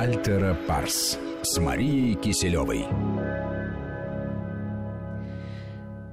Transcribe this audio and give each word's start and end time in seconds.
Альтера 0.00 0.56
Парс 0.66 1.18
с 1.42 1.60
Марией 1.60 2.14
Киселевой. 2.14 2.86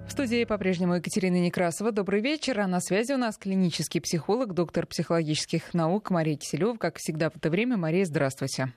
В 0.06 0.12
студии 0.12 0.44
по-прежнему 0.44 0.96
Екатерина 0.96 1.38
Некрасова. 1.38 1.94
Добрый 1.94 2.20
вечер. 2.20 2.60
А 2.60 2.68
на 2.68 2.82
связи 2.82 3.14
у 3.14 3.18
нас 3.18 3.38
клинический 3.38 4.02
психолог, 4.02 4.54
доктор 4.54 4.88
психологических 4.88 5.74
наук 5.74 6.10
Мария 6.10 6.36
Киселева. 6.36 6.76
Как 6.76 6.98
всегда 6.98 7.30
в 7.30 7.38
это 7.38 7.50
время. 7.50 7.78
Мария, 7.78 8.04
здравствуйте. 8.04 8.74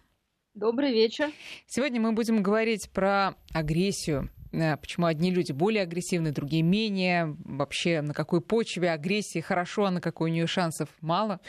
Добрый 0.55 0.93
вечер. 0.93 1.33
Сегодня 1.67 2.01
мы 2.01 2.13
будем 2.13 2.41
говорить 2.41 2.89
про 2.93 3.35
агрессию, 3.53 4.31
почему 4.53 5.07
одни 5.07 5.31
люди 5.31 5.53
более 5.53 5.83
агрессивны, 5.83 6.33
другие 6.33 6.63
менее, 6.63 7.37
вообще 7.45 8.03
на 8.03 8.15
какой 8.15 8.41
почве 8.41 8.91
агрессии 8.91 9.41
хорошо, 9.41 9.87
а 9.87 9.91
на 9.91 10.01
какой 10.01 10.31
у 10.31 10.33
нее 10.35 10.47
шансов 10.47 10.89
мало, 11.01 11.41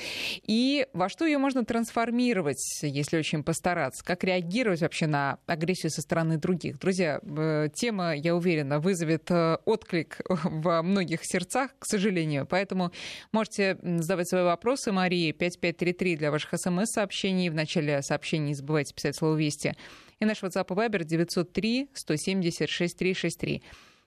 и 0.45 0.88
во 0.93 1.09
что 1.09 1.25
ее 1.25 1.38
можно 1.38 1.66
трансформировать, 1.66 2.63
если 2.81 3.17
очень 3.17 3.43
постараться, 3.43 4.03
как 4.05 4.23
реагировать 4.23 4.81
вообще 4.81 5.07
на 5.07 5.40
агрессию 5.48 5.90
со 5.91 6.02
стороны 6.02 6.38
других. 6.38 6.79
Друзья, 6.79 7.20
э, 7.23 7.70
тема, 7.73 8.16
я 8.16 8.35
уверена, 8.35 8.79
вызовет 8.79 9.29
э, 9.31 9.57
отклик 9.65 10.20
во 10.29 10.81
многих 10.81 11.21
сердцах, 11.23 11.71
к 11.79 11.85
сожалению, 11.85 12.45
поэтому 12.45 12.91
можете 13.31 13.77
задавать 13.81 14.29
свои 14.29 14.43
вопросы 14.43 14.91
Марии. 14.91 15.31
5533 15.31 16.18
для 16.18 16.31
ваших 16.31 16.54
смс-сообщений. 16.55 17.49
В 17.49 17.55
начале 17.55 18.02
сообщений 18.02 18.49
не 18.49 18.54
забывайте 18.54 18.93
писать 18.93 19.15
слово 19.18 19.35
«Вести» 19.35 19.76
И 20.21 20.25
наш 20.25 20.43
WhatsApp 20.43 20.67
и 20.70 20.73
Viber 20.73 21.03
903 21.03 21.89
170 21.93 22.70
6363. 22.70 23.63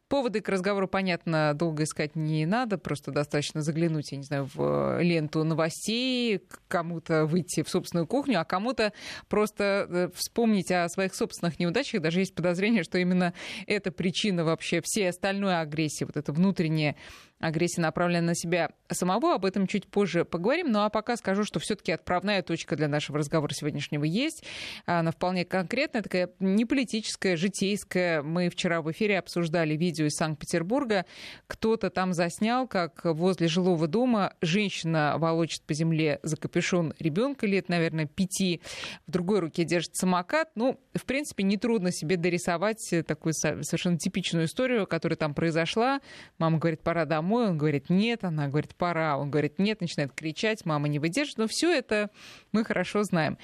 Поводы 0.06 0.42
к 0.42 0.48
разговору, 0.48 0.86
понятно, 0.86 1.54
долго 1.54 1.82
искать 1.84 2.14
не 2.14 2.46
надо, 2.46 2.78
просто 2.78 3.10
достаточно 3.10 3.62
заглянуть, 3.62 4.12
я 4.12 4.18
не 4.18 4.22
знаю, 4.22 4.48
в 4.54 5.00
ленту 5.00 5.42
новостей, 5.42 6.40
кому-то 6.68 7.24
выйти 7.24 7.64
в 7.64 7.68
собственную 7.68 8.06
кухню, 8.06 8.38
а 8.38 8.44
кому-то 8.44 8.92
просто 9.28 9.88
э, 9.88 10.08
вспомнить 10.14 10.70
о 10.70 10.88
своих 10.88 11.14
собственных 11.14 11.58
неудачах. 11.58 12.00
Даже 12.00 12.20
есть 12.20 12.34
подозрение, 12.34 12.84
что 12.84 12.98
именно 12.98 13.34
это 13.66 13.90
причина 13.90 14.44
вообще 14.44 14.82
всей 14.84 15.08
остальной 15.08 15.58
агрессии, 15.58 16.04
вот 16.04 16.16
это 16.16 16.32
внутреннее 16.32 16.96
агрессия 17.44 17.82
направлена 17.82 18.28
на 18.28 18.34
себя 18.34 18.70
самого. 18.90 19.34
Об 19.34 19.44
этом 19.44 19.66
чуть 19.66 19.86
позже 19.86 20.24
поговорим. 20.24 20.72
Ну 20.72 20.80
а 20.80 20.88
пока 20.88 21.16
скажу, 21.16 21.44
что 21.44 21.60
все-таки 21.60 21.92
отправная 21.92 22.42
точка 22.42 22.74
для 22.74 22.88
нашего 22.88 23.18
разговора 23.18 23.52
сегодняшнего 23.52 24.04
есть. 24.04 24.44
Она 24.86 25.10
вполне 25.10 25.44
конкретная, 25.44 26.02
такая 26.02 26.30
не 26.40 26.64
политическая, 26.64 27.36
житейская. 27.36 28.22
Мы 28.22 28.48
вчера 28.48 28.80
в 28.80 28.90
эфире 28.92 29.18
обсуждали 29.18 29.76
видео 29.76 30.06
из 30.06 30.14
Санкт-Петербурга. 30.14 31.04
Кто-то 31.46 31.90
там 31.90 32.14
заснял, 32.14 32.66
как 32.66 33.04
возле 33.04 33.46
жилого 33.48 33.86
дома 33.88 34.32
женщина 34.40 35.16
волочит 35.18 35.62
по 35.64 35.74
земле 35.74 36.20
за 36.22 36.36
капюшон 36.36 36.94
ребенка 36.98 37.46
лет, 37.46 37.68
наверное, 37.68 38.06
пяти. 38.06 38.62
В 39.06 39.10
другой 39.10 39.40
руке 39.40 39.64
держит 39.64 39.96
самокат. 39.96 40.48
Ну, 40.54 40.80
в 40.94 41.04
принципе, 41.04 41.44
нетрудно 41.44 41.92
себе 41.92 42.16
дорисовать 42.16 42.94
такую 43.06 43.34
совершенно 43.34 43.98
типичную 43.98 44.46
историю, 44.46 44.86
которая 44.86 45.16
там 45.16 45.34
произошла. 45.34 46.00
Мама 46.38 46.58
говорит, 46.58 46.80
пора 46.82 47.04
домой 47.04 47.33
домой, 47.34 47.50
он 47.50 47.58
говорит 47.58 47.90
нет, 47.90 48.24
она 48.24 48.48
говорит 48.48 48.74
пора, 48.74 49.18
он 49.18 49.30
говорит 49.30 49.58
нет, 49.58 49.80
начинает 49.80 50.12
кричать, 50.12 50.64
мама 50.64 50.88
не 50.88 50.98
выдержит. 50.98 51.38
Но 51.38 51.46
все 51.48 51.72
это 51.72 52.10
мы 52.52 52.64
хорошо 52.64 53.02
знаем. 53.02 53.38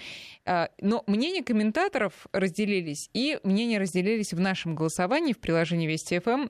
А, 0.47 0.69
но 0.81 1.03
мнения 1.07 1.43
комментаторов 1.43 2.27
разделились, 2.33 3.11
и 3.13 3.39
мнения 3.43 3.79
разделились 3.79 4.33
в 4.33 4.41
нашем 4.41 4.75
голосовании 4.75 5.33
в 5.33 5.39
приложении 5.39 5.87
Вести 5.87 6.19
ФМ 6.21 6.49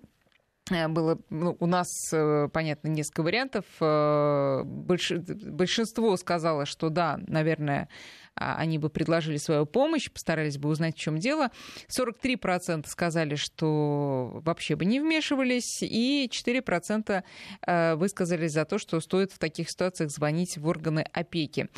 было 0.89 1.19
ну, 1.31 1.57
у 1.59 1.67
нас, 1.67 1.89
э, 2.13 2.49
понятно, 2.53 2.89
несколько 2.89 3.23
вариантов. 3.23 3.65
Э, 3.81 4.63
больш... 4.65 5.13
Большинство 5.13 6.17
сказало, 6.17 6.67
что 6.67 6.89
да, 6.89 7.19
наверное, 7.27 7.89
а, 8.37 8.57
они 8.57 8.79
бы 8.79 8.89
предложили 8.89 9.37
свою 9.37 9.67
помощь, 9.67 10.11
постарались 10.11 10.59
бы 10.59 10.69
узнать, 10.69 10.97
в 10.97 10.99
чем 10.99 11.19
дело. 11.19 11.51
43% 11.89 12.87
сказали, 12.89 13.35
что 13.35 14.41
вообще 14.45 14.77
бы 14.77 14.85
не 14.85 15.01
вмешивались, 15.01 15.83
и 15.83 16.31
4% 16.31 17.23
э, 17.67 17.95
высказались 17.97 18.53
за 18.53 18.65
то, 18.65 18.79
что 18.79 19.01
стоит 19.01 19.33
в 19.33 19.39
таких 19.39 19.71
ситуациях 19.71 20.11
звонить 20.11 20.57
в 20.57 20.67
органы 20.67 21.05
опеки. 21.13 21.69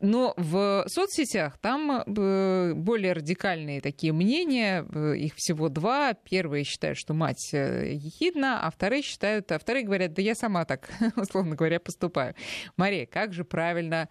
Но 0.00 0.34
в 0.36 0.84
соцсетях 0.88 1.58
там 1.58 2.02
э, 2.06 2.72
более 2.74 3.12
радикальные 3.12 3.80
такие 3.80 4.12
мнения, 4.12 4.84
э, 4.92 5.16
их 5.16 5.34
всего 5.36 5.68
два. 5.68 6.14
Первые 6.14 6.64
считают, 6.64 6.98
что 6.98 7.12
мать 7.12 7.52
ехидна, 7.52 8.66
а 8.66 8.70
вторые 8.70 9.02
считают, 9.02 9.52
а 9.52 9.58
вторые 9.58 9.84
говорят, 9.84 10.14
да 10.14 10.22
я 10.22 10.34
сама 10.34 10.64
так, 10.64 10.88
условно 11.16 11.54
говоря, 11.54 11.80
поступаю. 11.80 12.34
Мария, 12.76 13.06
как 13.06 13.32
же 13.32 13.44
правильно 13.44 14.08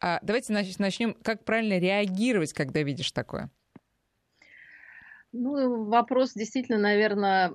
а 0.00 0.18
давайте 0.22 0.52
начнем. 0.52 1.14
Как 1.22 1.44
правильно 1.44 1.78
реагировать, 1.78 2.52
когда 2.52 2.82
видишь 2.82 3.10
такое? 3.10 3.50
Ну, 5.32 5.84
вопрос 5.86 6.34
действительно, 6.34 6.78
наверное, 6.78 7.54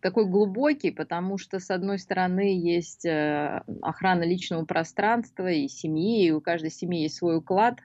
такой 0.00 0.26
глубокий, 0.26 0.90
потому 0.90 1.38
что, 1.38 1.58
с 1.58 1.70
одной 1.70 1.98
стороны, 1.98 2.58
есть 2.58 3.04
э, 3.04 3.62
охрана 3.82 4.24
личного 4.24 4.64
пространства 4.64 5.50
и 5.50 5.68
семьи, 5.68 6.26
и 6.26 6.30
у 6.30 6.40
каждой 6.40 6.70
семьи 6.70 7.02
есть 7.02 7.16
свой 7.16 7.38
уклад, 7.38 7.80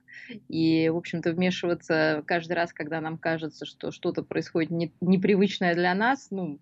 и, 0.48 0.90
в 0.90 0.98
общем-то, 0.98 1.32
вмешиваться 1.32 2.24
каждый 2.28 2.54
раз, 2.54 2.74
когда 2.74 3.02
нам 3.02 3.18
кажется, 3.18 3.66
что 3.66 3.92
что-то 3.92 4.24
происходит 4.24 4.72
не, 4.72 4.94
непривычное 5.02 5.74
для 5.74 5.94
нас, 5.94 6.28
ну, 6.32 6.60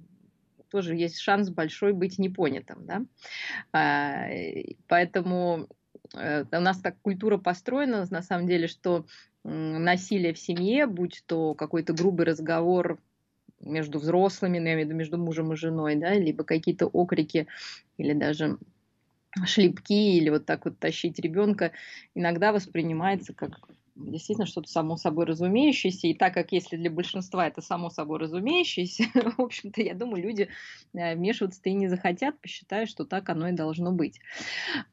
тоже 0.69 0.95
есть 0.95 1.19
шанс 1.19 1.49
большой 1.49 1.93
быть 1.93 2.19
непонятым, 2.19 2.85
да, 2.85 3.01
а, 3.73 4.27
поэтому 4.87 5.67
Э, 6.15 6.43
у 6.51 6.61
нас 6.61 6.79
так 6.79 6.99
культура 7.01 7.37
построена, 7.37 8.05
на 8.09 8.21
самом 8.21 8.47
деле, 8.47 8.67
что 8.67 9.05
насилие 9.43 10.33
в 10.33 10.39
семье, 10.39 10.85
будь 10.85 11.23
то 11.25 11.53
какой-то 11.53 11.93
грубый 11.93 12.25
разговор 12.25 12.99
между 13.61 13.99
взрослыми, 13.99 14.59
ну, 14.59 14.65
я 14.67 14.73
имею 14.73 14.85
в 14.85 14.89
виду 14.89 14.97
между 14.97 15.17
мужем 15.17 15.53
и 15.53 15.55
женой, 15.55 15.95
да, 15.95 16.13
либо 16.13 16.43
какие-то 16.43 16.87
окрики 16.87 17.47
или 17.97 18.13
даже 18.13 18.57
шлепки 19.45 20.17
или 20.17 20.29
вот 20.29 20.45
так 20.45 20.65
вот 20.65 20.79
тащить 20.79 21.19
ребенка, 21.19 21.71
иногда 22.15 22.51
воспринимается 22.51 23.33
как 23.33 23.59
действительно 23.99 24.47
что-то 24.47 24.69
само 24.69 24.97
собой 24.97 25.25
разумеющееся. 25.25 26.07
И 26.07 26.13
так 26.13 26.33
как 26.33 26.51
если 26.51 26.77
для 26.77 26.89
большинства 26.89 27.47
это 27.47 27.61
само 27.61 27.89
собой 27.89 28.19
разумеющееся, 28.19 29.03
в 29.37 29.41
общем-то, 29.41 29.81
я 29.81 29.93
думаю, 29.93 30.23
люди 30.23 30.49
э, 30.93 31.15
вмешиваться-то 31.15 31.69
и 31.69 31.73
не 31.73 31.87
захотят, 31.87 32.39
посчитают, 32.39 32.89
что 32.89 33.05
так 33.05 33.29
оно 33.29 33.49
и 33.49 33.51
должно 33.51 33.91
быть. 33.91 34.19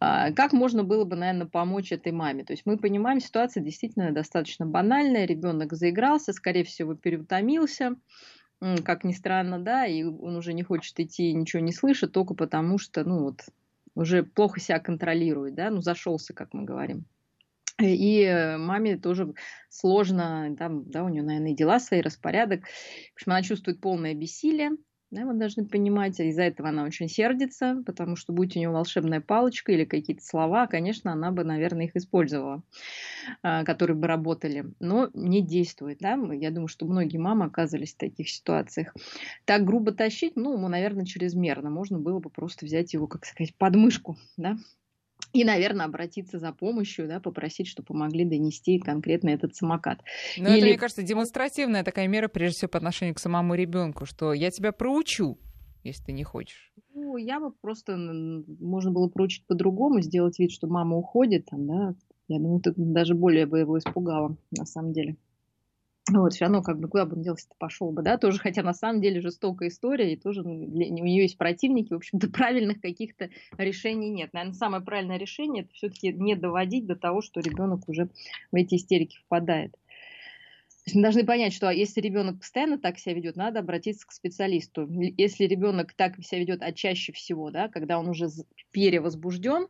А, 0.01 0.33
как 0.33 0.53
можно 0.53 0.83
было 0.83 1.05
бы, 1.05 1.17
наверное, 1.17 1.47
помочь 1.47 1.93
этой 1.93 2.13
маме? 2.13 2.45
То 2.45 2.53
есть 2.53 2.65
мы 2.67 2.79
понимаем, 2.79 3.21
ситуация 3.21 3.63
действительно 3.63 4.13
достаточно 4.13 4.67
банальная. 4.67 5.27
Ребенок 5.27 5.73
заигрался, 5.73 6.33
скорее 6.33 6.65
всего, 6.65 6.95
переутомился 6.95 7.97
как 8.61 9.05
ни 9.05 9.13
странно, 9.13 9.59
да, 9.59 9.87
и 9.87 10.03
он 10.03 10.37
уже 10.37 10.53
не 10.53 10.63
хочет 10.63 10.99
идти, 10.99 11.33
ничего 11.33 11.63
не 11.63 11.73
слышит, 11.73 12.13
только 12.13 12.35
потому 12.35 12.79
что, 12.79 13.05
ну 13.05 13.23
вот, 13.23 13.43
уже 13.95 14.23
плохо 14.23 14.61
себя 14.61 14.79
контролирует, 14.79 15.55
да, 15.55 15.71
ну 15.71 15.81
зашелся, 15.81 16.35
как 16.35 16.55
мы 16.55 16.65
говорим. 16.65 17.05
И 17.79 18.23
э, 18.23 18.57
маме 18.57 18.97
тоже 18.97 19.35
сложно, 19.69 20.55
там, 20.59 20.89
да, 20.91 21.05
у 21.05 21.11
нее, 21.11 21.23
наверное, 21.23 21.53
и 21.53 21.57
дела 21.57 21.79
свои, 21.79 22.01
распорядок. 22.01 22.65
В 22.65 23.17
общем, 23.17 23.33
она 23.33 23.43
чувствует 23.43 23.81
полное 23.81 24.15
бессилие, 24.15 24.71
да, 25.11 25.25
вы 25.25 25.35
должны 25.35 25.65
понимать, 25.65 26.19
из-за 26.19 26.43
этого 26.43 26.71
она 26.71 26.85
очень 26.85 27.09
сердится, 27.09 27.83
потому 27.87 28.17
что 28.17 28.33
будь 28.33 28.57
у 28.57 28.59
нее 28.59 28.71
волшебная 28.71 29.21
палочка 29.21 29.73
или 29.73 29.85
какие-то 29.85 30.25
слова, 30.25 30.67
конечно, 30.67 31.13
она 31.13 31.31
бы, 31.31 31.45
наверное, 31.45 31.87
их 31.87 31.95
использовала, 31.95 32.63
а, 33.43 33.65
которые 33.65 33.97
бы 33.97 34.09
работали, 34.09 34.67
но 34.81 35.11
не 35.15 35.43
действует. 35.43 35.99
Да? 36.01 36.19
Я 36.33 36.51
думаю, 36.51 36.69
что 36.69 36.87
многие 36.87 37.19
мамы 37.19 37.47
оказывались 37.47 37.95
в 37.95 37.99
таких 37.99 38.29
ситуациях. 38.29 38.95
Так 39.45 39.65
грубо 39.65 39.93
тащить, 39.93 40.37
ну, 40.37 40.57
наверное, 40.69 41.05
чрезмерно. 41.05 41.71
Можно 41.71 41.99
было 41.99 42.19
бы 42.19 42.31
просто 42.31 42.67
взять 42.67 42.93
его, 42.93 43.07
как 43.07 43.25
сказать, 43.27 43.55
подмышку, 43.57 44.17
да, 44.37 44.57
и, 45.41 45.45
наверное, 45.45 45.87
обратиться 45.87 46.39
за 46.39 46.53
помощью, 46.53 47.09
да, 47.09 47.21
попросить, 47.21 47.67
чтобы 47.69 47.87
помогли 47.87 48.25
донести 48.25 48.79
конкретно 48.79 49.31
этот 49.31 49.55
самокат. 49.55 50.01
Но 50.39 50.49
Или... 50.49 50.59
это, 50.59 50.67
мне 50.67 50.79
кажется, 50.79 51.03
демонстративная 51.03 51.85
такая 51.85 52.09
мера, 52.09 52.29
прежде 52.29 52.57
всего, 52.57 52.69
по 52.71 52.79
отношению 52.79 53.15
к 53.15 53.19
самому 53.19 53.55
ребенку, 53.55 54.07
что 54.07 54.33
я 54.33 54.51
тебя 54.51 54.73
проучу, 54.73 55.39
если 55.85 56.05
ты 56.05 56.13
не 56.13 56.25
хочешь. 56.25 56.73
Ну, 56.95 57.17
я 57.17 57.41
бы 57.41 57.53
просто, 57.53 57.97
можно 57.97 58.91
было 58.91 59.09
проучить 59.09 59.47
по-другому, 59.47 60.01
сделать 60.01 60.39
вид, 60.39 60.51
что 60.51 60.67
мама 60.67 60.97
уходит, 60.97 61.47
там, 61.47 61.67
да, 61.67 61.95
я 62.29 62.39
думаю, 62.39 62.61
ты 62.61 62.73
даже 62.77 63.15
более 63.15 63.47
бы 63.47 63.61
его 63.61 63.79
испугала, 63.79 64.37
на 64.51 64.65
самом 64.65 64.93
деле. 64.93 65.17
Вот, 66.13 66.35
все 66.35 66.45
равно, 66.45 66.63
как 66.63 66.79
бы, 66.79 66.89
куда 66.89 67.05
бы 67.05 67.17
он 67.17 67.23
делся 67.23 67.49
пошел 67.59 67.91
бы, 67.91 68.03
да, 68.03 68.17
тоже, 68.17 68.39
хотя 68.39 68.63
на 68.63 68.75
самом 68.75 69.01
деле 69.01 69.21
жестокая 69.21 69.69
история, 69.69 70.13
и 70.13 70.17
тоже 70.17 70.45
ну, 70.45 70.53
у 70.53 71.05
нее 71.05 71.23
есть 71.23 71.37
противники, 71.37 71.93
в 71.93 71.97
общем-то, 71.97 72.29
правильных 72.31 72.81
каких-то 72.81 73.31
решений 73.59 74.11
нет. 74.11 74.33
Наверное, 74.33 74.55
самое 74.55 74.85
правильное 74.85 75.19
решение 75.19 75.65
это 75.65 75.73
все-таки 75.73 76.13
не 76.13 76.37
доводить 76.37 76.87
до 76.87 76.95
того, 76.95 77.23
что 77.23 77.41
ребенок 77.41 77.89
уже 77.89 78.09
в 78.53 78.55
эти 78.55 78.77
истерики 78.77 79.19
впадает. 79.19 79.75
Мы 80.95 81.03
должны 81.03 81.25
понять, 81.25 81.53
что 81.53 81.71
если 81.71 82.01
ребенок 82.01 82.39
постоянно 82.39 82.79
так 82.79 82.99
себя 82.99 83.15
ведет, 83.15 83.37
надо 83.37 83.59
обратиться 83.59 84.07
к 84.07 84.13
специалисту. 84.13 84.87
Если 84.89 85.45
ребенок 85.45 85.93
так 85.95 86.17
себя 86.25 86.41
ведет, 86.41 86.63
а 86.63 86.73
чаще 86.73 87.13
всего, 87.13 87.51
да, 87.51 87.69
когда 87.69 87.99
он 87.99 88.09
уже 88.09 88.29
перевозбужден 88.71 89.67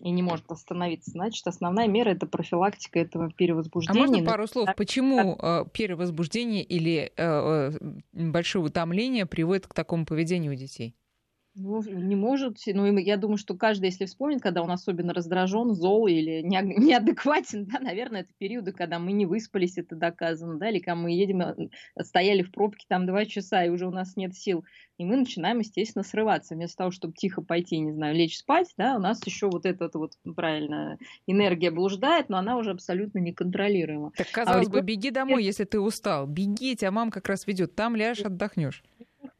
и 0.00 0.10
не 0.10 0.22
может 0.22 0.50
остановиться, 0.50 1.12
значит, 1.12 1.46
основная 1.46 1.88
мера 1.88 2.10
это 2.10 2.26
профилактика 2.26 2.98
этого 2.98 3.30
перевозбуждения. 3.32 4.04
А 4.04 4.06
можно 4.06 4.24
пару 4.24 4.46
слов, 4.46 4.68
почему 4.76 5.38
э, 5.40 5.64
перевозбуждение 5.72 6.62
или 6.62 7.10
э, 7.16 7.70
э, 7.70 7.70
большое 8.12 8.64
утомление 8.66 9.24
приводит 9.24 9.66
к 9.66 9.72
такому 9.72 10.04
поведению 10.04 10.52
у 10.52 10.56
детей? 10.56 10.94
Ну, 11.56 11.82
не 11.82 12.16
может. 12.16 12.58
Ну, 12.66 12.98
я 12.98 13.16
думаю, 13.16 13.36
что 13.38 13.54
каждый, 13.54 13.86
если 13.86 14.06
вспомнит, 14.06 14.42
когда 14.42 14.60
он 14.60 14.70
особенно 14.72 15.14
раздражен, 15.14 15.74
зол 15.74 16.08
или 16.08 16.42
не, 16.42 16.60
неадекватен, 16.62 17.66
да, 17.72 17.78
наверное, 17.78 18.22
это 18.22 18.30
периоды, 18.38 18.72
когда 18.72 18.98
мы 18.98 19.12
не 19.12 19.24
выспались, 19.24 19.78
это 19.78 19.94
доказано, 19.94 20.58
да, 20.58 20.70
или 20.70 20.80
когда 20.80 20.96
мы 20.96 21.12
едем, 21.12 21.42
э, 21.42 21.54
стояли 22.02 22.42
в 22.42 22.50
пробке 22.50 22.86
там 22.88 23.06
два 23.06 23.24
часа, 23.24 23.64
и 23.64 23.68
уже 23.68 23.86
у 23.86 23.92
нас 23.92 24.16
нет 24.16 24.34
сил, 24.34 24.64
и 24.98 25.04
мы 25.04 25.16
начинаем, 25.16 25.60
естественно, 25.60 26.02
срываться. 26.02 26.54
Вместо 26.54 26.78
того, 26.78 26.90
чтобы 26.90 27.14
тихо 27.14 27.40
пойти, 27.40 27.78
не 27.78 27.92
знаю, 27.92 28.16
лечь 28.16 28.38
спать, 28.38 28.72
да, 28.76 28.96
у 28.96 29.00
нас 29.00 29.24
еще 29.24 29.48
вот 29.48 29.64
эта 29.64 29.88
вот, 29.96 30.14
правильно, 30.34 30.98
энергия 31.28 31.70
блуждает, 31.70 32.30
но 32.30 32.38
она 32.38 32.56
уже 32.56 32.72
абсолютно 32.72 33.20
неконтролируема. 33.20 34.10
Так, 34.16 34.26
а 34.32 34.34
казалось 34.34 34.66
а 34.66 34.70
бы, 34.70 34.80
беги 34.80 35.10
домой, 35.10 35.44
если 35.44 35.64
ты 35.64 35.78
устал. 35.78 36.26
Беги, 36.26 36.74
тебя 36.74 36.90
мама 36.90 37.12
как 37.12 37.28
раз 37.28 37.46
ведет. 37.46 37.76
Там 37.76 37.94
ляжь, 37.94 38.20
отдохнешь 38.22 38.82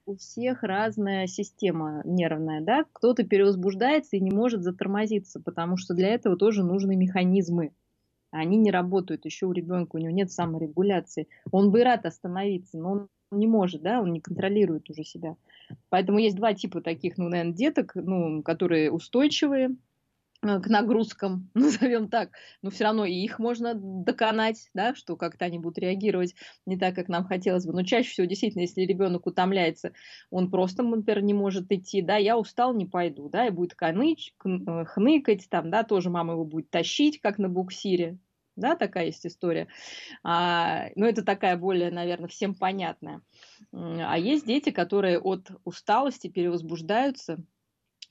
у 0.07 0.17
всех 0.17 0.63
разная 0.63 1.27
система 1.27 2.03
нервная, 2.05 2.61
да, 2.61 2.85
кто-то 2.93 3.25
перевозбуждается 3.25 4.17
и 4.17 4.21
не 4.21 4.31
может 4.31 4.63
затормозиться, 4.63 5.41
потому 5.41 5.77
что 5.77 5.95
для 5.95 6.09
этого 6.09 6.37
тоже 6.37 6.63
нужны 6.63 6.97
механизмы. 6.97 7.73
Они 8.31 8.57
не 8.57 8.71
работают 8.71 9.25
еще 9.25 9.47
у 9.47 9.53
ребенка, 9.53 9.97
у 9.97 9.99
него 9.99 10.11
нет 10.11 10.31
саморегуляции. 10.31 11.29
Он 11.53 11.71
бы 11.71 11.85
рад 11.85 12.05
остановиться, 12.05 12.77
но 12.79 12.91
он 12.91 13.09
не 13.31 13.47
может, 13.47 13.83
да, 13.83 14.01
он 14.01 14.13
не 14.13 14.21
контролирует 14.21 14.91
уже 14.91 15.05
себя. 15.05 15.37
Поэтому 15.89 16.19
есть 16.19 16.37
два 16.37 16.53
типа 16.53 16.81
таких, 16.81 17.17
ну, 17.17 17.29
наверное, 17.29 17.55
деток, 17.55 17.93
ну, 17.95 18.43
которые 18.43 18.91
устойчивые, 18.91 19.77
к 20.45 20.69
нагрузкам, 20.69 21.51
назовем 21.55 22.09
так, 22.09 22.31
но 22.63 22.71
все 22.71 22.85
равно 22.85 23.05
и 23.05 23.13
их 23.15 23.39
можно 23.39 23.75
доконать, 23.75 24.71
да, 24.75 24.95
что 24.95 25.17
как-то 25.17 25.45
они 25.45 25.59
будут 25.59 25.79
реагировать 25.79 26.35
не 26.67 26.79
так, 26.79 26.95
как 26.95 27.09
нам 27.09 27.25
хотелось 27.25 27.67
бы. 27.67 27.73
Но 27.73 27.83
чаще 27.83 28.11
всего, 28.11 28.27
действительно, 28.27 28.63
если 28.63 28.83
ребенок 28.83 29.27
утомляется, 29.27 29.93
он 30.31 30.51
просто, 30.51 30.83
например, 30.83 31.23
не 31.23 31.35
может 31.35 31.71
идти, 31.73 32.03
да, 32.03 32.17
я 32.17 32.39
устал, 32.39 32.75
не 32.75 32.87
пойду, 32.87 33.29
да, 33.29 33.47
и 33.47 33.51
будет 33.51 33.75
каныч, 33.75 34.35
э, 34.45 34.85
хныкать, 34.85 35.49
там, 35.49 35.71
да, 35.71 35.83
тоже 35.83 36.11
мама 36.11 36.35
его 36.35 36.45
будет 36.45 36.71
тащить, 36.71 37.21
как 37.21 37.39
на 37.39 37.49
буксире, 37.49 38.19
да, 38.57 38.77
такая 38.77 39.07
есть 39.07 39.27
история. 39.27 39.69
А, 40.23 40.89
но 40.95 41.07
это 41.07 41.25
такая 41.25 41.57
более, 41.57 41.91
наверное, 41.91 42.29
всем 42.29 42.55
понятная. 42.55 43.23
А 43.73 44.19
есть 44.19 44.47
дети, 44.47 44.71
которые 44.71 45.19
от 45.19 45.51
усталости 45.65 46.29
перевозбуждаются, 46.29 47.45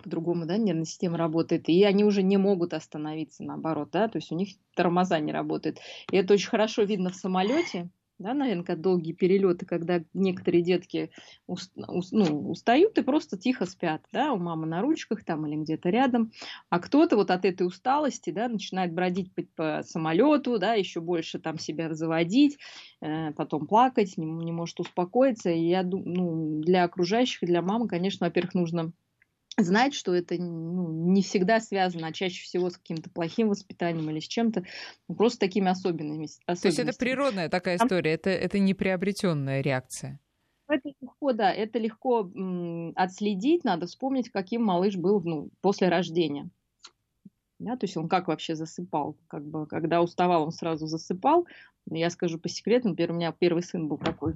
по-другому, 0.02 0.46
да, 0.46 0.58
нервная 0.58 0.86
система 0.86 1.18
работает, 1.18 1.70
и 1.70 1.84
они 1.84 2.04
уже 2.04 2.24
не 2.24 2.38
могут 2.38 2.74
остановиться, 2.74 3.44
наоборот, 3.44 3.90
да, 3.92 4.08
то 4.08 4.18
есть 4.18 4.32
у 4.32 4.36
них 4.36 4.50
тормоза 4.76 5.20
не 5.20 5.32
работают. 5.32 5.80
И 6.12 6.18
это 6.18 6.34
очень 6.34 6.50
хорошо 6.50 6.84
видно 6.84 7.10
в 7.10 7.16
самолете, 7.16 7.90
да, 8.20 8.34
наверное, 8.34 8.64
как 8.64 8.80
долгие 8.80 9.14
перелеты, 9.14 9.66
когда 9.66 10.04
некоторые 10.14 10.64
детки 10.64 11.12
уст, 11.48 11.72
ну, 11.76 12.50
устают 12.50 12.98
и 12.98 13.02
просто 13.02 13.38
тихо 13.38 13.66
спят, 13.66 14.04
да, 14.12 14.34
у 14.34 14.38
мамы 14.38 14.66
на 14.68 14.82
ручках 14.82 15.24
там 15.24 15.46
или 15.46 15.56
где-то 15.62 15.90
рядом, 15.90 16.32
а 16.70 16.80
кто-то 16.80 17.16
вот 17.16 17.32
от 17.32 17.44
этой 17.44 17.66
усталости, 17.66 18.30
да, 18.30 18.48
начинает 18.48 18.94
бродить 18.94 19.34
по, 19.34 19.44
по 19.56 19.84
самолету, 19.84 20.60
да, 20.60 20.74
еще 20.74 21.02
больше 21.02 21.40
там 21.40 21.58
себя 21.58 21.94
заводить, 21.94 22.58
э, 23.02 23.32
потом 23.34 23.68
плакать, 23.68 24.18
не, 24.18 24.26
не 24.26 24.52
может 24.52 24.80
успокоиться, 24.80 25.50
и 25.50 25.68
я 25.68 25.84
думаю, 25.84 26.16
ну, 26.16 26.62
для 26.62 26.84
окружающих, 26.84 27.48
для 27.48 27.62
мамы, 27.62 27.88
конечно, 27.88 28.28
во-первых, 28.28 28.54
нужно 28.54 28.94
знать, 29.58 29.94
что 29.94 30.14
это 30.14 30.36
ну, 30.36 30.92
не 31.12 31.22
всегда 31.22 31.60
связано, 31.60 32.08
а 32.08 32.14
чаще 32.14 32.44
всего 32.44 32.70
с 32.70 32.78
каким-то 32.78 33.10
плохим 33.10 33.50
воспитанием 33.50 34.10
или 34.10 34.20
с 34.20 34.28
чем-то, 34.28 34.64
ну, 35.08 35.16
просто 35.16 35.40
такими 35.40 35.70
особенными. 35.70 36.28
То 36.46 36.58
есть 36.64 36.80
это 36.80 36.94
природная 36.98 37.50
такая 37.50 37.78
история, 37.78 38.14
это, 38.14 38.30
это 38.30 38.60
не 38.60 38.74
приобретенная 38.74 39.62
реакция? 39.62 40.20
Это 40.68 40.90
легко, 41.02 41.34
да, 41.34 41.52
это 41.52 41.78
легко 41.78 42.22
м, 42.22 42.94
отследить, 42.96 43.64
надо 43.64 43.86
вспомнить, 43.86 44.30
каким 44.30 44.64
малыш 44.64 44.96
был 44.96 45.22
ну, 45.22 45.50
после 45.62 45.90
рождения. 45.90 46.50
Да, 47.60 47.78
то 47.78 47.86
есть 47.86 47.96
он 47.96 48.10
как 48.10 48.28
вообще 48.28 48.56
засыпал, 48.56 49.16
как 49.28 49.46
бы, 49.46 49.68
когда 49.68 50.02
уставал, 50.02 50.44
он 50.44 50.52
сразу 50.52 50.88
засыпал. 50.88 51.46
Я 51.90 52.10
скажу 52.10 52.40
по 52.40 52.50
секрету, 52.50 52.90
например, 52.90 53.12
у 53.12 53.16
меня 53.16 53.32
первый 53.32 53.62
сын 53.62 53.88
был 53.88 53.98
такой. 53.98 54.36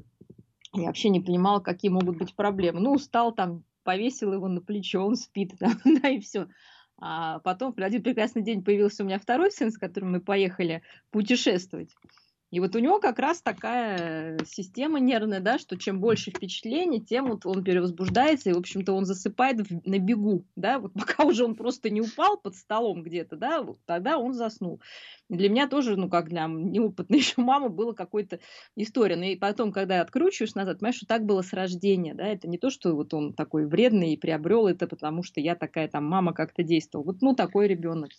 Я 0.74 0.88
вообще 0.88 1.10
не 1.10 1.22
понимала, 1.22 1.60
какие 1.60 1.90
могут 1.90 2.18
быть 2.18 2.36
проблемы. 2.36 2.80
Ну, 2.82 2.94
устал 2.94 3.34
там 3.34 3.64
повесил 3.88 4.34
его 4.34 4.50
на 4.50 4.60
плечо, 4.60 5.02
он 5.02 5.16
спит, 5.16 5.54
да, 5.62 5.72
да 6.02 6.10
и 6.10 6.20
все. 6.20 6.50
А 6.98 7.40
потом 7.40 7.72
в 7.72 7.80
один 7.82 8.04
прекрасный 8.04 8.42
день 8.42 8.62
появился 8.62 9.04
у 9.04 9.06
меня 9.06 9.18
второй 9.18 9.50
сын, 9.50 9.72
с 9.72 9.78
которым 9.78 10.12
мы 10.12 10.20
поехали 10.20 10.82
путешествовать. 11.10 11.96
И 12.52 12.60
вот 12.60 12.76
у 12.76 12.80
него 12.80 13.00
как 13.00 13.18
раз 13.18 13.42
такая 13.42 14.40
система 14.46 15.00
нервная, 15.00 15.40
да, 15.40 15.58
что 15.58 15.78
чем 15.78 16.02
больше 16.02 16.32
впечатлений, 16.32 17.02
тем 17.02 17.28
вот 17.28 17.46
он 17.46 17.64
перевозбуждается, 17.64 18.50
и, 18.50 18.54
в 18.54 18.58
общем-то, 18.58 18.92
он 18.92 19.06
засыпает 19.06 19.70
в, 19.70 19.88
на 19.88 20.00
бегу, 20.00 20.46
да, 20.58 20.80
вот 20.80 20.92
пока 20.94 21.24
уже 21.24 21.46
он 21.46 21.56
просто 21.56 21.90
не 21.90 22.02
упал 22.02 22.38
под 22.38 22.56
столом 22.56 23.04
где-то, 23.04 23.38
да, 23.38 23.62
вот 23.62 23.80
тогда 23.86 24.18
он 24.18 24.34
заснул. 24.34 24.82
Для 25.30 25.50
меня 25.50 25.68
тоже, 25.68 25.98
ну, 25.98 26.10
как 26.10 26.30
для 26.30 26.48
неопытной 26.48 27.18
еще 27.20 27.42
мамы, 27.42 27.70
была 27.70 27.94
какой-то 27.94 28.40
история. 28.76 29.16
Но 29.16 29.26
и 29.26 29.36
потом, 29.36 29.72
когда 29.72 30.02
откручиваешь 30.02 30.56
назад, 30.56 30.80
понимаешь, 30.80 30.98
что 30.98 31.06
так 31.06 31.26
было 31.26 31.42
с 31.42 31.54
рождения, 31.54 32.14
да, 32.14 32.26
это 32.26 32.48
не 32.48 32.58
то, 32.58 32.70
что 32.70 32.96
вот 32.96 33.14
он 33.14 33.34
такой 33.34 33.68
вредный 33.68 34.14
и 34.14 34.18
приобрел 34.18 34.68
это, 34.68 34.88
потому 34.88 35.24
что 35.24 35.42
я 35.42 35.56
такая 35.56 35.88
там 35.88 36.06
мама 36.06 36.34
как-то 36.34 36.64
действовала. 36.64 37.08
Вот, 37.08 37.22
ну, 37.22 37.36
такой 37.36 37.68
ребенок. 37.68 38.12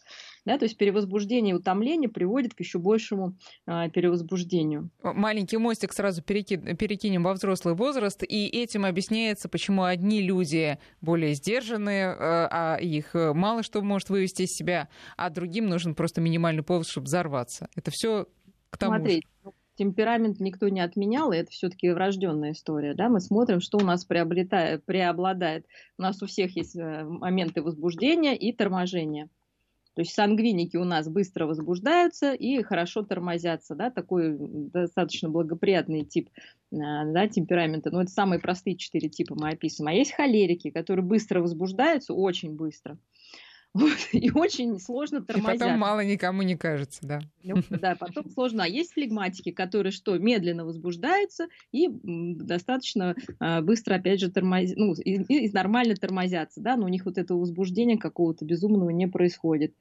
Да, 0.45 0.59
то 0.59 0.65
есть 0.65 0.77
перевозбуждение 0.77 1.55
и 1.55 1.57
утомление 1.57 2.09
приводит 2.09 2.55
к 2.55 2.61
еще 2.61 2.79
большему 2.79 3.37
а, 3.67 3.89
перевозбуждению. 3.89 4.91
Маленький 5.03 5.59
мостик 5.59 5.93
сразу 5.93 6.23
переки... 6.23 6.57
перекинем 6.57 7.23
во 7.23 7.35
взрослый 7.35 7.75
возраст, 7.75 8.23
и 8.23 8.47
этим 8.47 8.85
объясняется, 8.85 9.49
почему 9.49 9.85
одни 9.85 10.23
люди 10.23 10.79
более 11.01 11.35
сдержанные, 11.35 12.09
а, 12.09 12.49
а 12.51 12.81
их 12.81 13.11
мало 13.15 13.63
что 13.63 13.83
может 13.83 14.09
вывести 14.09 14.43
из 14.43 14.55
себя, 14.55 14.89
а 15.17 15.31
другим 15.31 15.69
нужен 15.69 15.95
просто 15.95 16.21
минимальный 16.21 16.63
повод, 16.63 16.87
чтобы 16.99 17.07
взорваться. 17.07 17.69
Это 17.77 17.91
все 17.91 18.27
к 18.71 18.79
тому 18.79 18.97
Смотреть. 18.97 19.23
же 19.23 19.29
ну, 19.45 19.55
темперамент 19.77 20.41
никто 20.41 20.69
не 20.69 20.81
отменял, 20.81 21.33
и 21.33 21.37
это 21.37 21.51
все-таки 21.51 21.91
врожденная 21.91 22.53
история. 22.53 22.95
Да? 22.95 23.09
Мы 23.09 23.21
смотрим, 23.21 23.61
что 23.61 23.79
у 23.79 23.85
нас 23.85 24.05
преобладает. 24.05 25.67
У 25.97 26.03
нас 26.03 26.23
у 26.23 26.27
всех 26.27 26.57
есть 26.57 26.77
э, 26.77 27.05
моменты 27.05 27.63
возбуждения 27.63 28.37
и 28.37 28.53
торможения. 28.53 29.29
То 29.95 30.03
есть 30.03 30.15
сангвиники 30.15 30.77
у 30.77 30.85
нас 30.85 31.09
быстро 31.09 31.47
возбуждаются 31.47 32.33
и 32.33 32.63
хорошо 32.63 33.03
тормозятся, 33.03 33.75
да, 33.75 33.91
такой 33.91 34.37
достаточно 34.39 35.29
благоприятный 35.29 36.05
тип 36.05 36.31
э, 36.71 36.77
да, 36.77 37.27
темперамента. 37.29 37.91
Но 37.91 38.03
это 38.03 38.11
самые 38.11 38.41
простые 38.41 38.77
четыре 38.77 39.09
типа 39.09 39.35
мы 39.37 39.51
описываем. 39.51 39.95
А 39.95 39.99
есть 39.99 40.13
холерики, 40.13 40.71
которые 40.71 41.05
быстро 41.05 41.41
возбуждаются, 41.41 42.15
очень 42.15 42.55
быстро. 42.55 42.99
Вот, 43.75 43.93
и 44.13 44.31
очень 44.31 44.79
сложно 44.79 45.23
тормозят. 45.23 45.57
И 45.57 45.59
потом 45.59 45.79
мало 45.79 46.01
никому 46.05 46.43
не 46.43 46.57
кажется, 46.57 47.01
да. 47.03 47.21
Ну, 47.43 47.57
да, 47.71 47.97
потом 47.97 48.31
сложно. 48.31 48.65
А 48.65 48.67
есть 48.67 48.93
флегматики, 48.93 49.51
которые 49.51 49.93
что, 49.93 50.17
медленно 50.19 50.65
возбуждаются 50.65 51.49
и 51.73 51.89
достаточно 51.93 53.15
э, 53.41 53.61
быстро, 53.61 53.97
опять 53.97 54.21
же, 54.21 54.31
тормозят, 54.31 54.77
ну, 54.77 54.95
и, 54.95 55.47
и 55.47 55.53
нормально 55.53 55.95
тормозятся, 55.95 56.61
да, 56.61 56.77
но 56.77 56.87
у 56.87 56.89
них 56.89 57.05
вот 57.05 57.19
этого 57.19 57.39
возбуждения 57.39 57.99
какого-то 57.99 58.45
безумного 58.45 58.91
не 58.91 59.07
происходит. 59.07 59.75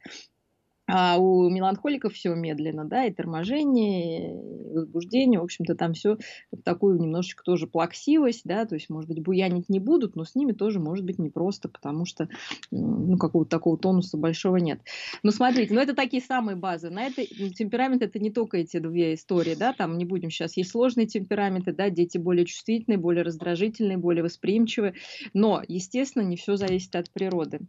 А 0.90 1.18
у 1.20 1.50
меланхоликов 1.50 2.14
все 2.14 2.34
медленно, 2.34 2.86
да, 2.86 3.06
и 3.06 3.14
торможение, 3.14 4.32
и 4.32 4.74
возбуждение, 4.74 5.40
в 5.40 5.44
общем-то, 5.44 5.76
там 5.76 5.94
все 5.94 6.18
такую 6.64 7.00
немножечко 7.00 7.44
тоже 7.44 7.68
плаксивость, 7.68 8.42
да, 8.46 8.66
то 8.66 8.76
есть, 8.76 8.90
может 8.90 9.10
быть, 9.10 9.22
буянить 9.22 9.68
не 9.70 9.80
будут, 9.80 10.16
но 10.16 10.24
с 10.24 10.34
ними 10.36 10.54
тоже 10.54 10.80
может 10.80 11.06
быть 11.06 11.20
непросто, 11.20 11.68
потому 11.68 12.06
что, 12.06 12.30
ну, 12.72 13.18
какого-то 13.18 13.50
такого 13.50 13.78
тонуса 13.78 14.18
большого 14.18 14.58
нет. 14.58 14.82
Но 15.24 15.32
смотрите, 15.32 15.74
ну, 15.74 15.82
это 15.82 15.94
такие 15.94 16.22
самые 16.22 16.56
базы. 16.56 16.90
На 16.90 17.04
это 17.06 17.26
темперамент 17.26 18.02
это 18.02 18.20
не 18.20 18.32
только 18.32 18.58
эти 18.58 18.78
две 18.80 19.14
истории, 19.16 19.56
да, 19.56 19.74
там 19.74 19.98
не 19.98 20.06
будем 20.06 20.30
сейчас, 20.30 20.56
есть 20.58 20.72
сложные 20.72 21.08
темпераменты, 21.08 21.74
да, 21.74 21.90
дети 21.90 22.18
более 22.18 22.46
чувствительные, 22.46 22.98
более 22.98 23.24
раздражительные, 23.24 23.98
более 23.98 24.24
восприимчивые, 24.24 24.94
но, 25.34 25.62
естественно, 25.68 26.24
не 26.24 26.38
все 26.38 26.56
зависит 26.56 26.96
от 26.96 27.12
природы. 27.12 27.60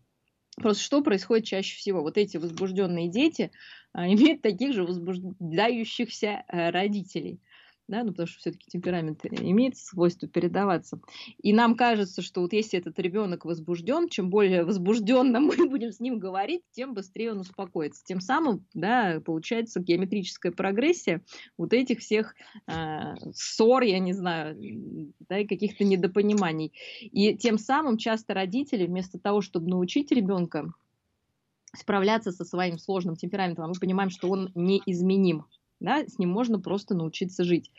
Просто 0.58 0.82
что 0.82 1.02
происходит 1.02 1.46
чаще 1.46 1.76
всего? 1.76 2.02
Вот 2.02 2.18
эти 2.18 2.36
возбужденные 2.36 3.08
дети 3.08 3.50
а, 3.92 4.06
имеют 4.12 4.42
таких 4.42 4.74
же 4.74 4.84
возбуждающихся 4.84 6.44
а, 6.48 6.70
родителей. 6.70 7.40
Да, 7.88 8.04
ну, 8.04 8.10
потому 8.10 8.26
что 8.26 8.38
все-таки 8.38 8.66
темперамент 8.68 9.24
имеет 9.24 9.76
свойство 9.76 10.28
передаваться. 10.28 11.00
И 11.38 11.54
нам 11.54 11.74
кажется, 11.74 12.20
что 12.20 12.42
вот 12.42 12.52
если 12.52 12.78
этот 12.78 12.98
ребенок 12.98 13.46
возбужден, 13.46 14.08
чем 14.08 14.28
более 14.28 14.64
возбужденно 14.64 15.40
мы 15.40 15.68
будем 15.68 15.90
с 15.90 15.98
ним 15.98 16.18
говорить, 16.18 16.62
тем 16.72 16.92
быстрее 16.92 17.32
он 17.32 17.40
успокоится. 17.40 18.04
Тем 18.04 18.20
самым, 18.20 18.66
да, 18.74 19.20
получается 19.24 19.80
геометрическая 19.80 20.52
прогрессия 20.52 21.22
вот 21.56 21.72
этих 21.72 22.00
всех 22.00 22.34
э, 22.66 23.14
ссор, 23.32 23.82
я 23.82 23.98
не 23.98 24.12
знаю, 24.12 24.56
да, 25.28 25.38
и 25.38 25.46
каких-то 25.46 25.84
недопониманий. 25.84 26.72
И 27.00 27.36
тем 27.36 27.56
самым 27.56 27.96
часто 27.96 28.34
родители 28.34 28.86
вместо 28.86 29.18
того, 29.18 29.40
чтобы 29.40 29.68
научить 29.70 30.12
ребенка 30.12 30.70
справляться 31.74 32.32
со 32.32 32.44
своим 32.44 32.78
сложным 32.78 33.16
темпераментом, 33.16 33.64
а 33.64 33.68
мы 33.68 33.74
понимаем, 33.80 34.10
что 34.10 34.28
он 34.28 34.50
неизменим, 34.54 35.46
да, 35.80 36.04
с 36.06 36.18
ним 36.18 36.30
можно 36.30 36.58
просто 36.58 36.94
научиться 36.94 37.44
жить. 37.44 37.70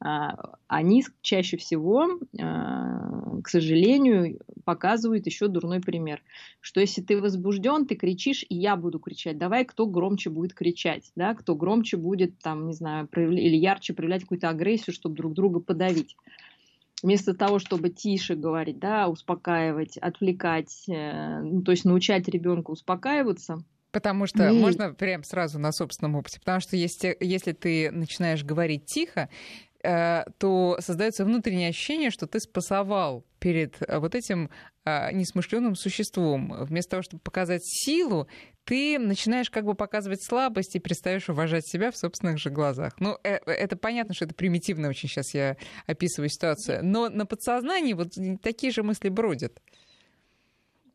А, 0.00 0.56
они 0.66 1.04
чаще 1.22 1.56
всего, 1.56 2.08
а, 2.40 3.40
к 3.42 3.48
сожалению, 3.48 4.40
показывают 4.64 5.26
еще 5.26 5.48
дурной 5.48 5.80
пример, 5.80 6.22
что 6.60 6.80
если 6.80 7.02
ты 7.02 7.20
возбужден, 7.20 7.86
ты 7.86 7.94
кричишь, 7.94 8.44
и 8.48 8.56
я 8.56 8.76
буду 8.76 8.98
кричать, 8.98 9.38
давай 9.38 9.64
кто 9.64 9.86
громче 9.86 10.30
будет 10.30 10.54
кричать, 10.54 11.12
да, 11.16 11.34
кто 11.34 11.54
громче 11.54 11.96
будет, 11.96 12.38
там, 12.38 12.66
не 12.66 12.74
знаю, 12.74 13.08
проявля... 13.08 13.40
или 13.40 13.56
ярче 13.56 13.94
проявлять 13.94 14.22
какую-то 14.22 14.48
агрессию, 14.48 14.94
чтобы 14.94 15.16
друг 15.16 15.34
друга 15.34 15.60
подавить 15.60 16.16
вместо 17.02 17.34
того, 17.34 17.58
чтобы 17.58 17.90
тише 17.90 18.34
говорить, 18.34 18.78
да, 18.78 19.08
успокаивать, 19.08 19.98
отвлекать, 19.98 20.84
э, 20.88 21.40
ну, 21.42 21.62
то 21.62 21.72
есть 21.72 21.84
научать 21.84 22.26
ребенка 22.28 22.70
успокаиваться, 22.70 23.62
Потому 23.92 24.26
что 24.26 24.44
mm. 24.44 24.52
можно 24.52 24.92
прям 24.92 25.24
сразу 25.24 25.58
на 25.58 25.72
собственном 25.72 26.16
опыте. 26.16 26.38
Потому 26.40 26.60
что 26.60 26.76
если, 26.76 27.16
если 27.20 27.52
ты 27.52 27.90
начинаешь 27.90 28.44
говорить 28.44 28.86
тихо, 28.86 29.28
э, 29.82 30.24
то 30.38 30.76
создается 30.80 31.24
внутреннее 31.24 31.70
ощущение, 31.70 32.10
что 32.10 32.26
ты 32.26 32.40
спасовал 32.40 33.24
перед 33.38 33.76
э, 33.80 33.98
вот 33.98 34.14
этим 34.14 34.50
э, 34.84 35.12
несмышленным 35.12 35.76
существом. 35.76 36.52
Вместо 36.64 36.90
того, 36.92 37.02
чтобы 37.02 37.22
показать 37.22 37.64
силу, 37.64 38.28
ты 38.64 38.98
начинаешь 38.98 39.48
как 39.48 39.64
бы 39.64 39.74
показывать 39.74 40.22
слабость 40.22 40.74
и 40.74 40.80
перестаешь 40.80 41.28
уважать 41.28 41.66
себя 41.66 41.90
в 41.90 41.96
собственных 41.96 42.38
же 42.38 42.50
глазах. 42.50 42.94
Ну, 42.98 43.16
это 43.22 43.76
понятно, 43.76 44.12
что 44.12 44.24
это 44.24 44.34
примитивно 44.34 44.88
очень 44.88 45.08
сейчас 45.08 45.32
я 45.34 45.56
описываю 45.86 46.28
ситуацию, 46.28 46.84
но 46.84 47.08
на 47.08 47.26
подсознании 47.26 47.92
вот 47.94 48.08
такие 48.42 48.72
же 48.72 48.82
мысли 48.82 49.08
бродят. 49.08 49.60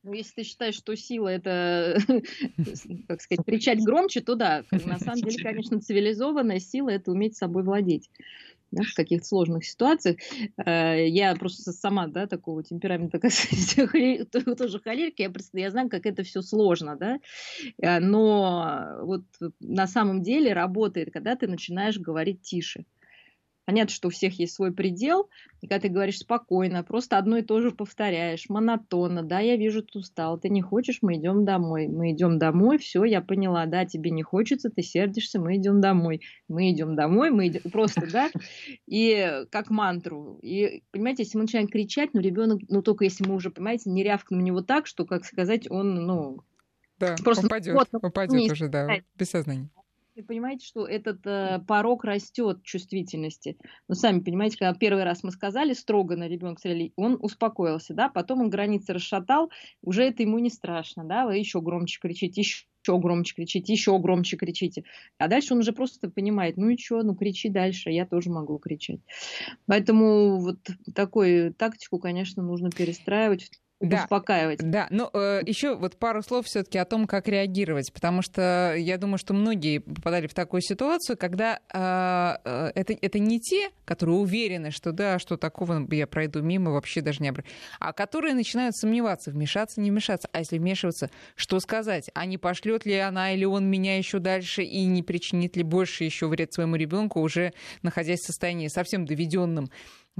Ну, 0.03 0.13
если 0.13 0.33
ты 0.37 0.43
считаешь, 0.43 0.75
что 0.75 0.95
сила 0.95 1.27
это, 1.27 1.97
как 3.07 3.21
сказать, 3.21 3.45
кричать 3.45 3.83
громче, 3.83 4.21
то 4.21 4.35
да. 4.35 4.63
На 4.71 4.97
самом 4.97 5.21
деле, 5.21 5.43
конечно, 5.43 5.79
цивилизованная 5.79 6.59
сила 6.59 6.89
это 6.89 7.11
уметь 7.11 7.37
собой 7.37 7.63
владеть. 7.63 8.09
Да, 8.71 8.83
в 8.83 8.93
каких-то 8.95 9.27
сложных 9.27 9.65
ситуациях. 9.65 10.15
Э, 10.65 11.05
я 11.05 11.35
просто 11.35 11.73
сама, 11.73 12.07
да, 12.07 12.25
такого 12.25 12.63
темперамента, 12.63 13.19
как 13.19 13.31
тоже 14.57 14.79
холерика, 14.79 15.23
я, 15.23 15.29
просто, 15.29 15.59
я 15.59 15.71
знаю, 15.71 15.89
как 15.89 16.05
это 16.05 16.23
все 16.23 16.41
сложно, 16.41 16.95
да, 16.95 17.19
э, 17.81 17.99
но 17.99 18.99
вот 19.01 19.23
на 19.59 19.87
самом 19.87 20.21
деле 20.21 20.53
работает, 20.53 21.11
когда 21.11 21.35
ты 21.35 21.47
начинаешь 21.47 21.99
говорить 21.99 22.43
тише. 22.43 22.85
Понятно, 23.65 23.93
что 23.93 24.07
у 24.07 24.11
всех 24.11 24.39
есть 24.39 24.55
свой 24.55 24.73
предел, 24.73 25.29
и 25.61 25.67
когда 25.67 25.79
ты 25.79 25.89
говоришь 25.89 26.17
спокойно, 26.17 26.83
просто 26.83 27.17
одно 27.17 27.37
и 27.37 27.43
то 27.43 27.61
же 27.61 27.71
повторяешь, 27.71 28.49
монотонно, 28.49 29.21
да, 29.21 29.39
я 29.39 29.55
вижу, 29.55 29.83
ты 29.83 29.99
устал, 29.99 30.39
ты 30.39 30.49
не 30.49 30.61
хочешь, 30.61 30.99
мы 31.01 31.15
идем 31.15 31.45
домой, 31.45 31.87
мы 31.87 32.11
идем 32.11 32.39
домой, 32.39 32.79
все, 32.79 33.03
я 33.03 33.21
поняла, 33.21 33.67
да, 33.67 33.85
тебе 33.85 34.09
не 34.09 34.23
хочется, 34.23 34.71
ты 34.71 34.81
сердишься, 34.81 35.39
мы 35.39 35.57
идем 35.57 35.79
домой, 35.79 36.21
мы 36.47 36.71
идем 36.71 36.95
домой, 36.95 37.29
мы 37.29 37.47
идем, 37.47 37.61
просто, 37.71 38.09
да, 38.11 38.31
и 38.87 39.45
как 39.51 39.69
мантру, 39.69 40.39
и, 40.41 40.83
понимаете, 40.91 41.23
если 41.23 41.37
мы 41.37 41.43
начинаем 41.43 41.67
кричать, 41.67 42.09
ну, 42.13 42.21
ребенок, 42.21 42.61
ну, 42.67 42.81
только 42.81 43.03
если 43.03 43.27
мы 43.27 43.35
уже, 43.35 43.51
понимаете, 43.51 43.91
не 43.91 44.03
рявкнем 44.03 44.39
на 44.39 44.43
него 44.43 44.61
так, 44.61 44.87
что, 44.87 45.05
как 45.05 45.23
сказать, 45.23 45.69
он, 45.69 46.07
ну, 46.07 46.39
да, 46.97 47.15
просто 47.23 47.45
упадет, 47.45 47.75
вот, 47.75 47.87
упадет 47.93 48.51
уже, 48.51 48.69
да, 48.69 48.87
без 49.15 49.29
сознания. 49.29 49.69
Вы 50.15 50.23
понимаете, 50.23 50.65
что 50.65 50.85
этот 50.85 51.25
э, 51.25 51.59
порог 51.65 52.03
растет 52.03 52.63
чувствительности. 52.63 53.57
Но 53.87 53.95
сами 53.95 54.19
понимаете, 54.19 54.57
когда 54.57 54.77
первый 54.77 55.05
раз 55.05 55.23
мы 55.23 55.31
сказали 55.31 55.73
строго 55.73 56.17
на 56.17 56.27
ребенка 56.27 56.59
стреляли, 56.59 56.91
он 56.97 57.17
успокоился, 57.21 57.93
да, 57.93 58.09
потом 58.09 58.41
он 58.41 58.49
границы 58.49 58.91
расшатал, 58.91 59.49
уже 59.81 60.03
это 60.03 60.23
ему 60.23 60.39
не 60.39 60.49
страшно, 60.49 61.05
да, 61.05 61.25
вы 61.25 61.37
еще 61.37 61.61
громче 61.61 61.99
кричите, 62.01 62.41
еще 62.41 62.65
еще 62.83 62.97
громче 62.97 63.35
кричите, 63.35 63.73
еще 63.73 63.97
громче 63.99 64.37
кричите. 64.37 64.83
А 65.19 65.27
дальше 65.27 65.53
он 65.53 65.59
уже 65.59 65.71
просто 65.71 66.09
понимает, 66.09 66.57
ну 66.57 66.69
и 66.69 66.77
что, 66.77 67.03
ну 67.03 67.15
кричи 67.15 67.49
дальше, 67.49 67.91
я 67.91 68.05
тоже 68.05 68.31
могу 68.31 68.57
кричать. 68.57 68.99
Поэтому 69.67 70.39
вот 70.39 70.57
такую 70.95 71.53
тактику, 71.53 71.99
конечно, 71.99 72.41
нужно 72.41 72.71
перестраивать 72.71 73.51
да, 73.81 74.03
успокаивать. 74.03 74.59
Да, 74.59 74.87
ну 74.89 75.09
э, 75.13 75.41
еще 75.45 75.75
вот 75.75 75.97
пару 75.97 76.21
слов 76.21 76.45
все-таки 76.45 76.77
о 76.77 76.85
том, 76.85 77.07
как 77.07 77.27
реагировать, 77.27 77.91
потому 77.91 78.21
что 78.21 78.75
я 78.77 78.97
думаю, 78.97 79.17
что 79.17 79.33
многие 79.33 79.79
попадали 79.79 80.27
в 80.27 80.33
такую 80.33 80.61
ситуацию, 80.61 81.17
когда 81.17 81.59
э, 81.73 82.37
э, 82.45 82.71
это, 82.75 82.93
это 83.01 83.19
не 83.19 83.39
те, 83.39 83.69
которые 83.85 84.17
уверены, 84.17 84.71
что 84.71 84.91
да, 84.91 85.19
что 85.19 85.37
такого 85.37 85.87
я 85.91 86.07
пройду 86.07 86.41
мимо, 86.41 86.71
вообще 86.71 87.01
даже 87.01 87.21
не 87.21 87.29
обращаюсь, 87.29 87.55
а 87.79 87.93
которые 87.93 88.35
начинают 88.35 88.75
сомневаться, 88.75 89.31
вмешаться, 89.31 89.81
не 89.81 89.89
вмешаться, 89.89 90.29
а 90.31 90.39
если 90.39 90.57
вмешиваться, 90.59 91.09
что 91.35 91.59
сказать, 91.59 92.09
а 92.13 92.25
не 92.25 92.37
пошлет 92.37 92.85
ли 92.85 92.95
она 92.97 93.33
или 93.33 93.45
он 93.45 93.65
меня 93.65 93.97
еще 93.97 94.19
дальше 94.19 94.63
и 94.63 94.85
не 94.85 95.01
причинит 95.01 95.55
ли 95.55 95.63
больше 95.63 96.03
еще 96.03 96.27
вред 96.27 96.53
своему 96.53 96.75
ребенку, 96.75 97.19
уже 97.19 97.53
находясь 97.81 98.19
в 98.19 98.27
состоянии 98.27 98.67
совсем 98.67 99.05
доведенном 99.05 99.51
ну, 99.61 99.71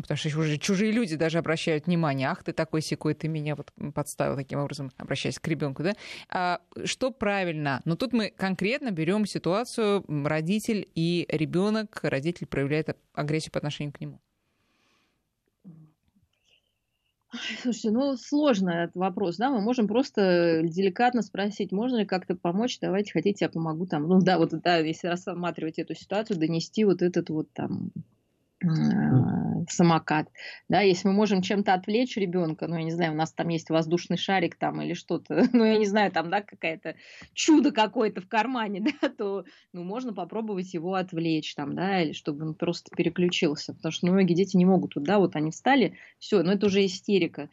потому 0.01 0.17
что 0.17 0.29
уже 0.39 0.57
чужие 0.57 0.91
люди 0.91 1.15
даже 1.15 1.37
обращают 1.37 1.87
внимание, 1.87 2.29
ах, 2.29 2.43
ты 2.43 2.53
такой 2.53 2.81
секой, 2.81 3.13
ты 3.13 3.27
меня 3.27 3.55
вот 3.55 3.71
подставил 3.93 4.35
таким 4.35 4.59
образом, 4.59 4.91
обращаясь 4.97 5.39
к 5.39 5.47
ребенку, 5.47 5.83
да? 5.83 5.93
А, 6.29 6.61
что 6.85 7.11
правильно? 7.11 7.81
Но 7.85 7.91
ну, 7.91 7.97
тут 7.97 8.13
мы 8.13 8.29
конкретно 8.35 8.91
берем 8.91 9.25
ситуацию 9.25 10.03
родитель 10.07 10.87
и 10.95 11.25
ребенок, 11.29 11.99
родитель 12.03 12.47
проявляет 12.47 12.97
агрессию 13.13 13.51
по 13.51 13.59
отношению 13.59 13.93
к 13.93 14.01
нему. 14.01 14.19
Слушайте, 17.61 17.91
ну 17.91 18.17
сложный 18.17 18.83
этот 18.83 18.95
вопрос, 18.97 19.37
да, 19.37 19.49
мы 19.49 19.61
можем 19.61 19.87
просто 19.87 20.61
деликатно 20.63 21.21
спросить, 21.21 21.71
можно 21.71 21.99
ли 21.99 22.05
как-то 22.05 22.35
помочь, 22.35 22.77
давайте, 22.81 23.13
хотите, 23.13 23.45
я 23.45 23.49
помогу 23.49 23.85
там, 23.85 24.07
ну 24.07 24.19
да, 24.21 24.37
вот 24.37 24.49
да, 24.61 24.79
если 24.79 25.07
рассматривать 25.07 25.79
эту 25.79 25.95
ситуацию, 25.95 26.37
донести 26.37 26.83
вот 26.83 27.01
этот 27.01 27.29
вот 27.29 27.49
там 27.53 27.91
в 28.61 29.65
самокат. 29.69 30.29
Да, 30.69 30.81
если 30.81 31.07
мы 31.07 31.13
можем 31.13 31.41
чем-то 31.41 31.73
отвлечь 31.73 32.17
ребенка, 32.17 32.67
ну, 32.67 32.75
я 32.75 32.83
не 32.83 32.91
знаю, 32.91 33.13
у 33.13 33.15
нас 33.15 33.33
там 33.33 33.47
есть 33.49 33.69
воздушный 33.69 34.17
шарик 34.17 34.55
там 34.55 34.81
или 34.81 34.93
что-то, 34.93 35.43
ну, 35.53 35.65
я 35.65 35.77
не 35.77 35.85
знаю, 35.85 36.11
там, 36.11 36.29
да, 36.29 36.41
какая-то 36.41 36.95
чудо 37.33 37.71
какое-то 37.71 38.21
в 38.21 38.27
кармане, 38.27 38.81
да, 39.01 39.09
то, 39.09 39.45
ну, 39.73 39.83
можно 39.83 40.13
попробовать 40.13 40.73
его 40.73 40.93
отвлечь 40.93 41.55
там, 41.55 41.75
да, 41.75 42.01
или 42.01 42.13
чтобы 42.13 42.45
он 42.45 42.53
просто 42.53 42.95
переключился, 42.95 43.73
потому 43.73 43.91
что 43.91 44.07
многие 44.07 44.33
дети 44.33 44.57
не 44.57 44.65
могут, 44.65 44.95
вот, 44.95 45.03
да, 45.03 45.19
вот 45.19 45.35
они 45.35 45.51
встали, 45.51 45.97
все, 46.19 46.43
ну, 46.43 46.51
это 46.51 46.67
уже 46.67 46.85
истерика 46.85 47.49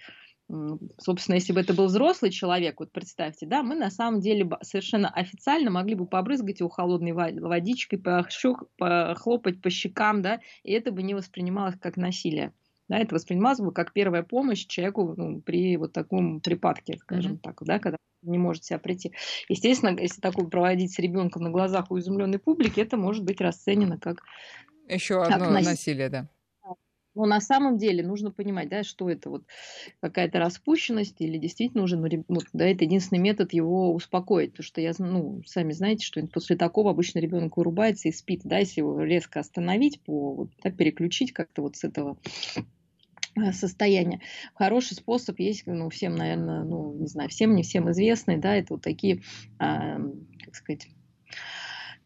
собственно, 0.99 1.35
если 1.35 1.53
бы 1.53 1.61
это 1.61 1.75
был 1.75 1.87
взрослый 1.87 2.31
человек, 2.31 2.81
вот 2.81 2.91
представьте, 2.91 3.47
да, 3.47 3.63
мы 3.63 3.75
на 3.75 3.91
самом 3.91 4.21
деле 4.21 4.49
совершенно 4.63 5.09
официально 5.09 5.71
могли 5.71 5.95
бы 5.95 6.07
побрызгать 6.07 6.61
его 6.61 6.71
холодной 6.71 7.13
водичкой, 7.13 7.99
похлопать 7.99 9.61
по 9.61 9.71
щекам, 9.71 10.23
да, 10.23 10.41
и 10.63 10.73
это 10.73 10.91
бы 10.91 11.03
не 11.03 11.15
воспринималось 11.15 11.77
как 11.79 11.97
насилие. 11.97 12.53
Да, 12.89 12.97
это 12.99 13.15
воспринималось 13.15 13.59
бы 13.59 13.71
как 13.73 13.93
первая 13.93 14.23
помощь 14.23 14.67
человеку 14.67 15.15
ну, 15.15 15.43
при 15.43 15.77
вот 15.77 15.93
таком 15.93 16.41
припадке, 16.41 16.97
скажем 16.97 17.35
mm-hmm. 17.35 17.41
так, 17.41 17.63
да, 17.63 17.79
когда 17.79 17.99
не 18.23 18.39
может 18.39 18.65
себя 18.65 18.79
прийти. 18.79 19.13
Естественно, 19.51 19.99
если 19.99 20.23
такое 20.23 20.47
проводить 20.47 20.95
с 20.95 20.99
ребенком 20.99 21.43
на 21.43 21.51
глазах 21.51 21.91
у 21.91 21.99
изумленной 21.99 22.39
публики, 22.39 22.81
это 22.81 22.97
может 22.97 23.25
быть 23.25 23.43
расценено 23.43 23.99
как 23.99 24.23
еще 24.89 25.23
одно 25.23 25.51
насилие, 25.51 25.71
насилие 25.71 26.09
да. 26.09 26.29
Но 27.19 27.27
на 27.27 27.41
самом 27.41 27.79
деле 27.79 28.07
нужно 28.07 28.31
понимать, 28.31 28.69
да, 28.69 28.85
что 28.85 29.11
это 29.11 29.29
вот 29.29 29.43
какая-то 30.01 30.39
распущенность 30.39 31.21
или 31.21 31.37
действительно 31.37 31.83
уже, 31.83 31.97
ну, 31.97 32.25
вот, 32.29 32.45
да, 32.53 32.65
это 32.65 32.85
единственный 32.85 33.19
метод 33.19 33.53
его 33.53 33.93
успокоить, 33.93 34.53
потому 34.53 34.65
что 34.65 34.81
я, 34.81 34.93
ну, 35.01 35.43
сами 35.45 35.73
знаете, 35.73 36.07
что 36.07 36.25
после 36.29 36.57
такого 36.57 36.93
обычно 36.93 37.19
ребенок 37.19 37.57
вырубается 37.57 38.09
и 38.09 38.13
спит, 38.13 38.43
да, 38.45 38.59
если 38.59 38.83
его 38.83 39.03
резко 39.03 39.41
остановить, 39.41 40.01
по, 40.03 40.33
вот, 40.33 40.51
да, 40.63 40.71
переключить 40.71 41.33
как-то 41.33 41.63
вот 41.63 41.75
с 41.75 41.83
этого 41.83 42.19
э, 43.35 43.51
состояния. 43.51 44.21
Хороший 44.55 44.95
способ 44.95 45.41
есть, 45.41 45.67
ну, 45.67 45.91
всем, 45.91 46.15
наверное, 46.15 46.63
ну, 46.63 46.95
не 46.95 47.09
знаю, 47.09 47.31
всем, 47.31 47.57
не 47.57 47.65
всем 47.65 47.91
известный, 47.91 48.37
да, 48.37 48.55
это 48.55 48.75
вот 48.75 48.83
такие, 48.83 49.17
э, 49.17 49.19
как 49.59 50.55
сказать, 50.55 50.87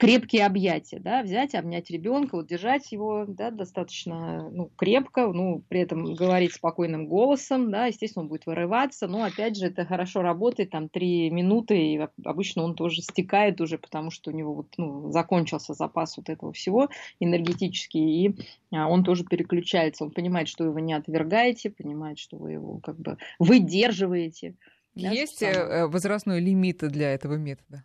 крепкие 0.02 0.46
объятия, 0.46 0.98
да, 0.98 1.22
взять, 1.22 1.54
обнять 1.54 1.88
ребенка, 1.88 2.34
вот 2.34 2.48
держать 2.48 2.90
его, 2.90 3.24
да, 3.28 3.52
достаточно, 3.52 4.50
ну, 4.50 4.68
крепко, 4.74 5.28
ну, 5.28 5.62
при 5.68 5.82
этом 5.82 6.16
говорить 6.16 6.54
спокойным 6.54 7.06
голосом, 7.06 7.70
да, 7.70 7.86
естественно, 7.86 8.24
он 8.24 8.28
будет 8.28 8.46
вырываться, 8.46 9.06
но, 9.06 9.22
опять 9.22 9.56
же, 9.56 9.66
это 9.66 9.84
хорошо 9.84 10.22
работает, 10.22 10.70
там, 10.70 10.88
три 10.88 11.30
минуты, 11.30 11.78
и 11.78 12.00
обычно 12.24 12.64
он 12.64 12.74
тоже 12.74 13.00
стекает 13.00 13.60
уже, 13.60 13.78
потому 13.78 14.10
что 14.10 14.32
у 14.32 14.34
него 14.34 14.54
вот, 14.54 14.74
ну, 14.76 15.12
закончился 15.12 15.72
запас 15.72 16.16
вот 16.16 16.28
этого 16.28 16.52
всего 16.52 16.88
энергетический, 17.20 18.26
и 18.26 18.36
а, 18.72 18.88
он 18.88 19.04
тоже 19.04 19.22
переключается, 19.22 20.02
он 20.02 20.10
понимает, 20.10 20.48
что 20.48 20.64
его 20.64 20.80
не 20.80 20.94
отвергаете, 20.94 21.70
понимает, 21.70 22.18
что 22.18 22.38
вы 22.38 22.50
его 22.50 22.78
как 22.78 22.98
бы 22.98 23.18
выдерживаете. 23.38 24.56
Есть 24.96 25.42
да, 25.42 25.86
возрастной 25.86 26.40
лимит 26.40 26.78
для 26.78 27.14
этого 27.14 27.36
метода? 27.36 27.84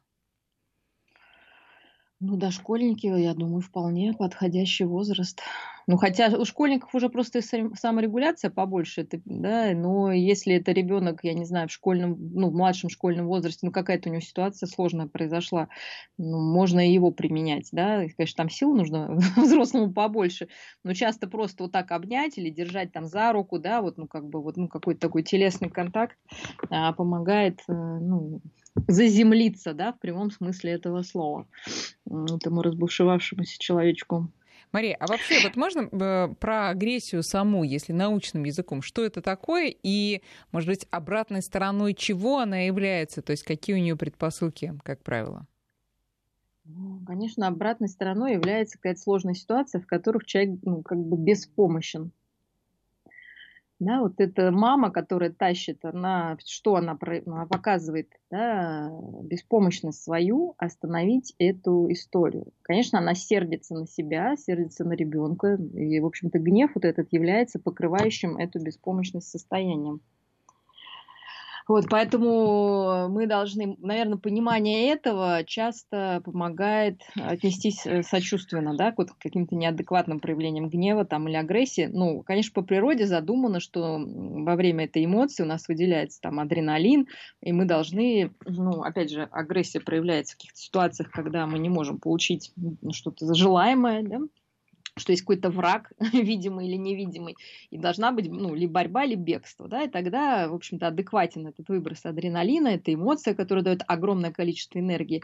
Ну, 2.19 2.35
дошкольники, 2.35 3.05
я 3.05 3.35
думаю, 3.35 3.61
вполне 3.61 4.11
подходящий 4.11 4.85
возраст. 4.85 5.39
Ну, 5.85 5.97
хотя 5.97 6.29
у 6.29 6.45
школьников 6.45 6.95
уже 6.95 7.09
просто 7.09 7.41
саморегуляция 7.41 8.49
побольше, 8.49 9.01
это, 9.01 9.21
да, 9.23 9.71
но 9.75 10.11
если 10.11 10.55
это 10.55 10.71
ребенок, 10.71 11.19
я 11.21 11.33
не 11.33 11.45
знаю, 11.45 11.69
в 11.69 11.71
школьном, 11.71 12.17
ну, 12.33 12.49
в 12.49 12.53
младшем 12.53 12.89
школьном 12.89 13.27
возрасте, 13.27 13.67
ну, 13.67 13.71
какая-то 13.71 14.09
у 14.09 14.11
него 14.11 14.21
ситуация 14.21 14.65
сложная 14.65 15.05
произошла, 15.07 15.69
ну, 16.17 16.39
можно 16.39 16.85
и 16.85 16.91
его 16.91 17.11
применять, 17.11 17.69
да, 17.71 18.03
конечно, 18.17 18.35
там 18.35 18.49
сил 18.49 18.75
нужно 18.75 19.15
взрослому 19.37 19.93
побольше, 19.93 20.49
но 20.83 20.93
часто 20.93 21.27
просто 21.27 21.63
вот 21.63 21.71
так 21.71 21.91
обнять 21.91 22.39
или 22.39 22.49
держать 22.49 22.91
там 22.91 23.05
за 23.05 23.31
руку, 23.31 23.59
да, 23.59 23.81
вот, 23.83 23.97
ну, 23.97 24.07
как 24.07 24.27
бы, 24.27 24.41
вот, 24.41 24.57
ну, 24.57 24.67
какой-то 24.67 24.99
такой 24.99 25.21
телесный 25.21 25.69
контакт 25.69 26.17
а, 26.71 26.93
помогает, 26.93 27.61
э, 27.69 27.73
ну, 27.73 28.41
заземлиться, 28.87 29.73
да, 29.73 29.93
в 29.93 29.99
прямом 29.99 30.31
смысле 30.31 30.73
этого 30.73 31.01
слова, 31.01 31.47
этому 32.05 32.61
разбушевавшемуся 32.61 33.57
человечку. 33.59 34.31
Мария, 34.73 34.97
а 34.99 35.07
вообще 35.07 35.41
вот 35.43 35.55
можно 35.55 35.87
э, 35.91 36.35
про 36.39 36.69
агрессию 36.69 37.23
саму, 37.23 37.63
если 37.63 37.93
научным 37.93 38.43
языком, 38.43 38.81
что 38.81 39.03
это 39.03 39.21
такое 39.21 39.73
и, 39.81 40.21
может 40.51 40.69
быть, 40.69 40.87
обратной 40.91 41.41
стороной 41.41 41.93
чего 41.93 42.39
она 42.39 42.59
является, 42.59 43.21
то 43.21 43.31
есть 43.31 43.43
какие 43.43 43.75
у 43.75 43.79
нее 43.79 43.95
предпосылки, 43.95 44.77
как 44.83 45.01
правило? 45.03 45.47
Конечно, 47.05 47.47
обратной 47.47 47.87
стороной 47.87 48.33
является 48.33 48.77
какая-то 48.77 48.99
сложная 48.99 49.35
ситуация, 49.35 49.79
в 49.79 49.87
которых 49.87 50.25
человек 50.25 50.59
ну, 50.63 50.81
как 50.81 50.97
бы 50.97 51.15
беспомощен. 51.17 52.11
Да, 53.79 54.01
вот 54.01 54.13
эта 54.19 54.51
мама, 54.51 54.89
которая 54.89 55.29
тащит, 55.29 55.85
она, 55.85 56.35
что 56.43 56.77
она, 56.77 56.97
она 57.27 57.45
показывает, 57.45 58.09
да, 58.31 58.89
беспомощность 59.21 60.01
свою, 60.01 60.55
остановить 60.57 61.35
эту 61.37 61.91
историю. 61.91 62.51
Конечно, 62.63 62.97
она 62.97 63.13
сердится 63.13 63.75
на 63.75 63.85
себя, 63.85 64.35
сердится 64.35 64.83
на 64.83 64.93
ребенка, 64.93 65.59
и, 65.75 65.99
в 65.99 66.07
общем-то, 66.07 66.39
гнев 66.39 66.71
вот 66.73 66.85
этот 66.85 67.13
является 67.13 67.59
покрывающим 67.59 68.37
эту 68.37 68.59
беспомощность 68.59 69.29
состоянием. 69.29 70.01
Вот, 71.67 71.85
поэтому 71.89 73.09
мы 73.09 73.27
должны, 73.27 73.75
наверное, 73.79 74.17
понимание 74.17 74.89
этого 74.89 75.43
часто 75.45 76.21
помогает 76.23 77.01
отнестись 77.15 77.85
э, 77.85 78.03
сочувственно, 78.03 78.75
да, 78.77 78.93
к 78.93 79.05
каким-то 79.19 79.55
неадекватным 79.55 80.21
проявлениям 80.21 80.69
гнева 80.69 81.03
там 81.03 81.27
или 81.27 81.35
агрессии. 81.35 81.89
Ну, 81.91 82.23
конечно, 82.23 82.53
по 82.53 82.65
природе 82.65 83.05
задумано, 83.05 83.59
что 83.59 83.99
во 83.99 84.55
время 84.55 84.85
этой 84.85 85.03
эмоции 85.03 85.43
у 85.43 85.47
нас 85.47 85.67
выделяется 85.67 86.21
там 86.21 86.39
адреналин, 86.39 87.07
и 87.41 87.51
мы 87.51 87.65
должны, 87.65 88.33
ну, 88.45 88.83
опять 88.83 89.11
же, 89.11 89.23
агрессия 89.23 89.81
проявляется 89.81 90.35
в 90.35 90.37
каких-то 90.37 90.59
ситуациях, 90.59 91.11
когда 91.11 91.47
мы 91.47 91.59
не 91.59 91.69
можем 91.69 91.99
получить 91.99 92.53
что-то 92.93 93.33
желаемое, 93.33 94.03
да, 94.03 94.19
что 94.99 95.11
есть 95.11 95.23
какой-то 95.23 95.49
враг, 95.49 95.91
видимый 96.13 96.67
или 96.67 96.75
невидимый, 96.75 97.35
и 97.69 97.77
должна 97.77 98.11
быть, 98.11 98.29
ну, 98.29 98.53
либо 98.55 98.73
борьба, 98.73 99.05
либо 99.05 99.21
бегство, 99.21 99.67
да, 99.67 99.83
и 99.83 99.89
тогда, 99.89 100.47
в 100.47 100.53
общем-то, 100.53 100.87
адекватен 100.87 101.47
этот 101.47 101.67
выброс 101.69 102.05
адреналина, 102.05 102.69
эта 102.69 102.93
эмоция, 102.93 103.33
которая 103.33 103.63
дает 103.63 103.83
огромное 103.87 104.31
количество 104.31 104.79
энергии, 104.79 105.23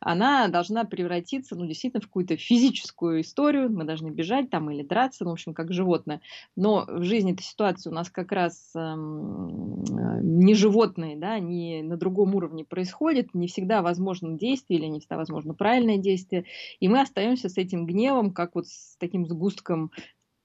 она 0.00 0.48
должна 0.48 0.84
превратиться, 0.84 1.56
ну, 1.56 1.66
действительно, 1.66 2.00
в 2.00 2.06
какую-то 2.06 2.36
физическую 2.36 3.20
историю, 3.20 3.70
мы 3.70 3.84
должны 3.84 4.08
бежать 4.08 4.50
там 4.50 4.70
или 4.70 4.82
драться, 4.82 5.24
ну, 5.24 5.30
в 5.30 5.34
общем, 5.34 5.54
как 5.54 5.72
животное, 5.72 6.20
но 6.56 6.84
в 6.88 7.02
жизни 7.02 7.32
эта 7.32 7.42
ситуация 7.42 7.90
у 7.90 7.94
нас 7.94 8.10
как 8.10 8.32
раз 8.32 8.70
эм, 8.74 9.82
не 10.22 10.54
животные, 10.54 11.16
да, 11.16 11.38
не 11.38 11.82
на 11.82 11.96
другом 11.96 12.34
уровне 12.34 12.64
происходит, 12.64 13.34
не 13.34 13.46
всегда 13.46 13.82
возможно 13.82 14.36
действие 14.36 14.80
или 14.80 14.86
не 14.86 15.00
всегда 15.00 15.16
возможно 15.16 15.54
правильное 15.54 15.98
действие, 15.98 16.44
и 16.80 16.88
мы 16.88 17.00
остаемся 17.00 17.48
с 17.48 17.56
этим 17.56 17.86
гневом, 17.86 18.32
как 18.32 18.54
вот 18.54 18.66
с 18.66 18.96
таким 18.98 19.13
таким 19.14 19.26
сгустком 19.26 19.92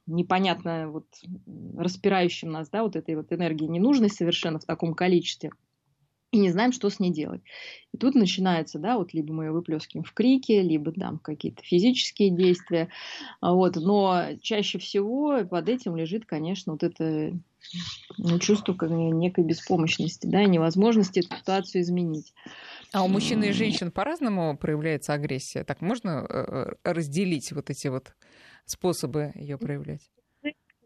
непонятно 0.05 0.89
вот 0.89 1.05
распирающим 1.75 2.51
нас, 2.51 2.69
да, 2.69 2.83
вот 2.83 2.95
этой 2.95 3.15
вот 3.15 3.33
энергии 3.33 3.65
ненужной 3.65 4.09
совершенно 4.09 4.59
в 4.59 4.65
таком 4.65 4.93
количестве 4.93 5.51
и 6.31 6.37
не 6.37 6.51
знаем, 6.51 6.71
что 6.71 6.91
с 6.91 6.99
ней 6.99 7.11
делать. 7.11 7.41
И 7.91 7.97
тут 7.97 8.13
начинается, 8.13 8.77
да, 8.77 8.99
вот 8.99 9.13
либо 9.13 9.33
мы 9.33 9.45
ее 9.45 9.51
выплескиваем 9.51 10.03
в 10.03 10.13
крике, 10.13 10.61
либо 10.61 10.91
там 10.91 11.17
какие-то 11.17 11.63
физические 11.63 12.29
действия, 12.29 12.89
вот, 13.41 13.75
но 13.77 14.35
чаще 14.41 14.77
всего 14.77 15.43
под 15.49 15.67
этим 15.67 15.95
лежит, 15.95 16.27
конечно, 16.27 16.73
вот 16.73 16.83
это 16.83 17.35
ну, 18.17 18.39
чувство 18.39 18.75
некой 18.85 19.43
беспомощности, 19.43 20.27
да, 20.27 20.43
невозможности 20.43 21.19
эту 21.19 21.35
ситуацию 21.35 21.81
изменить. 21.81 22.33
А 22.91 23.03
у 23.03 23.07
мужчин 23.07 23.43
и 23.43 23.51
женщин 23.51 23.91
по-разному 23.91 24.57
проявляется 24.57 25.13
агрессия? 25.13 25.63
Так 25.63 25.81
можно 25.81 26.25
э, 26.27 26.75
э, 26.83 26.91
разделить 26.91 27.51
вот 27.51 27.69
эти 27.69 27.87
вот 27.87 28.13
способы 28.69 29.31
ее 29.35 29.57
проявлять? 29.57 30.09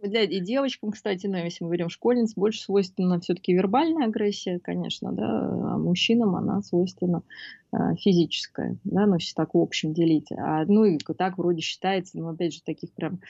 Для, 0.01 0.23
и 0.23 0.41
девочкам, 0.41 0.91
кстати, 0.91 1.27
ну, 1.27 1.37
если 1.37 1.63
мы 1.63 1.69
говорим 1.69 1.87
школьниц, 1.87 2.33
больше 2.35 2.61
свойственна 2.61 3.21
все-таки 3.21 3.53
вербальная 3.53 4.07
агрессия, 4.07 4.59
конечно, 4.59 5.13
да, 5.13 5.25
а 5.29 5.77
мужчинам 5.77 6.35
она 6.35 6.61
свойственна 6.61 7.23
э, 7.71 7.95
физическая, 7.97 8.77
да, 8.83 9.05
ну, 9.05 9.13
если 9.15 9.33
так 9.33 9.53
в 9.53 9.57
общем 9.57 9.93
делить. 9.93 10.29
А, 10.33 10.65
ну, 10.65 10.83
и 10.83 10.97
так 10.97 11.37
вроде 11.37 11.61
считается, 11.61 12.19
ну, 12.19 12.27
опять 12.27 12.53
же, 12.53 12.61
таких 12.63 12.91
прям 12.91 13.21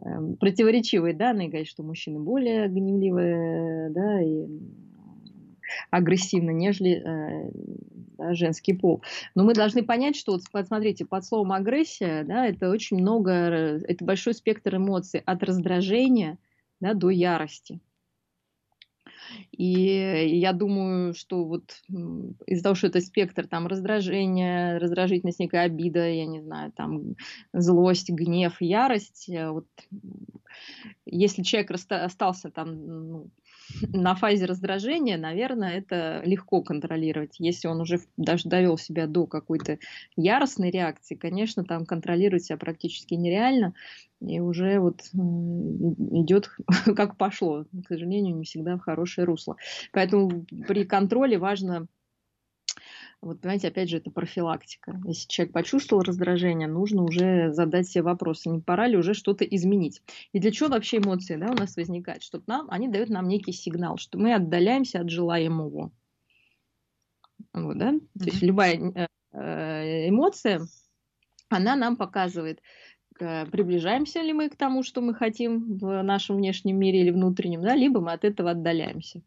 э, 0.00 0.04
противоречивые 0.38 1.14
данные, 1.14 1.48
говорят, 1.48 1.66
что 1.66 1.82
мужчины 1.82 2.20
более 2.20 2.68
гневливые, 2.68 3.90
да, 3.90 4.22
и 4.22 4.46
агрессивно, 5.90 6.50
нежели 6.50 7.02
э, 7.02 8.34
женский 8.34 8.74
пол. 8.74 9.02
Но 9.34 9.44
мы 9.44 9.54
должны 9.54 9.82
понять, 9.82 10.16
что, 10.16 10.32
вот, 10.32 10.42
посмотрите, 10.50 11.04
под 11.04 11.24
словом 11.24 11.52
агрессия, 11.52 12.24
да, 12.24 12.46
это 12.46 12.70
очень 12.70 12.98
много, 12.98 13.32
это 13.32 14.04
большой 14.04 14.34
спектр 14.34 14.76
эмоций, 14.76 15.22
от 15.24 15.42
раздражения 15.42 16.38
да, 16.80 16.94
до 16.94 17.10
ярости. 17.10 17.80
И 19.52 20.38
я 20.38 20.52
думаю, 20.52 21.14
что 21.14 21.44
вот 21.44 21.82
из-за 22.46 22.62
того, 22.62 22.74
что 22.74 22.88
это 22.88 23.00
спектр 23.00 23.46
там 23.46 23.66
раздражения, 23.66 24.78
раздражительность, 24.78 25.38
некая 25.38 25.62
обида, 25.62 26.08
я 26.08 26.26
не 26.26 26.40
знаю, 26.40 26.72
там 26.72 27.14
злость, 27.52 28.10
гнев, 28.10 28.56
ярость, 28.60 29.28
э, 29.28 29.50
вот 29.50 29.66
если 31.06 31.42
человек 31.42 31.70
остался 31.70 32.50
там 32.50 32.86
ну, 33.08 33.30
на 33.92 34.14
фазе 34.14 34.44
раздражения, 34.44 35.16
наверное, 35.16 35.78
это 35.78 36.22
легко 36.24 36.62
контролировать. 36.62 37.36
Если 37.38 37.68
он 37.68 37.80
уже 37.80 38.00
даже 38.16 38.48
довел 38.48 38.78
себя 38.78 39.06
до 39.06 39.26
какой-то 39.26 39.78
яростной 40.16 40.70
реакции, 40.70 41.14
конечно, 41.14 41.64
там 41.64 41.86
контролировать 41.86 42.44
себя 42.44 42.56
практически 42.58 43.14
нереально, 43.14 43.74
и 44.20 44.40
уже 44.40 44.78
вот 44.80 45.00
идет 45.12 46.50
как 46.96 47.16
пошло. 47.16 47.64
К 47.84 47.88
сожалению, 47.88 48.36
не 48.36 48.44
всегда 48.44 48.76
в 48.76 48.80
хорошее 48.80 49.24
русло. 49.26 49.56
Поэтому 49.92 50.46
при 50.66 50.84
контроле 50.84 51.38
важно 51.38 51.86
вот, 53.22 53.42
понимаете, 53.42 53.68
опять 53.68 53.90
же, 53.90 53.98
это 53.98 54.10
профилактика. 54.10 54.98
Если 55.04 55.28
человек 55.28 55.52
почувствовал 55.52 56.02
раздражение, 56.02 56.66
нужно 56.66 57.02
уже 57.02 57.52
задать 57.52 57.86
себе 57.86 58.02
вопрос, 58.02 58.46
не 58.46 58.60
пора 58.60 58.86
ли 58.86 58.96
уже 58.96 59.12
что-то 59.12 59.44
изменить. 59.44 60.02
И 60.32 60.40
для 60.40 60.50
чего 60.50 60.70
вообще 60.70 60.98
эмоции 60.98 61.36
да, 61.36 61.50
у 61.50 61.54
нас 61.54 61.76
возникают? 61.76 62.22
Что 62.22 62.42
нам, 62.46 62.66
они 62.70 62.88
дают 62.88 63.10
нам 63.10 63.28
некий 63.28 63.52
сигнал, 63.52 63.98
что 63.98 64.18
мы 64.18 64.34
отдаляемся 64.34 65.00
от 65.00 65.10
желаемого. 65.10 65.92
Вот, 67.52 67.78
да? 67.78 67.92
Mm-hmm. 67.92 68.18
То 68.18 68.24
есть 68.24 68.42
любая 68.42 68.74
э, 68.76 69.06
э, 69.32 70.08
эмоция, 70.08 70.62
она 71.50 71.76
нам 71.76 71.96
показывает, 71.96 72.62
приближаемся 73.18 74.22
ли 74.22 74.32
мы 74.32 74.48
к 74.48 74.56
тому, 74.56 74.82
что 74.82 75.02
мы 75.02 75.14
хотим 75.14 75.76
в 75.76 76.02
нашем 76.02 76.36
внешнем 76.36 76.78
мире 76.78 77.00
или 77.02 77.10
внутреннем, 77.10 77.60
да, 77.60 77.74
либо 77.74 78.00
мы 78.00 78.12
от 78.12 78.24
этого 78.24 78.52
отдаляемся. 78.52 79.20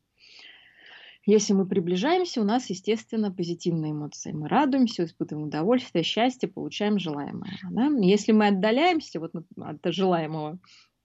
Если 1.25 1.53
мы 1.53 1.65
приближаемся, 1.65 2.41
у 2.41 2.43
нас, 2.43 2.69
естественно, 2.69 3.31
позитивные 3.31 3.93
эмоции. 3.93 4.33
Мы 4.33 4.49
радуемся, 4.49 5.05
испытываем 5.05 5.47
удовольствие, 5.47 6.03
счастье, 6.03 6.49
получаем 6.49 6.99
желаемое. 6.99 7.57
Да? 7.71 7.87
Если 8.01 8.33
мы 8.33 8.47
отдаляемся 8.47 9.21
вот 9.21 9.31
от 9.57 9.79
желаемого, 9.85 10.59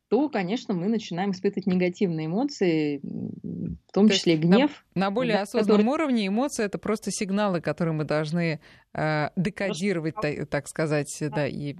то, 0.08 0.28
конечно, 0.30 0.74
мы 0.74 0.88
начинаем 0.88 1.32
испытывать 1.32 1.66
негативные 1.66 2.26
эмоции, 2.26 3.00
в 3.02 3.92
том 3.92 4.08
то 4.08 4.14
числе 4.14 4.36
гнев. 4.36 4.84
На, 4.94 5.06
на 5.06 5.10
более 5.10 5.34
да, 5.34 5.42
осознанном 5.42 5.86
который... 5.86 5.92
уровне 5.92 6.26
эмоции 6.26 6.64
это 6.64 6.78
просто 6.78 7.10
сигналы, 7.10 7.60
которые 7.60 7.94
мы 7.94 8.04
должны 8.04 8.60
э, 8.94 9.28
декодировать, 9.36 10.14
так, 10.20 10.48
так 10.48 10.68
сказать, 10.68 11.14
да. 11.20 11.28
да, 11.28 11.46
и, 11.46 11.76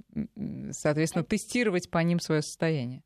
соответственно, 0.70 1.24
тестировать 1.24 1.90
по 1.90 1.98
ним 1.98 2.20
свое 2.20 2.42
состояние. 2.42 3.02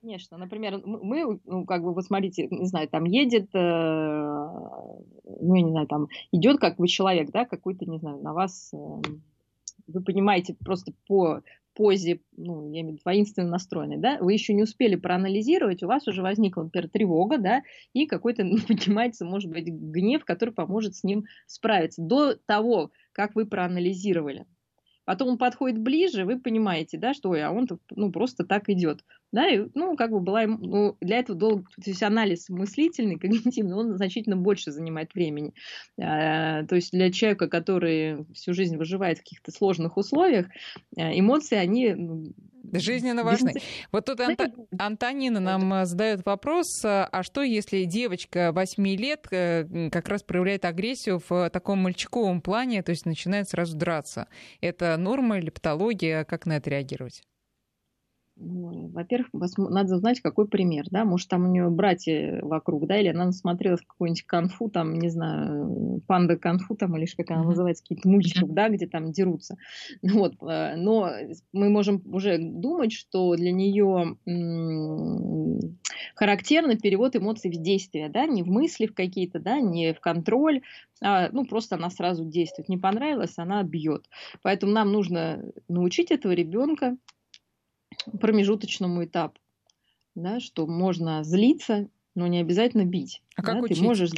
Конечно, 0.00 0.38
например, 0.38 0.80
мы, 0.84 1.40
ну, 1.44 1.64
как 1.64 1.82
бы, 1.82 1.92
вот 1.92 2.04
смотрите, 2.04 2.46
не 2.50 2.66
знаю, 2.66 2.88
там 2.88 3.04
едет, 3.04 3.48
э, 3.52 3.58
ну, 3.58 5.54
я 5.54 5.62
не 5.62 5.70
знаю, 5.70 5.86
там 5.88 6.08
идет 6.30 6.60
как 6.60 6.76
бы 6.76 6.86
человек, 6.86 7.30
да, 7.30 7.44
какой-то, 7.44 7.84
не 7.84 7.98
знаю, 7.98 8.18
на 8.22 8.32
вас, 8.32 8.72
э, 8.72 8.76
вы 9.88 10.02
понимаете 10.02 10.54
просто 10.54 10.92
по 11.08 11.42
позе, 11.74 12.20
ну, 12.36 12.70
я 12.72 12.80
имею 12.80 12.86
в 12.86 12.92
виду, 12.94 13.02
воинственно 13.04 13.48
настроенной, 13.48 13.96
да, 13.98 14.18
вы 14.20 14.32
еще 14.32 14.54
не 14.54 14.62
успели 14.62 14.94
проанализировать, 14.94 15.82
у 15.82 15.88
вас 15.88 16.06
уже 16.06 16.22
возникла, 16.22 16.64
например, 16.64 16.90
тревога, 16.90 17.38
да, 17.38 17.62
и 17.92 18.06
какой-то, 18.06 18.44
ну, 18.44 18.58
поднимается, 18.66 19.24
может 19.24 19.50
быть, 19.50 19.66
гнев, 19.66 20.24
который 20.24 20.54
поможет 20.54 20.94
с 20.94 21.02
ним 21.02 21.24
справиться 21.46 22.02
до 22.02 22.36
того, 22.36 22.90
как 23.12 23.34
вы 23.34 23.46
проанализировали. 23.46 24.46
Потом 25.08 25.28
он 25.28 25.38
подходит 25.38 25.78
ближе, 25.78 26.26
вы 26.26 26.38
понимаете, 26.38 26.98
да, 26.98 27.14
что 27.14 27.30
ой, 27.30 27.42
а 27.42 27.50
он 27.50 27.66
ну, 27.96 28.12
просто 28.12 28.44
так 28.44 28.68
идет. 28.68 29.06
Да, 29.32 29.48
и, 29.48 29.66
ну, 29.74 29.96
как 29.96 30.10
бы 30.10 30.20
была, 30.20 30.46
ну, 30.46 30.98
для 31.00 31.20
этого 31.20 31.38
долго, 31.38 31.62
то 31.82 31.88
есть 31.88 32.02
анализ 32.02 32.50
мыслительный, 32.50 33.18
когнитивный, 33.18 33.74
он 33.74 33.96
значительно 33.96 34.36
больше 34.36 34.70
занимает 34.70 35.14
времени. 35.14 35.54
А, 35.98 36.62
то 36.64 36.74
есть 36.74 36.92
для 36.92 37.10
человека, 37.10 37.48
который 37.48 38.26
всю 38.34 38.52
жизнь 38.52 38.76
выживает 38.76 39.16
в 39.16 39.22
каких-то 39.22 39.50
сложных 39.50 39.96
условиях, 39.96 40.48
э, 40.94 41.18
эмоции, 41.18 41.56
они 41.56 41.94
ну, 41.94 42.24
Жизненно 42.72 43.24
важны. 43.24 43.54
Вот 43.92 44.06
тут 44.06 44.20
Анта... 44.20 44.52
Антонина 44.78 45.40
нам 45.40 45.72
э, 45.72 45.86
задает 45.86 46.24
вопрос, 46.24 46.84
э, 46.84 47.08
а 47.10 47.22
что 47.22 47.42
если 47.42 47.84
девочка 47.84 48.52
8 48.52 48.86
лет 48.96 49.26
э, 49.30 49.90
как 49.90 50.08
раз 50.08 50.22
проявляет 50.22 50.64
агрессию 50.64 51.22
в 51.28 51.50
таком 51.50 51.78
мальчиковом 51.80 52.40
плане, 52.40 52.82
то 52.82 52.90
есть 52.90 53.06
начинает 53.06 53.48
сразу 53.48 53.76
драться? 53.76 54.28
Это 54.60 54.96
норма 54.96 55.38
или 55.38 55.50
патология? 55.50 56.24
Как 56.24 56.46
на 56.46 56.56
это 56.56 56.70
реагировать? 56.70 57.22
Ну, 58.40 58.88
во-первых, 58.92 59.28
надо 59.56 59.96
узнать, 59.96 60.20
какой 60.20 60.46
пример, 60.46 60.84
да, 60.90 61.04
может, 61.04 61.28
там 61.28 61.44
у 61.44 61.48
нее 61.50 61.68
братья 61.70 62.40
вокруг, 62.42 62.86
да, 62.86 62.96
или 62.96 63.08
она 63.08 63.26
насмотрелась 63.26 63.80
какой-нибудь 63.80 64.22
конфу, 64.22 64.70
там, 64.70 64.94
не 64.94 65.08
знаю, 65.08 66.00
панда 66.06 66.36
конфу, 66.36 66.76
там, 66.76 66.96
или 66.96 67.06
как 67.06 67.32
она 67.32 67.42
называется, 67.42 67.82
какие-то 67.82 68.08
мультиков, 68.08 68.52
да, 68.52 68.68
где 68.68 68.86
там 68.86 69.10
дерутся. 69.12 69.56
Вот, 70.18 70.34
э, 70.42 70.76
но 70.76 71.10
мы 71.52 71.68
можем 71.68 72.02
уже 72.06 72.38
думать, 72.38 72.92
что 72.92 73.34
для 73.34 73.52
нее 73.52 74.16
характерный 76.14 76.78
перевод 76.78 77.16
эмоций 77.16 77.50
в 77.50 77.60
действие, 77.60 78.08
да, 78.08 78.26
не 78.26 78.42
в 78.42 78.48
мысли 78.48 78.86
в 78.86 78.94
какие-то, 78.94 79.40
да, 79.40 79.60
не 79.60 79.94
в 79.94 80.00
контроль, 80.00 80.62
а, 81.00 81.28
ну, 81.32 81.44
просто 81.44 81.76
она 81.76 81.90
сразу 81.90 82.24
действует. 82.24 82.68
Не 82.68 82.78
понравилось, 82.78 83.34
она 83.36 83.62
бьет. 83.62 84.08
Поэтому 84.42 84.72
нам 84.72 84.92
нужно 84.92 85.44
научить 85.68 86.10
этого 86.10 86.32
ребенка 86.32 86.96
промежуточному 88.20 89.04
этапу, 89.04 89.38
да, 90.14 90.40
что 90.40 90.66
можно 90.66 91.24
злиться, 91.24 91.88
но 92.14 92.26
не 92.26 92.40
обязательно 92.40 92.84
бить. 92.84 93.22
А 93.36 93.42
да, 93.42 93.54
как 93.54 93.62
учить? 93.64 93.78
Ты 93.78 93.84
можешь 93.84 94.10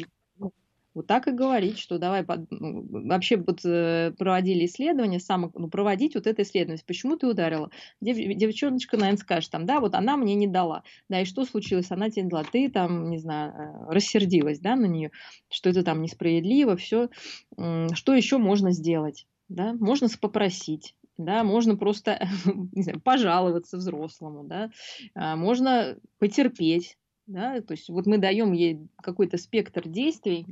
вот 0.92 1.06
так 1.06 1.28
и 1.28 1.32
говорить, 1.32 1.78
что 1.78 1.98
давай 1.98 2.24
под... 2.24 2.50
ну, 2.50 2.84
вообще 2.90 3.36
вот 3.36 3.64
э, 3.64 4.12
проводили 4.18 4.66
исследование, 4.66 5.20
само, 5.20 5.52
ну, 5.54 5.68
проводить 5.68 6.16
вот 6.16 6.26
это 6.26 6.42
исследование. 6.42 6.82
Почему 6.84 7.16
ты 7.16 7.28
ударила? 7.28 7.70
Дев... 8.00 8.16
Девчоночка, 8.36 8.96
наверное, 8.96 9.20
скажет 9.20 9.50
там, 9.52 9.66
да, 9.66 9.78
вот 9.78 9.94
она 9.94 10.16
мне 10.16 10.34
не 10.34 10.48
дала. 10.48 10.82
Да, 11.08 11.20
и 11.20 11.24
что 11.24 11.44
случилось? 11.44 11.90
Она 11.90 12.10
тебе 12.10 12.24
не 12.24 12.30
дала. 12.30 12.42
Ты 12.42 12.68
там, 12.68 13.08
не 13.08 13.18
знаю, 13.18 13.52
э, 13.52 13.92
рассердилась, 13.92 14.58
да, 14.58 14.74
на 14.74 14.86
нее, 14.86 15.12
что 15.48 15.70
это 15.70 15.84
там 15.84 16.02
несправедливо, 16.02 16.76
все. 16.76 17.08
Что 17.56 18.14
еще 18.14 18.38
можно 18.38 18.72
сделать? 18.72 19.26
Да, 19.48 19.74
можно 19.74 20.08
попросить, 20.20 20.94
да, 21.24 21.44
можно 21.44 21.76
просто 21.76 22.28
не 22.72 22.82
знаю, 22.82 23.00
пожаловаться 23.00 23.76
взрослому, 23.76 24.44
да, 24.44 24.70
а, 25.14 25.36
можно 25.36 25.96
потерпеть, 26.18 26.96
да, 27.26 27.60
то 27.60 27.72
есть 27.72 27.88
вот 27.88 28.06
мы 28.06 28.18
даем 28.18 28.52
ей 28.52 28.78
какой-то 29.02 29.36
спектр 29.38 29.88
действий. 29.88 30.46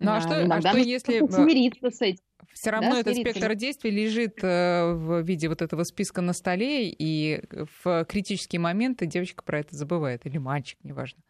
Ну 0.00 0.10
а, 0.10 0.20
что, 0.20 0.42
а 0.42 0.60
что 0.60 0.78
если 0.78 1.18
смириться 1.30 1.90
с 1.90 2.00
этим? 2.02 2.22
Все 2.52 2.70
равно 2.70 2.90
да, 2.90 3.00
этот 3.00 3.14
смириться. 3.14 3.38
спектр 3.38 3.54
действий 3.54 3.90
лежит 3.90 4.42
э, 4.42 4.92
в 4.92 5.22
виде 5.22 5.48
вот 5.48 5.62
этого 5.62 5.82
списка 5.84 6.20
на 6.20 6.32
столе, 6.32 6.88
и 6.90 7.42
в 7.82 8.04
критические 8.04 8.60
моменты 8.60 9.06
девочка 9.06 9.42
про 9.42 9.60
это 9.60 9.74
забывает, 9.74 10.26
или 10.26 10.38
мальчик, 10.38 10.78
неважно. 10.82 11.22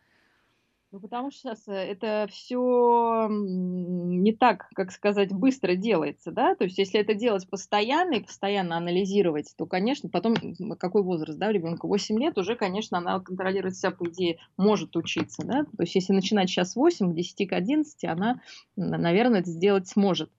Ну, 0.94 1.00
потому 1.00 1.32
что 1.32 1.40
сейчас 1.40 1.66
э, 1.66 1.72
это 1.72 2.28
все 2.30 3.26
не 3.28 4.32
так, 4.32 4.68
как 4.76 4.92
сказать, 4.92 5.32
быстро 5.32 5.74
делается, 5.74 6.30
да, 6.30 6.54
то 6.54 6.62
есть 6.62 6.78
если 6.78 7.00
это 7.00 7.14
делать 7.14 7.50
постоянно 7.50 8.14
и 8.14 8.22
постоянно 8.22 8.76
анализировать, 8.76 9.52
то, 9.56 9.66
конечно, 9.66 10.08
потом, 10.08 10.36
какой 10.78 11.02
возраст, 11.02 11.36
да, 11.36 11.48
у 11.48 11.50
ребенка 11.50 11.88
8 11.88 12.16
лет, 12.20 12.38
уже, 12.38 12.54
конечно, 12.54 12.98
она 12.98 13.18
контролировать 13.18 13.76
себя, 13.76 13.90
по 13.90 14.08
идее, 14.08 14.38
может 14.56 14.94
учиться, 14.94 15.44
да, 15.44 15.64
то 15.64 15.82
есть 15.82 15.96
если 15.96 16.12
начинать 16.12 16.48
сейчас 16.48 16.76
8, 16.76 17.10
к 17.10 17.14
10, 17.16 17.48
к 17.48 17.52
11, 17.54 18.04
она, 18.04 18.40
наверное, 18.76 19.40
это 19.40 19.50
сделать 19.50 19.88
сможет 19.88 20.30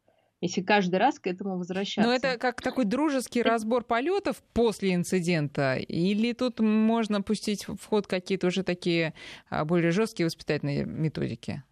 если 0.41 0.61
каждый 0.61 0.97
раз 0.97 1.19
к 1.19 1.27
этому 1.27 1.57
возвращаться. 1.57 2.07
Но 2.07 2.15
это 2.15 2.37
как 2.37 2.61
такой 2.61 2.85
дружеский 2.85 3.41
разбор 3.41 3.83
полетов 3.83 4.41
после 4.53 4.93
инцидента, 4.93 5.75
или 5.75 6.33
тут 6.33 6.59
можно 6.59 7.21
пустить 7.21 7.67
в 7.67 7.83
ход 7.85 8.07
какие-то 8.07 8.47
уже 8.47 8.63
такие 8.63 9.13
а, 9.49 9.65
более 9.65 9.91
жесткие 9.91 10.25
воспитательные 10.25 10.85
методики? 10.85 11.63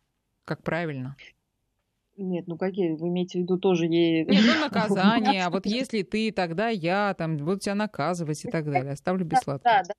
Как 0.46 0.64
правильно? 0.64 1.16
Нет, 2.16 2.48
ну 2.48 2.58
какие? 2.58 2.94
Вы 2.94 3.08
имеете 3.08 3.40
в 3.40 3.42
виду 3.42 3.58
тоже 3.58 3.86
ей... 3.86 4.26
Нет, 4.26 4.44
ну 4.46 4.62
наказание, 4.66 5.46
а 5.46 5.50
вот 5.50 5.66
если 5.66 6.04
ты, 6.04 6.32
тогда 6.32 6.70
я, 6.70 7.16
там, 7.18 7.38
буду 7.38 7.60
тебя 7.60 7.76
наказывать 7.76 8.46
и 8.46 8.50
так 8.50 8.66
далее. 8.66 8.94
Оставлю 8.94 9.26
без 9.26 9.40
сладкого. 9.40 9.64
Да, 9.64 9.84
да. 9.88 9.94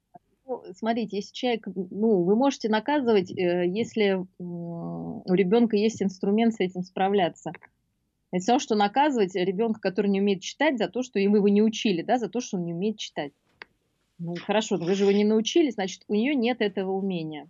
Ну, 0.46 0.62
смотрите, 0.76 1.16
если 1.16 1.32
человек, 1.32 1.66
ну, 1.74 2.22
вы 2.22 2.36
можете 2.36 2.68
наказывать, 2.68 3.30
э, 3.30 3.66
если 3.66 4.26
у 4.38 5.32
ребенка 5.32 5.76
есть 5.76 6.02
инструмент 6.02 6.54
с 6.54 6.60
этим 6.60 6.82
справляться. 6.82 7.52
Это 8.34 8.42
все 8.42 8.58
что 8.58 8.74
наказывать 8.74 9.36
ребенка, 9.36 9.78
который 9.78 10.10
не 10.10 10.20
умеет 10.20 10.42
читать, 10.42 10.76
за 10.76 10.88
то, 10.88 11.04
что 11.04 11.20
вы 11.20 11.36
его 11.36 11.48
не 11.48 11.62
учили, 11.62 12.02
да, 12.02 12.18
за 12.18 12.28
то, 12.28 12.40
что 12.40 12.56
он 12.56 12.64
не 12.64 12.74
умеет 12.74 12.98
читать. 12.98 13.30
Ну, 14.18 14.34
хорошо, 14.34 14.76
вы 14.76 14.96
же 14.96 15.04
его 15.04 15.12
не 15.12 15.22
научили, 15.22 15.70
значит, 15.70 16.02
у 16.08 16.14
нее 16.14 16.34
нет 16.34 16.60
этого 16.60 16.90
умения. 16.90 17.48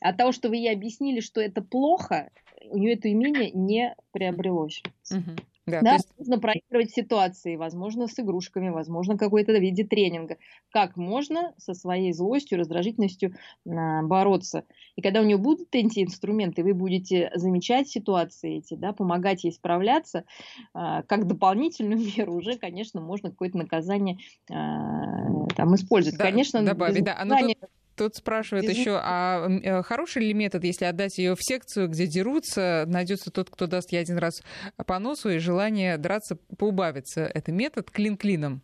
От 0.00 0.16
того, 0.16 0.30
что 0.30 0.48
вы 0.48 0.58
ей 0.58 0.72
объяснили, 0.72 1.18
что 1.18 1.40
это 1.40 1.60
плохо, 1.60 2.30
у 2.70 2.78
нее 2.78 2.92
это 2.94 3.08
умение 3.08 3.50
не 3.50 3.96
приобрелось. 4.12 4.80
Угу. 5.10 5.40
Да, 5.66 5.80
да 5.82 5.92
есть... 5.94 6.08
нужно 6.16 6.38
проигрывать 6.38 6.92
ситуации, 6.92 7.56
возможно, 7.56 8.06
с 8.06 8.18
игрушками, 8.20 8.68
возможно, 8.68 9.18
какой-то 9.18 9.52
виде 9.58 9.82
тренинга. 9.84 10.36
Как 10.70 10.96
можно 10.96 11.54
со 11.58 11.74
своей 11.74 12.12
злостью, 12.12 12.58
раздражительностью 12.58 13.34
а, 13.68 14.02
бороться. 14.02 14.64
И 14.94 15.02
когда 15.02 15.20
у 15.20 15.24
нее 15.24 15.38
будут 15.38 15.68
эти 15.72 16.04
инструменты, 16.04 16.62
вы 16.62 16.72
будете 16.72 17.32
замечать 17.34 17.88
ситуации 17.88 18.58
эти, 18.58 18.74
да, 18.74 18.92
помогать 18.92 19.42
ей 19.42 19.52
справляться, 19.52 20.24
а, 20.72 21.02
как 21.02 21.26
дополнительную 21.26 21.98
меру 22.16 22.34
уже, 22.34 22.58
конечно, 22.58 23.00
можно 23.00 23.30
какое-то 23.30 23.58
наказание 23.58 24.18
а, 24.48 25.48
там 25.56 25.74
использовать. 25.74 26.16
Да, 26.16 26.24
конечно, 26.24 26.64
добавить, 26.64 27.02
да. 27.02 27.18
Оно 27.18 27.38
тут 27.38 27.56
Тут 27.96 28.14
спрашивают 28.14 28.68
еще, 28.68 28.98
а 29.02 29.48
э, 29.48 29.82
хороший 29.82 30.26
ли 30.26 30.34
метод, 30.34 30.64
если 30.64 30.84
отдать 30.84 31.16
ее 31.16 31.34
в 31.34 31.42
секцию, 31.42 31.88
где 31.88 32.06
дерутся, 32.06 32.84
найдется 32.86 33.30
тот, 33.30 33.48
кто 33.48 33.66
даст 33.66 33.90
ей 33.92 33.98
один 33.98 34.18
раз 34.18 34.42
по 34.86 34.98
носу, 34.98 35.30
и 35.30 35.38
желание 35.38 35.96
драться 35.96 36.36
поубавится. 36.58 37.22
Это 37.22 37.52
метод 37.52 37.90
клин 37.90 38.16
клином. 38.16 38.62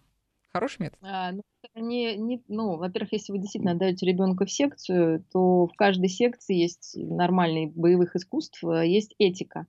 Хороший 0.52 0.82
метод? 0.82 0.98
А, 1.00 1.32
ну, 1.32 1.42
не, 1.74 2.14
не, 2.16 2.42
ну, 2.48 2.76
во-первых, 2.76 3.12
если 3.12 3.32
вы 3.32 3.38
действительно 3.38 3.72
отдаете 3.72 4.04
ребенка 4.04 4.44
в 4.44 4.52
секцию, 4.52 5.24
то 5.32 5.66
в 5.66 5.72
каждой 5.76 6.10
секции 6.10 6.54
есть 6.54 6.92
нормальные 6.94 7.68
боевых 7.68 8.14
искусств, 8.16 8.62
э, 8.62 8.86
есть 8.86 9.14
этика. 9.18 9.66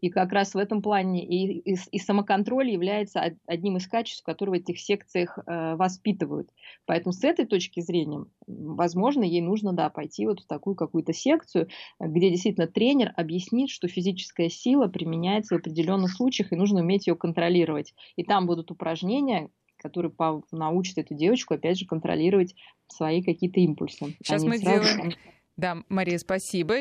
И 0.00 0.10
как 0.10 0.32
раз 0.32 0.54
в 0.54 0.58
этом 0.58 0.82
плане 0.82 1.24
и, 1.24 1.72
и, 1.72 1.76
и 1.90 1.98
самоконтроль 1.98 2.70
является 2.70 3.36
одним 3.46 3.78
из 3.78 3.86
качеств, 3.86 4.22
которые 4.24 4.60
в 4.60 4.62
этих 4.62 4.78
секциях 4.78 5.38
э, 5.38 5.74
воспитывают. 5.76 6.50
Поэтому 6.84 7.12
с 7.12 7.24
этой 7.24 7.46
точки 7.46 7.80
зрения, 7.80 8.26
возможно, 8.46 9.24
ей 9.24 9.40
нужно 9.40 9.72
да, 9.72 9.88
пойти 9.88 10.26
вот 10.26 10.40
в 10.40 10.46
такую 10.46 10.76
какую-то 10.76 11.12
секцию, 11.12 11.68
где 11.98 12.30
действительно 12.30 12.66
тренер 12.66 13.12
объяснит, 13.16 13.70
что 13.70 13.88
физическая 13.88 14.50
сила 14.50 14.86
применяется 14.86 15.54
в 15.54 15.58
определенных 15.58 16.12
случаях, 16.12 16.52
и 16.52 16.56
нужно 16.56 16.80
уметь 16.80 17.06
ее 17.06 17.16
контролировать. 17.16 17.94
И 18.16 18.22
там 18.22 18.46
будут 18.46 18.70
упражнения, 18.70 19.50
которые 19.78 20.12
научат 20.52 20.98
эту 20.98 21.14
девочку, 21.14 21.54
опять 21.54 21.78
же, 21.78 21.86
контролировать 21.86 22.54
свои 22.88 23.22
какие-то 23.22 23.60
импульсы. 23.60 24.16
Сейчас 24.22 24.42
мы 24.44 24.58
сразу... 24.58 24.82
делаем 24.82 25.12
Да, 25.56 25.78
Мария, 25.88 26.18
спасибо. 26.18 26.74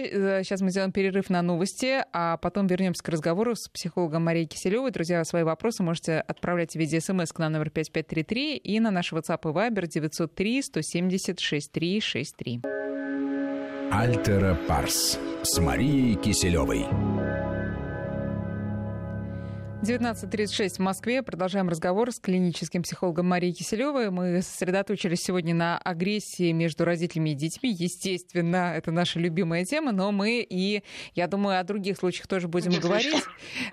Сейчас 0.43 0.59
мы 0.59 0.69
сделаем 0.69 0.91
перерыв 0.91 1.29
на 1.29 1.41
новости, 1.41 2.03
а 2.11 2.35
потом 2.38 2.67
вернемся 2.67 3.01
к 3.03 3.07
разговору 3.07 3.55
с 3.55 3.69
психологом 3.69 4.25
Марией 4.25 4.47
Киселевой. 4.47 4.91
Друзья, 4.91 5.23
свои 5.23 5.43
вопросы 5.43 5.81
можете 5.81 6.19
отправлять 6.19 6.73
в 6.73 6.75
виде 6.75 6.99
смс 6.99 7.31
к 7.31 7.39
нам 7.39 7.53
номер 7.53 7.69
5533 7.69 8.57
и 8.57 8.79
на 8.81 8.91
наш 8.91 9.13
WhatsApp 9.13 9.39
и 9.43 9.53
Viber 9.53 9.88
903 9.88 10.61
170 10.61 11.39
6363. 11.39 12.61
Альтера 13.91 14.57
Парс 14.67 15.19
с 15.43 15.59
Марией 15.59 16.15
Киселевой. 16.15 17.24
19.36 19.85 20.77
в 20.77 20.79
Москве. 20.79 21.21
Продолжаем 21.21 21.69
разговор 21.69 22.11
с 22.11 22.19
клиническим 22.19 22.81
психологом 22.81 23.27
Марией 23.27 23.53
Киселевой. 23.53 24.09
Мы 24.09 24.41
сосредоточились 24.41 25.21
сегодня 25.21 25.53
на 25.53 25.77
агрессии 25.77 26.51
между 26.53 26.85
родителями 26.85 27.29
и 27.29 27.35
детьми. 27.35 27.69
Естественно, 27.71 28.73
это 28.75 28.91
наша 28.91 29.19
любимая 29.19 29.63
тема, 29.63 29.91
но 29.91 30.11
мы 30.11 30.43
и, 30.49 30.81
я 31.13 31.27
думаю, 31.27 31.59
о 31.59 31.63
других 31.63 31.97
случаях 31.97 32.25
тоже 32.25 32.47
будем 32.47 32.71
говорить. 32.79 33.23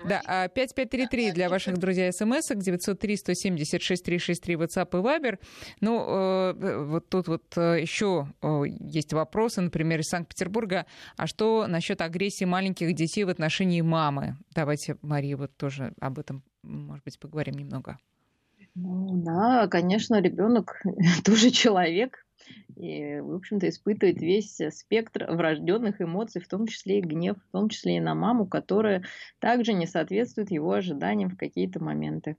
Да, 0.05 0.21
5533 0.53 1.29
а 1.29 1.33
для 1.33 1.49
ваших 1.49 1.77
друзей 1.79 2.11
смс 2.11 2.47
903 2.47 3.17
176 3.17 4.03
363 4.03 4.55
WhatsApp 4.55 4.89
и 4.91 5.01
Viber. 5.01 5.39
Ну, 5.81 6.05
э, 6.07 6.83
вот 6.83 7.09
тут 7.09 7.27
вот 7.27 7.43
э, 7.55 7.81
еще 7.81 8.27
э, 8.43 8.63
есть 8.67 9.13
вопросы, 9.13 9.61
например, 9.61 10.01
из 10.01 10.09
Санкт-Петербурга. 10.09 10.85
А 11.17 11.25
что 11.25 11.65
насчет 11.67 12.01
агрессии 12.01 12.45
маленьких 12.45 12.93
детей 12.93 13.23
в 13.23 13.29
отношении 13.29 13.81
мамы? 13.81 14.37
Давайте, 14.53 14.97
Мария, 15.01 15.37
вот 15.37 15.57
тоже 15.57 15.93
об 16.05 16.19
этом, 16.19 16.43
может 16.63 17.03
быть, 17.05 17.19
поговорим 17.19 17.55
немного. 17.55 17.97
Ну, 18.75 19.21
да, 19.23 19.67
конечно, 19.67 20.19
ребенок 20.21 20.81
тоже 21.23 21.51
человек, 21.51 22.25
и, 22.75 23.19
в 23.19 23.35
общем-то, 23.35 23.69
испытывает 23.69 24.21
весь 24.21 24.59
спектр 24.71 25.31
врожденных 25.31 26.01
эмоций, 26.01 26.41
в 26.41 26.47
том 26.47 26.67
числе 26.67 26.99
и 26.99 27.01
гнев, 27.01 27.37
в 27.37 27.51
том 27.51 27.69
числе 27.69 27.97
и 27.97 28.01
на 28.01 28.15
маму, 28.15 28.47
которая 28.47 29.03
также 29.39 29.73
не 29.73 29.85
соответствует 29.85 30.51
его 30.51 30.73
ожиданиям 30.73 31.29
в 31.29 31.37
какие-то 31.37 31.81
моменты. 31.83 32.35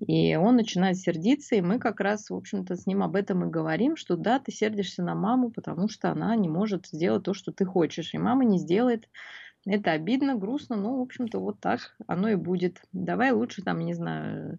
И 0.00 0.34
он 0.36 0.56
начинает 0.56 0.96
сердиться, 0.98 1.54
и 1.54 1.60
мы 1.60 1.78
как 1.78 2.00
раз, 2.00 2.30
в 2.30 2.34
общем-то, 2.34 2.76
с 2.76 2.86
ним 2.86 3.02
об 3.02 3.16
этом 3.16 3.44
и 3.44 3.50
говорим, 3.50 3.96
что 3.96 4.16
да, 4.16 4.40
ты 4.40 4.52
сердишься 4.52 5.02
на 5.02 5.14
маму, 5.14 5.50
потому 5.50 5.88
что 5.88 6.10
она 6.10 6.34
не 6.36 6.48
может 6.48 6.86
сделать 6.86 7.24
то, 7.24 7.32
что 7.32 7.52
ты 7.52 7.64
хочешь, 7.64 8.12
и 8.12 8.18
мама 8.18 8.44
не 8.44 8.58
сделает 8.58 9.08
это 9.66 9.92
обидно, 9.92 10.36
грустно, 10.36 10.76
но, 10.76 10.98
в 10.98 11.02
общем-то, 11.02 11.38
вот 11.38 11.60
так 11.60 11.96
оно 12.06 12.28
и 12.28 12.34
будет. 12.34 12.82
Давай 12.92 13.32
лучше 13.32 13.62
там, 13.62 13.80
не 13.80 13.94
знаю, 13.94 14.58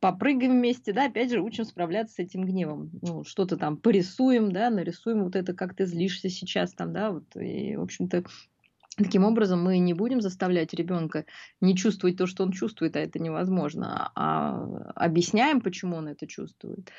попрыгаем 0.00 0.52
вместе, 0.52 0.92
да, 0.92 1.06
опять 1.06 1.30
же, 1.30 1.40
учим 1.40 1.64
справляться 1.64 2.14
с 2.14 2.18
этим 2.18 2.44
гневом. 2.44 2.90
Ну, 3.02 3.24
что-то 3.24 3.56
там 3.56 3.76
порисуем, 3.76 4.52
да, 4.52 4.70
нарисуем 4.70 5.24
вот 5.24 5.36
это, 5.36 5.54
как 5.54 5.74
ты 5.74 5.86
злишься 5.86 6.28
сейчас 6.28 6.72
там, 6.72 6.92
да, 6.92 7.10
вот, 7.10 7.24
и, 7.36 7.76
в 7.76 7.82
общем-то, 7.82 8.24
Таким 8.98 9.24
образом, 9.24 9.62
мы 9.62 9.78
не 9.78 9.94
будем 9.94 10.20
заставлять 10.20 10.74
ребенка 10.74 11.24
не 11.60 11.76
чувствовать 11.76 12.16
то, 12.16 12.26
что 12.26 12.42
он 12.42 12.50
чувствует, 12.50 12.96
а 12.96 13.00
это 13.00 13.20
невозможно, 13.20 14.10
а 14.16 14.60
объясняем, 14.96 15.60
почему 15.60 15.96
он 15.96 16.08
это 16.08 16.26
чувствует. 16.26 16.90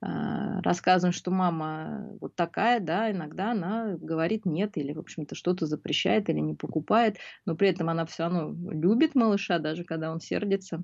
А, 0.00 0.60
рассказываем, 0.62 1.12
что 1.12 1.30
мама 1.30 2.08
вот 2.20 2.34
такая, 2.34 2.80
да, 2.80 3.10
иногда 3.10 3.52
она 3.52 3.96
говорит 3.96 4.46
нет 4.46 4.76
или, 4.76 4.92
в 4.92 4.98
общем-то, 4.98 5.36
что-то 5.36 5.66
запрещает 5.66 6.28
или 6.28 6.40
не 6.40 6.54
покупает, 6.54 7.18
но 7.46 7.54
при 7.54 7.68
этом 7.68 7.88
она 7.88 8.04
все 8.04 8.24
равно 8.24 8.52
любит 8.72 9.14
малыша, 9.14 9.60
даже 9.60 9.84
когда 9.84 10.10
он 10.10 10.20
сердится. 10.20 10.82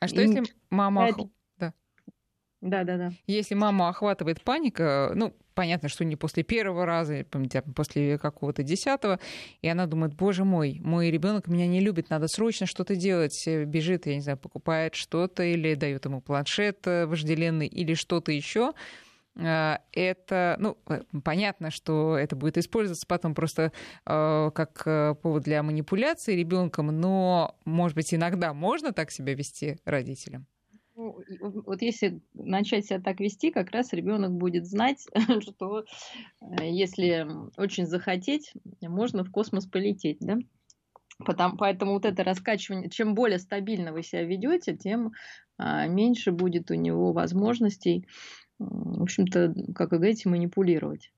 А 0.00 0.08
что 0.08 0.20
И 0.20 0.26
если 0.26 0.42
мама... 0.70 1.08
Да, 2.60 2.84
да, 2.84 2.98
да. 2.98 3.10
Если 3.26 3.54
мама 3.54 3.88
охватывает 3.88 4.42
паника, 4.42 5.12
ну, 5.14 5.34
понятно, 5.60 5.90
что 5.90 6.06
не 6.06 6.16
после 6.16 6.42
первого 6.42 6.86
раза, 6.86 7.26
а 7.30 7.62
после 7.76 8.16
какого-то 8.16 8.62
десятого, 8.62 9.20
и 9.60 9.68
она 9.68 9.84
думает, 9.84 10.14
боже 10.14 10.44
мой, 10.44 10.80
мой 10.82 11.10
ребенок 11.10 11.48
меня 11.48 11.66
не 11.66 11.80
любит, 11.80 12.08
надо 12.08 12.28
срочно 12.28 12.64
что-то 12.64 12.96
делать, 12.96 13.46
бежит, 13.46 14.06
я 14.06 14.14
не 14.14 14.22
знаю, 14.22 14.38
покупает 14.38 14.94
что-то 14.94 15.42
или 15.42 15.74
дает 15.74 16.06
ему 16.06 16.22
планшет 16.22 16.86
э, 16.86 17.04
вожделенный 17.04 17.66
или 17.66 17.92
что-то 17.92 18.32
еще, 18.32 18.72
э, 19.36 19.76
это, 19.92 20.56
ну, 20.58 20.78
э, 20.88 21.02
понятно, 21.22 21.70
что 21.70 22.16
это 22.16 22.36
будет 22.36 22.56
использоваться 22.56 23.06
потом 23.06 23.34
просто 23.34 23.70
э, 24.06 24.50
как 24.54 25.20
повод 25.20 25.42
для 25.42 25.62
манипуляции 25.62 26.36
ребенком, 26.36 26.86
но, 26.86 27.54
может 27.66 27.96
быть, 27.96 28.14
иногда 28.14 28.54
можно 28.54 28.94
так 28.94 29.10
себя 29.10 29.34
вести 29.34 29.76
родителям? 29.84 30.46
Ну, 31.00 31.18
вот 31.64 31.80
если 31.80 32.20
начать 32.34 32.84
себя 32.84 33.00
так 33.00 33.20
вести, 33.20 33.50
как 33.50 33.70
раз 33.70 33.94
ребенок 33.94 34.32
будет 34.32 34.66
знать, 34.66 35.06
что 35.40 35.84
э, 36.42 36.70
если 36.70 37.26
очень 37.56 37.86
захотеть, 37.86 38.52
можно 38.82 39.24
в 39.24 39.30
космос 39.30 39.64
полететь, 39.64 40.18
да? 40.20 40.36
Потому, 41.24 41.56
поэтому 41.56 41.92
вот 41.92 42.04
это 42.04 42.22
раскачивание, 42.22 42.90
чем 42.90 43.14
более 43.14 43.38
стабильно 43.38 43.92
вы 43.92 44.02
себя 44.02 44.24
ведете, 44.24 44.76
тем 44.76 45.12
а, 45.56 45.86
меньше 45.86 46.32
будет 46.32 46.70
у 46.70 46.74
него 46.74 47.12
возможностей, 47.12 48.06
в 48.58 49.02
общем-то, 49.02 49.54
как 49.74 49.92
вы 49.92 49.98
говорите, 49.98 50.28
манипулировать. 50.28 51.12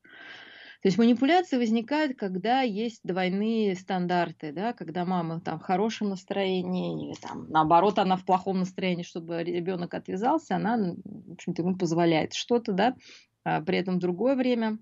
То 0.83 0.89
есть 0.89 0.99
манипуляции 0.99 1.59
возникают, 1.59 2.19
когда 2.19 2.63
есть 2.63 3.03
двойные 3.05 3.77
стандарты, 3.77 4.51
да, 4.51 4.73
когда 4.73 5.05
мама 5.05 5.41
там 5.41 5.61
в 5.61 5.63
хорошем 5.63 6.09
настроении, 6.09 7.07
или 7.07 7.15
там 7.15 7.49
наоборот 7.51 8.01
она 8.01 8.17
в 8.17 8.25
плохом 8.25 8.59
настроении, 8.59 9.05
чтобы 9.05 9.45
ребенок 9.45 9.95
отвязался, 9.95 10.57
она, 10.57 10.97
в 11.05 11.33
общем-то, 11.35 11.63
ему 11.63 11.77
позволяет 11.77 12.35
что-то, 12.35 12.73
да, 12.73 12.97
а 13.45 13.61
при 13.61 13.79
этом 13.79 14.01
другое 14.01 14.35
время 14.35 14.79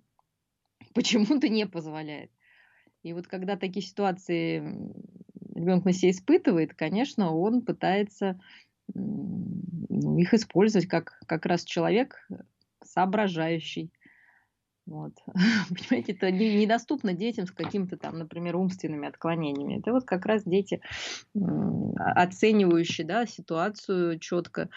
почему-то 0.94 1.50
не 1.50 1.66
позволяет. 1.66 2.30
И 3.02 3.12
вот 3.12 3.26
когда 3.26 3.56
такие 3.56 3.84
ситуации 3.84 4.56
ребенок 5.54 5.84
на 5.84 5.92
себе 5.92 6.12
испытывает, 6.12 6.72
конечно, 6.72 7.34
он 7.36 7.60
пытается 7.60 8.40
их 8.94 10.32
использовать 10.32 10.86
как, 10.86 11.18
как 11.26 11.44
раз 11.44 11.62
человек 11.64 12.26
соображающий, 12.82 13.92
вот. 14.90 15.12
Понимаете, 15.24 16.12
это 16.12 16.30
недоступно 16.32 17.14
детям 17.14 17.46
с 17.46 17.52
какими-то 17.52 17.96
там, 17.96 18.18
например, 18.18 18.56
умственными 18.56 19.08
отклонениями. 19.08 19.78
Это 19.78 19.92
вот 19.92 20.04
как 20.04 20.26
раз 20.26 20.42
дети, 20.44 20.80
оценивающие 21.96 23.06
да, 23.06 23.24
ситуацию 23.24 24.18
четко. 24.18 24.68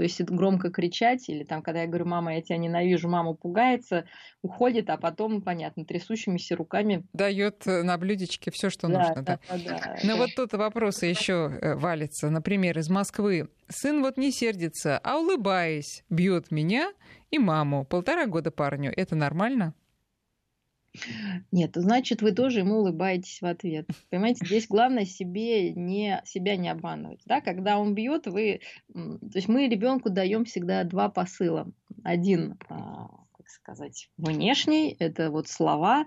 То 0.00 0.04
есть 0.04 0.22
громко 0.22 0.70
кричать, 0.70 1.28
или 1.28 1.44
там, 1.44 1.60
когда 1.60 1.82
я 1.82 1.86
говорю, 1.86 2.06
мама, 2.06 2.36
я 2.36 2.40
тебя 2.40 2.56
ненавижу, 2.56 3.06
мама 3.06 3.34
пугается, 3.34 4.06
уходит, 4.40 4.88
а 4.88 4.96
потом, 4.96 5.42
понятно, 5.42 5.84
трясущимися 5.84 6.56
руками. 6.56 7.04
Дает 7.12 7.66
э, 7.66 7.82
на 7.82 7.98
блюдечке 7.98 8.50
все, 8.50 8.70
что 8.70 8.88
да, 8.88 8.98
нужно. 8.98 9.22
Да, 9.22 9.38
да. 9.50 9.58
Да, 9.58 9.96
Но 10.02 10.16
вот 10.16 10.30
тут 10.34 10.54
вопросы 10.54 11.04
еще 11.04 11.58
э, 11.60 11.74
валятся. 11.74 12.30
Например, 12.30 12.78
из 12.78 12.88
Москвы. 12.88 13.50
Сын 13.68 14.00
вот 14.00 14.16
не 14.16 14.32
сердится, 14.32 14.98
а 15.04 15.18
улыбаясь, 15.18 16.02
бьет 16.08 16.50
меня 16.50 16.94
и 17.30 17.38
маму. 17.38 17.84
Полтора 17.84 18.24
года 18.24 18.50
парню. 18.50 18.94
Это 18.96 19.16
нормально? 19.16 19.74
Нет, 21.52 21.72
значит, 21.74 22.22
вы 22.22 22.32
тоже 22.32 22.60
ему 22.60 22.78
улыбаетесь 22.78 23.40
в 23.40 23.46
ответ. 23.46 23.88
Понимаете, 24.10 24.44
здесь 24.44 24.66
главное 24.66 25.04
себе 25.04 25.72
не, 25.72 26.20
себя 26.24 26.56
не 26.56 26.68
обманывать. 26.68 27.20
Да? 27.26 27.40
Когда 27.40 27.78
он 27.78 27.94
бьет, 27.94 28.26
вы... 28.26 28.60
То 28.92 29.18
есть 29.34 29.48
мы 29.48 29.68
ребенку 29.68 30.10
даем 30.10 30.44
всегда 30.44 30.84
два 30.84 31.08
посыла. 31.08 31.70
Один, 32.02 32.58
а, 32.68 33.08
как 33.36 33.48
сказать, 33.48 34.10
внешний, 34.16 34.96
это 34.98 35.30
вот 35.30 35.48
слова, 35.48 36.06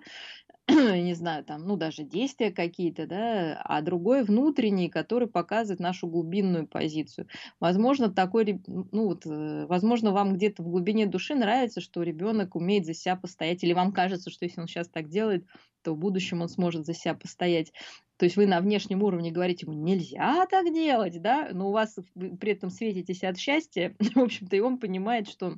не 0.69 1.13
знаю, 1.13 1.43
там, 1.43 1.65
ну, 1.67 1.75
даже 1.75 2.03
действия 2.03 2.49
какие-то, 2.49 3.05
да, 3.05 3.61
а 3.65 3.81
другой 3.81 4.23
внутренний, 4.23 4.87
который 4.87 5.27
показывает 5.27 5.81
нашу 5.81 6.07
глубинную 6.07 6.67
позицию. 6.67 7.27
Возможно, 7.59 8.09
такой, 8.09 8.61
ну, 8.67 9.05
вот, 9.05 9.25
э, 9.25 9.65
возможно, 9.65 10.11
вам 10.11 10.35
где-то 10.35 10.63
в 10.63 10.69
глубине 10.69 11.05
души 11.05 11.35
нравится, 11.35 11.81
что 11.81 12.01
ребенок 12.01 12.55
умеет 12.55 12.85
за 12.85 12.93
себя 12.93 13.17
постоять, 13.17 13.61
или 13.63 13.73
вам 13.73 13.91
кажется, 13.91 14.29
что 14.29 14.45
если 14.45 14.61
он 14.61 14.67
сейчас 14.67 14.87
так 14.87 15.09
делает, 15.09 15.45
то 15.81 15.93
в 15.93 15.97
будущем 15.97 16.41
он 16.41 16.47
сможет 16.47 16.85
за 16.85 16.93
себя 16.93 17.13
постоять. 17.13 17.73
То 18.15 18.23
есть 18.23 18.37
вы 18.37 18.47
на 18.47 18.61
внешнем 18.61 19.03
уровне 19.03 19.31
говорите 19.31 19.65
ему, 19.65 19.73
нельзя 19.73 20.45
так 20.45 20.73
делать, 20.73 21.21
да, 21.21 21.49
но 21.51 21.69
у 21.69 21.71
вас 21.73 21.97
при 22.39 22.53
этом 22.53 22.69
светитесь 22.69 23.23
от 23.23 23.37
счастья, 23.37 23.93
в 24.15 24.19
общем-то, 24.19 24.55
и 24.55 24.61
он 24.61 24.77
понимает, 24.77 25.27
что 25.27 25.57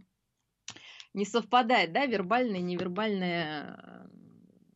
не 1.13 1.25
совпадает, 1.25 1.93
да, 1.93 2.07
вербальное 2.07 2.59
и 2.59 2.63
невербальное 2.63 4.09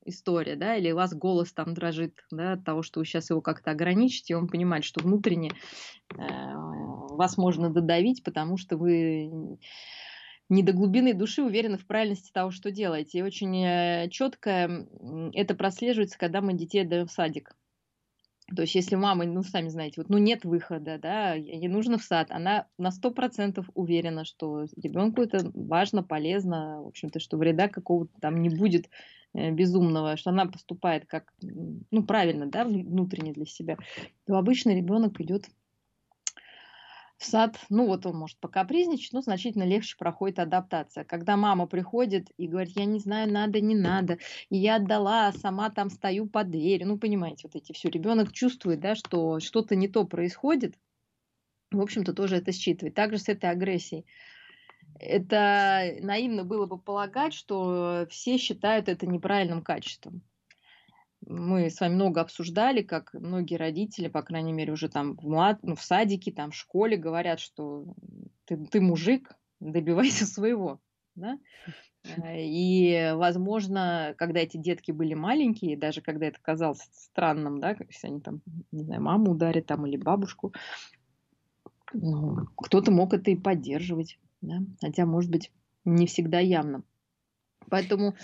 история, 0.10 0.56
да, 0.56 0.76
или 0.76 0.92
у 0.92 0.96
вас 0.96 1.14
голос 1.14 1.52
там 1.54 1.74
дрожит, 1.74 2.14
да, 2.32 2.54
от 2.54 2.64
того, 2.64 2.82
что 2.84 3.00
вы 3.00 3.06
сейчас 3.06 3.30
его 3.30 3.42
как-то 3.42 3.72
ограничите, 3.72 4.36
он 4.36 4.48
понимает, 4.48 4.84
что 4.84 5.04
внутренне 5.04 5.52
э, 6.16 6.18
вас 6.18 7.38
можно 7.38 7.70
додавить, 7.70 8.24
потому 8.24 8.58
что 8.58 8.78
вы 8.78 9.58
не 10.50 10.64
до 10.64 10.74
глубины 10.74 11.14
души 11.14 11.44
уверены 11.44 11.78
в 11.78 11.86
правильности 11.86 12.32
того, 12.32 12.52
что 12.52 12.72
делаете. 12.72 13.20
И 13.20 13.24
очень 13.24 13.64
э, 13.64 14.10
четко 14.10 14.88
это 15.34 15.56
прослеживается, 15.56 16.18
когда 16.18 16.42
мы 16.42 16.54
детей 16.54 16.82
отдаем 16.82 17.08
в 17.08 17.12
садик. 17.12 17.56
То 18.56 18.64
есть, 18.64 18.74
если 18.76 18.96
мама, 18.96 19.26
ну, 19.26 19.44
сами 19.44 19.70
знаете, 19.70 19.96
вот, 19.98 20.10
ну, 20.10 20.18
нет 20.18 20.44
выхода, 20.44 20.98
да, 20.98 21.34
ей 21.34 21.68
нужно 21.68 22.00
в 22.00 22.04
сад, 22.04 22.32
она 22.32 22.68
на 22.78 22.92
сто 22.92 23.12
процентов 23.12 23.70
уверена, 23.76 24.26
что 24.26 24.66
ребенку 24.76 25.22
это 25.22 25.52
важно, 25.54 26.04
полезно, 26.04 26.82
в 26.82 26.88
общем-то, 26.88 27.20
что 27.20 27.38
вреда 27.38 27.68
какого-то 27.68 28.12
там 28.20 28.42
не 28.42 28.50
будет 28.50 28.90
безумного, 29.34 30.18
что 30.18 30.32
она 30.32 30.46
поступает 30.46 31.06
как, 31.06 31.34
ну, 31.42 32.04
правильно, 32.04 32.48
да, 32.48 32.66
внутренне 32.66 33.34
для 33.34 33.46
себя, 33.46 33.78
то 34.26 34.38
обычно 34.38 34.76
ребенок 34.76 35.20
идет 35.22 35.50
в 37.18 37.26
сад, 37.26 37.60
ну 37.70 37.86
вот 37.86 38.06
он 38.06 38.16
может 38.16 38.40
покапризничать, 38.40 39.12
но 39.12 39.22
значительно 39.22 39.64
легче 39.64 39.98
проходит 39.98 40.40
адаптация. 40.40 41.04
Когда 41.04 41.36
мама 41.36 41.68
приходит 41.68 42.30
и 42.38 42.48
говорит, 42.48 42.78
я 42.78 42.86
не 42.86 43.00
знаю, 43.00 43.32
надо, 43.32 43.60
не 43.60 43.76
надо, 43.76 44.20
и 44.50 44.58
я 44.58 44.78
отдала, 44.78 45.28
а 45.28 45.34
сама 45.34 45.70
там 45.70 45.90
стою 45.90 46.28
под 46.28 46.50
дверью, 46.50 46.88
ну 46.88 46.98
понимаете, 46.98 47.42
вот 47.44 47.56
эти 47.56 47.74
все, 47.74 47.90
ребенок 47.90 48.32
чувствует, 48.32 48.80
да, 48.80 48.96
что 48.96 49.42
что-то 49.42 49.76
не 49.76 49.90
то 49.90 50.06
происходит, 50.06 50.76
в 51.72 51.82
общем-то 51.82 52.14
тоже 52.14 52.38
это 52.38 52.52
считывает. 52.52 52.96
Также 52.96 53.20
с 53.20 53.30
этой 53.30 53.50
агрессией. 53.50 54.06
Это 55.00 55.96
наивно 56.02 56.44
было 56.44 56.66
бы 56.66 56.78
полагать, 56.78 57.34
что 57.34 58.06
все 58.10 58.38
считают 58.38 58.90
это 58.90 59.08
неправильным 59.08 59.62
качеством 59.62 60.22
мы 61.26 61.70
с 61.70 61.80
вами 61.80 61.96
много 61.96 62.22
обсуждали, 62.22 62.82
как 62.82 63.14
многие 63.14 63.56
родители, 63.56 64.08
по 64.08 64.22
крайней 64.22 64.54
мере, 64.54 64.74
уже 64.74 64.90
там 64.90 65.16
в, 65.16 65.24
млад... 65.28 65.60
ну, 65.64 65.76
в 65.76 65.82
садике, 65.82 66.32
там 66.32 66.52
в 66.52 66.56
школе 66.56 66.98
говорят, 66.98 67.40
что 67.40 67.86
ты, 68.46 68.58
ты 68.58 68.82
мужик, 68.82 69.32
добивайся 69.60 70.26
своего. 70.26 70.80
Да? 71.16 71.38
И, 72.34 73.12
возможно, 73.16 74.16
когда 74.18 74.40
эти 74.40 74.58
детки 74.58 74.92
были 74.92 75.14
маленькие, 75.14 75.78
даже 75.78 76.02
когда 76.02 76.28
это 76.28 76.40
казалось 76.42 76.88
странным, 76.94 77.60
да, 77.60 77.76
если 77.90 78.08
они 78.08 78.22
там, 78.22 78.42
не 78.72 78.84
знаю, 78.84 79.02
маму 79.02 79.32
ударят 79.32 79.66
там 79.66 79.86
или 79.86 79.98
бабушку, 79.98 80.54
ну, 81.92 82.46
кто-то 82.56 82.92
мог 82.92 83.14
это 83.14 83.32
и 83.32 83.36
поддерживать, 83.36 84.18
да? 84.42 84.60
хотя, 84.82 85.06
может 85.06 85.32
быть, 85.32 85.52
не 85.86 86.08
всегда 86.08 86.40
явно. 86.40 86.84
Поэтому 87.70 88.16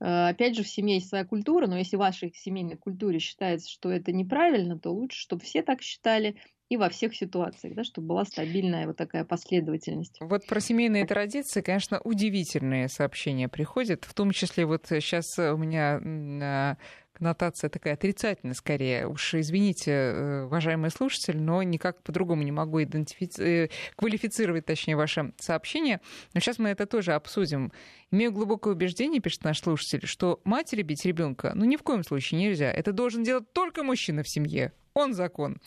Э, 0.00 0.28
опять 0.28 0.56
же, 0.56 0.62
в 0.62 0.68
семье 0.68 0.96
есть 0.96 1.08
своя 1.08 1.24
культура, 1.24 1.66
но 1.66 1.76
если 1.76 1.96
в 1.96 2.00
вашей 2.00 2.32
семейной 2.34 2.76
культуре 2.76 3.18
считается, 3.18 3.70
что 3.70 3.90
это 3.90 4.12
неправильно, 4.12 4.78
то 4.78 4.90
лучше, 4.90 5.18
чтобы 5.18 5.42
все 5.42 5.62
так 5.62 5.82
считали, 5.82 6.36
и 6.68 6.76
во 6.76 6.90
всех 6.90 7.16
ситуациях, 7.16 7.74
да, 7.74 7.82
чтобы 7.82 8.08
была 8.08 8.24
стабильная 8.26 8.86
вот 8.86 8.96
такая 8.96 9.24
последовательность. 9.24 10.18
Вот 10.20 10.46
про 10.46 10.60
семейные 10.60 11.06
традиции, 11.06 11.62
конечно, 11.62 11.98
удивительные 12.04 12.88
сообщения 12.88 13.48
приходят, 13.48 14.04
в 14.04 14.12
том 14.12 14.32
числе 14.32 14.66
вот 14.66 14.84
сейчас 14.86 15.38
у 15.38 15.56
меня 15.56 15.98
а, 16.42 16.76
коннотация 17.18 17.68
такая 17.68 17.94
отрицательная 17.94 18.54
скорее. 18.54 19.06
Уж 19.08 19.34
извините, 19.34 19.90
э, 19.90 20.44
уважаемый 20.44 20.90
слушатель, 20.90 21.40
но 21.40 21.62
никак 21.62 22.02
по-другому 22.02 22.42
не 22.42 22.52
могу 22.52 22.82
идентифицировать, 22.82 23.72
квалифицировать, 23.96 24.66
точнее, 24.66 24.96
ваше 24.96 25.32
сообщение. 25.38 26.00
Но 26.34 26.40
сейчас 26.40 26.58
мы 26.58 26.70
это 26.70 26.86
тоже 26.86 27.12
обсудим. 27.12 27.72
Имею 28.10 28.32
глубокое 28.32 28.74
убеждение, 28.74 29.20
пишет 29.20 29.44
наш 29.44 29.60
слушатель, 29.60 30.06
что 30.06 30.40
матери 30.44 30.82
бить 30.82 31.04
ребенка, 31.04 31.52
ну 31.54 31.64
ни 31.64 31.76
в 31.76 31.82
коем 31.82 32.04
случае 32.04 32.40
нельзя. 32.40 32.70
Это 32.70 32.92
должен 32.92 33.22
делать 33.22 33.52
только 33.52 33.82
мужчина 33.82 34.22
в 34.22 34.28
семье. 34.28 34.72
Он 34.94 35.14
закон. 35.14 35.58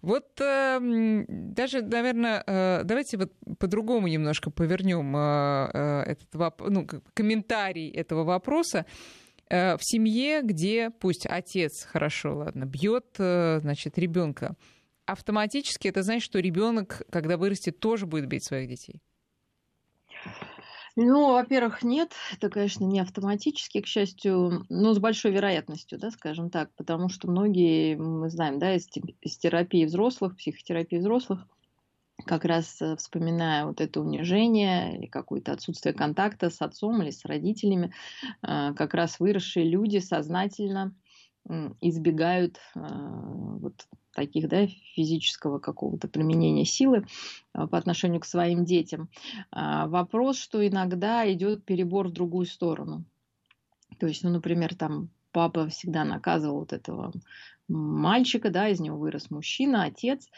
Вот 0.00 0.40
э, 0.40 1.24
даже, 1.28 1.82
наверное, 1.82 2.44
э, 2.46 2.82
давайте 2.84 3.16
вот 3.16 3.32
по-другому 3.58 4.06
немножко 4.06 4.50
повернем 4.50 5.16
э, 5.16 5.70
э, 5.72 6.02
этот 6.12 6.34
воп- 6.34 6.70
ну, 6.70 6.86
комментарий 7.14 7.90
этого 7.90 8.22
вопроса. 8.22 8.86
Э, 9.48 9.76
в 9.76 9.84
семье, 9.84 10.42
где 10.42 10.90
пусть 10.90 11.26
отец 11.26 11.84
хорошо, 11.84 12.36
ладно, 12.36 12.64
бьет, 12.64 13.06
э, 13.18 13.60
значит, 13.60 13.96
ребенка, 13.98 14.56
автоматически 15.04 15.88
это 15.88 16.02
значит, 16.02 16.24
что 16.24 16.40
ребенок, 16.40 17.02
когда 17.10 17.36
вырастет, 17.36 17.78
тоже 17.78 18.06
будет 18.06 18.26
бить 18.26 18.44
своих 18.44 18.68
детей. 18.68 19.00
Ну, 20.98 21.34
во-первых, 21.34 21.82
нет, 21.82 22.12
это, 22.32 22.48
конечно, 22.48 22.84
не 22.84 23.00
автоматически, 23.00 23.82
к 23.82 23.86
счастью, 23.86 24.64
но 24.70 24.94
с 24.94 24.98
большой 24.98 25.30
вероятностью, 25.30 25.98
да, 25.98 26.10
скажем 26.10 26.48
так, 26.50 26.74
потому 26.74 27.10
что 27.10 27.28
многие, 27.28 27.96
мы 27.96 28.30
знаем, 28.30 28.58
да, 28.58 28.74
из, 28.74 28.88
из 29.20 29.36
терапии 29.36 29.84
взрослых, 29.84 30.36
психотерапии 30.36 30.96
взрослых, 30.96 31.46
как 32.24 32.44
раз 32.44 32.80
э, 32.80 32.96
вспоминая 32.96 33.66
вот 33.66 33.80
это 33.80 34.00
унижение 34.00 34.96
или 34.96 35.06
какое-то 35.06 35.52
отсутствие 35.52 35.94
контакта 35.94 36.50
с 36.50 36.62
отцом 36.62 37.02
или 37.02 37.10
с 37.10 37.24
родителями, 37.24 37.92
э, 38.42 38.72
как 38.74 38.94
раз 38.94 39.20
выросшие 39.20 39.68
люди 39.68 39.98
сознательно 39.98 40.94
избегают 41.80 42.58
э, 42.74 42.80
вот 42.80 43.86
таких, 44.12 44.48
да, 44.48 44.66
физического 44.66 45.58
какого-то 45.60 46.08
применения 46.08 46.64
силы 46.64 47.06
по 47.52 47.76
отношению 47.78 48.20
к 48.20 48.24
своим 48.24 48.64
детям. 48.64 49.10
А, 49.52 49.86
вопрос, 49.86 50.38
что 50.38 50.66
иногда 50.66 51.30
идет 51.30 51.64
перебор 51.64 52.08
в 52.08 52.12
другую 52.12 52.46
сторону. 52.46 53.04
То 54.00 54.06
есть, 54.06 54.24
ну, 54.24 54.30
например, 54.30 54.74
там 54.74 55.10
папа 55.32 55.68
всегда 55.68 56.04
наказывал 56.04 56.60
вот 56.60 56.72
этого 56.72 57.12
мальчика, 57.68 58.50
да, 58.50 58.68
из 58.68 58.80
него 58.80 58.96
вырос 58.96 59.30
мужчина, 59.30 59.84
отец, 59.84 60.28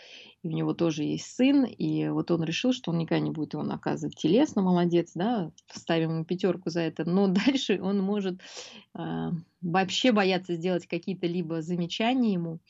и 0.43 0.49
у 0.49 0.51
него 0.51 0.73
тоже 0.73 1.03
есть 1.05 1.35
сын, 1.35 1.65
и 1.65 2.09
вот 2.09 2.31
он 2.31 2.43
решил, 2.45 2.73
что 2.73 2.91
он 2.91 2.99
никогда 2.99 3.21
не 3.21 3.31
будет 3.31 3.55
его 3.55 3.63
наказывать 3.63 4.17
телесно, 4.17 4.63
молодец, 4.63 5.13
да, 5.15 5.51
ставим 5.71 6.13
ему 6.15 6.25
пятерку 6.25 6.71
за 6.71 6.81
это, 6.81 7.05
но 7.05 7.27
дальше 7.47 7.81
он 7.83 8.01
может 8.01 8.41
э, 8.99 9.31
вообще 9.61 10.13
бояться 10.13 10.55
сделать 10.55 10.87
какие-то 10.87 11.27
либо 11.27 11.61
замечания 11.61 12.33
ему, 12.33 12.61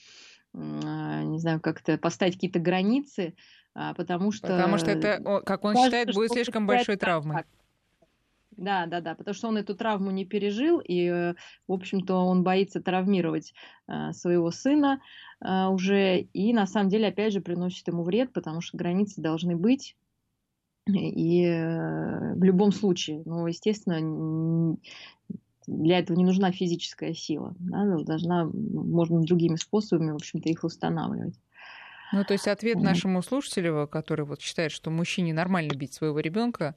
э, 0.54 0.58
не 0.58 1.38
знаю, 1.38 1.60
как-то 1.60 1.96
поставить 1.98 2.34
какие-то 2.34 2.58
границы, 2.58 3.34
э, 3.74 3.94
потому 3.96 4.32
что... 4.32 4.48
Потому 4.48 4.78
что 4.78 4.90
это, 4.90 5.42
как 5.44 5.64
он 5.64 5.74
кажется, 5.74 5.84
считает, 5.84 6.14
будет 6.14 6.32
слишком 6.32 6.66
большой 6.66 6.96
травмой. 6.96 7.36
Так, 7.36 7.46
да, 8.58 8.86
да, 8.86 9.00
да, 9.00 9.14
потому 9.14 9.34
что 9.34 9.48
он 9.48 9.56
эту 9.56 9.74
травму 9.74 10.10
не 10.10 10.24
пережил, 10.24 10.80
и, 10.80 11.06
э, 11.06 11.34
в 11.66 11.72
общем-то, 11.72 12.14
он 12.14 12.42
боится 12.42 12.82
травмировать 12.82 13.54
э, 13.86 14.12
своего 14.12 14.50
сына 14.50 15.00
э, 15.40 15.66
уже, 15.68 16.20
и 16.20 16.52
на 16.52 16.66
самом 16.66 16.88
деле, 16.90 17.08
опять 17.08 17.32
же, 17.32 17.40
приносит 17.40 17.86
ему 17.88 18.02
вред, 18.02 18.32
потому 18.32 18.60
что 18.60 18.76
границы 18.76 19.22
должны 19.22 19.56
быть, 19.56 19.96
и 20.86 21.44
в 21.46 22.42
любом 22.42 22.72
случае, 22.72 23.22
ну, 23.26 23.46
естественно, 23.46 24.76
для 25.66 25.98
этого 25.98 26.16
не 26.16 26.24
нужна 26.24 26.50
физическая 26.50 27.12
сила, 27.12 27.54
да, 27.58 27.98
должна, 27.98 28.46
можно 28.46 29.20
другими 29.20 29.56
способами, 29.56 30.12
в 30.12 30.16
общем-то, 30.16 30.48
их 30.48 30.64
устанавливать. 30.64 31.38
Ну, 32.12 32.24
то 32.24 32.32
есть 32.32 32.48
ответ 32.48 32.80
нашему 32.80 33.22
слушателю, 33.22 33.86
который 33.86 34.24
вот 34.24 34.40
считает, 34.40 34.72
что 34.72 34.90
мужчине 34.90 35.34
нормально 35.34 35.74
бить 35.74 35.92
своего 35.92 36.20
ребенка, 36.20 36.74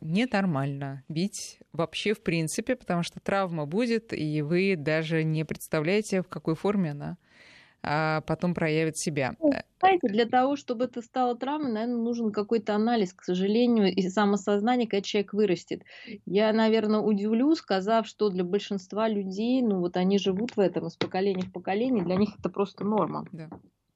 ненормально 0.00 1.04
бить 1.08 1.58
вообще 1.72 2.14
в 2.14 2.22
принципе, 2.22 2.76
потому 2.76 3.02
что 3.02 3.20
травма 3.20 3.66
будет, 3.66 4.12
и 4.12 4.42
вы 4.42 4.74
даже 4.76 5.22
не 5.22 5.44
представляете, 5.44 6.22
в 6.22 6.28
какой 6.28 6.54
форме 6.54 6.92
она 6.92 7.16
а 7.82 8.20
потом 8.22 8.54
проявит 8.54 8.98
себя. 8.98 9.34
Ну, 9.40 9.52
знаете, 9.80 10.08
для 10.08 10.26
того, 10.26 10.56
чтобы 10.56 10.84
это 10.84 11.00
стало 11.00 11.36
травмой, 11.36 11.72
наверное, 11.72 12.02
нужен 12.02 12.30
какой-то 12.30 12.74
анализ, 12.74 13.14
к 13.14 13.22
сожалению, 13.22 13.92
и 13.94 14.08
самосознание, 14.08 14.86
когда 14.86 15.02
человек 15.02 15.32
вырастет. 15.32 15.82
Я, 16.26 16.52
наверное, 16.52 17.00
удивлю, 17.00 17.54
сказав, 17.54 18.06
что 18.06 18.28
для 18.28 18.44
большинства 18.44 19.08
людей, 19.08 19.62
ну 19.62 19.78
вот 19.78 19.96
они 19.96 20.18
живут 20.18 20.56
в 20.56 20.60
этом 20.60 20.88
из 20.88 20.96
поколения 20.96 21.44
в 21.44 21.52
поколение, 21.52 22.04
для 22.04 22.16
них 22.16 22.30
это 22.38 22.50
просто 22.50 22.84
норма. 22.84 23.26
Да 23.32 23.48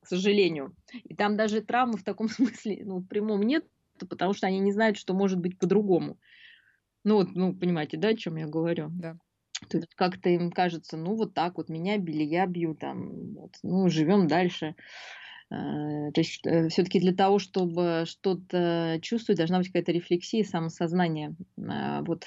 к 0.05 0.07
сожалению. 0.07 0.75
И 1.05 1.15
там 1.15 1.35
даже 1.35 1.63
травмы 1.63 1.97
в 1.97 2.05
таком 2.05 2.29
смысле, 2.29 2.83
ну, 2.85 2.99
в 2.99 3.07
прямом 3.07 3.43
нет, 3.43 3.65
потому 4.07 4.35
что 4.35 4.47
они 4.47 4.59
не 4.59 4.73
знают, 4.73 4.97
что 4.97 5.15
может 5.15 5.39
быть 5.39 5.59
по-другому. 5.59 6.19
Ну, 7.05 7.17
вот, 7.17 7.35
ну, 7.35 7.55
понимаете, 7.55 7.97
да, 7.97 8.09
о 8.09 8.17
чем 8.17 8.37
я 8.37 8.47
говорю? 8.47 8.89
Да. 8.91 9.19
То 9.69 9.79
есть 9.79 9.95
как-то 9.95 10.29
им 10.31 10.51
кажется, 10.51 10.97
ну, 10.97 11.15
вот 11.15 11.35
так 11.35 11.57
вот, 11.57 11.69
меня 11.69 11.99
били, 11.99 12.23
я 12.23 12.47
бью, 12.47 12.75
там, 12.75 13.35
вот, 13.35 13.53
ну, 13.63 13.89
живем 13.89 14.27
дальше. 14.27 14.75
Э, 15.51 16.11
то 16.13 16.21
есть 16.21 16.41
э, 16.47 16.69
все-таки 16.69 17.01
для 17.01 17.15
того, 17.15 17.39
чтобы 17.39 18.05
что-то 18.07 18.99
чувствовать, 19.03 19.39
должна 19.39 19.59
быть 19.59 19.69
какая-то 19.69 19.93
рефлексия, 19.93 20.45
самосознание. 20.45 21.37
Э, 21.59 22.03
вот. 22.03 22.25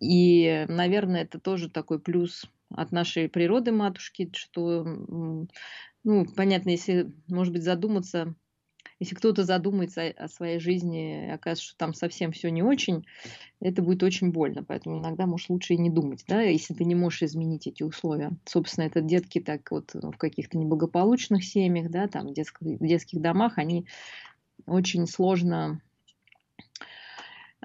И, 0.00 0.64
наверное, 0.68 1.22
это 1.22 1.38
тоже 1.38 1.68
такой 1.68 2.00
плюс 2.00 2.46
от 2.70 2.92
нашей 2.92 3.28
природы 3.28 3.72
матушки, 3.72 4.30
что, 4.34 4.84
ну, 6.04 6.26
понятно, 6.36 6.70
если, 6.70 7.12
может 7.28 7.52
быть, 7.52 7.62
задуматься 7.62 8.34
если 9.00 9.14
кто-то 9.14 9.44
задумается 9.44 10.08
о 10.16 10.28
своей 10.28 10.58
жизни 10.58 11.26
и 11.26 11.30
окажется, 11.30 11.68
что 11.68 11.76
там 11.76 11.94
совсем 11.94 12.32
все 12.32 12.50
не 12.50 12.62
очень, 12.62 13.06
это 13.60 13.82
будет 13.82 14.02
очень 14.02 14.32
больно. 14.32 14.64
Поэтому 14.64 14.98
иногда, 14.98 15.26
может, 15.26 15.48
лучше 15.50 15.74
и 15.74 15.78
не 15.78 15.90
думать, 15.90 16.24
да, 16.26 16.42
если 16.42 16.74
ты 16.74 16.84
не 16.84 16.94
можешь 16.94 17.22
изменить 17.22 17.66
эти 17.66 17.82
условия. 17.82 18.32
Собственно, 18.44 18.86
это 18.86 19.00
детки 19.00 19.40
так 19.40 19.70
вот 19.70 19.94
в 19.94 20.16
каких-то 20.16 20.58
неблагополучных 20.58 21.44
семьях, 21.44 21.90
да, 21.90 22.08
там 22.08 22.32
детских, 22.32 22.60
в 22.60 22.86
детских 22.86 23.20
домах, 23.20 23.58
они 23.58 23.86
очень 24.66 25.06
сложно 25.06 25.80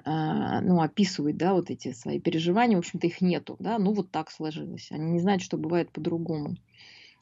а, 0.04 0.60
ну, 0.60 0.82
описывают, 0.82 1.36
да, 1.36 1.54
вот 1.54 1.70
эти 1.70 1.92
свои 1.92 2.20
переживания, 2.20 2.76
в 2.76 2.80
общем-то, 2.80 3.06
их 3.06 3.20
нету, 3.20 3.56
да, 3.58 3.78
ну, 3.78 3.92
вот 3.92 4.10
так 4.10 4.30
сложилось. 4.30 4.88
Они 4.90 5.12
не 5.12 5.20
знают, 5.20 5.42
что 5.42 5.56
бывает 5.56 5.90
по-другому. 5.90 6.56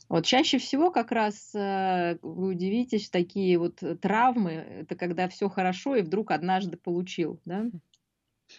Вот 0.09 0.27
чаще 0.27 0.59
всего 0.59 0.91
как 0.91 1.13
раз 1.13 1.55
э, 1.55 2.19
вы 2.23 2.49
удивитесь, 2.49 3.09
такие 3.09 3.59
вот 3.59 3.83
травмы, 4.01 4.53
это 4.53 4.95
когда 4.95 5.29
все 5.29 5.49
хорошо 5.49 5.97
и 5.97 6.03
вдруг 6.03 6.31
однажды 6.31 6.77
получил, 6.77 7.41
да? 7.45 7.67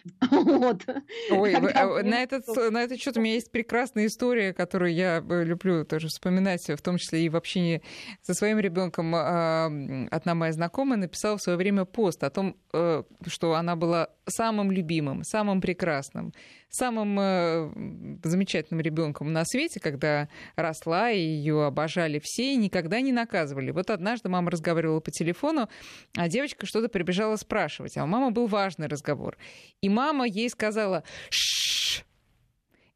Вот. 0.30 0.84
Ой, 1.30 1.54
а, 1.54 2.02
на, 2.02 2.22
этот, 2.22 2.46
на 2.72 2.82
этот 2.82 2.98
счет 3.00 3.16
у 3.16 3.20
меня 3.20 3.34
есть 3.34 3.50
прекрасная 3.50 4.06
история, 4.06 4.52
которую 4.52 4.92
я 4.92 5.22
э, 5.28 5.44
люблю 5.44 5.84
тоже 5.84 6.08
вспоминать, 6.08 6.68
в 6.68 6.82
том 6.82 6.98
числе 6.98 7.24
и 7.24 7.28
в 7.28 7.36
общении 7.36 7.82
со 8.22 8.34
своим 8.34 8.58
ребенком. 8.58 9.14
А, 9.14 9.66
одна 10.10 10.34
моя 10.34 10.52
знакомая 10.52 10.98
написала 10.98 11.36
в 11.36 11.42
свое 11.42 11.58
время 11.58 11.84
пост 11.84 12.22
о 12.24 12.30
том, 12.30 12.56
э, 12.72 13.02
что 13.26 13.54
она 13.54 13.76
была 13.76 14.08
самым 14.26 14.70
любимым, 14.70 15.24
самым 15.24 15.60
прекрасным, 15.60 16.32
самым 16.74 17.18
э, 17.20 18.18
замечательным 18.24 18.80
ребенком 18.80 19.32
на 19.32 19.44
свете, 19.44 19.80
когда 19.80 20.28
росла, 20.56 21.10
и 21.10 21.18
ее 21.18 21.64
обожали 21.64 22.20
все 22.22 22.54
и 22.54 22.56
никогда 22.56 23.00
не 23.00 23.12
наказывали. 23.12 23.70
Вот 23.70 23.90
однажды 23.90 24.28
мама 24.28 24.50
разговаривала 24.50 25.00
по 25.00 25.10
телефону, 25.10 25.68
а 26.16 26.28
девочка 26.28 26.66
что-то 26.66 26.88
прибежала 26.88 27.36
спрашивать, 27.36 27.96
а 27.96 28.04
у 28.04 28.06
мамы 28.06 28.30
был 28.30 28.46
важный 28.46 28.88
разговор. 28.88 29.36
И 29.80 29.88
мама 29.88 30.26
ей 30.26 30.50
сказала, 30.50 31.04
Шш! 31.30 31.83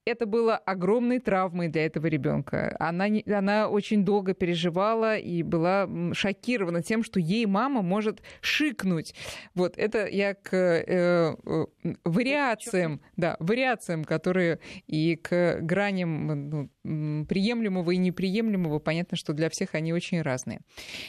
Это 0.09 0.27
было 0.27 0.57
огромной 0.57 1.21
травмой 1.21 1.69
для 1.69 1.87
этого 1.87 2.07
ребенка. 2.07 2.77
Она, 2.81 3.07
она 3.27 3.69
очень 3.69 4.05
долго 4.05 4.35
переживала 4.35 5.17
и 5.17 5.43
была 5.43 5.89
шокирована 6.13 6.83
тем, 6.83 7.03
что 7.05 7.21
ей 7.21 7.47
мама 7.47 7.83
может 7.83 8.23
шикнуть. 8.41 9.15
Вот 9.55 9.77
это 9.77 10.07
я 10.07 10.35
к 10.35 10.55
э, 10.55 11.37
э, 11.45 11.67
вариациям, 12.05 13.01
да, 13.17 13.37
вариациям, 13.39 14.05
которые 14.05 14.61
и 14.87 15.17
к 15.17 15.61
граням 15.61 16.71
ну, 16.85 17.27
приемлемого 17.27 17.91
и 17.91 17.97
неприемлемого, 17.97 18.79
понятно, 18.79 19.17
что 19.17 19.33
для 19.33 19.51
всех 19.51 19.75
они 19.75 19.93
очень 19.93 20.23
разные. 20.23 20.61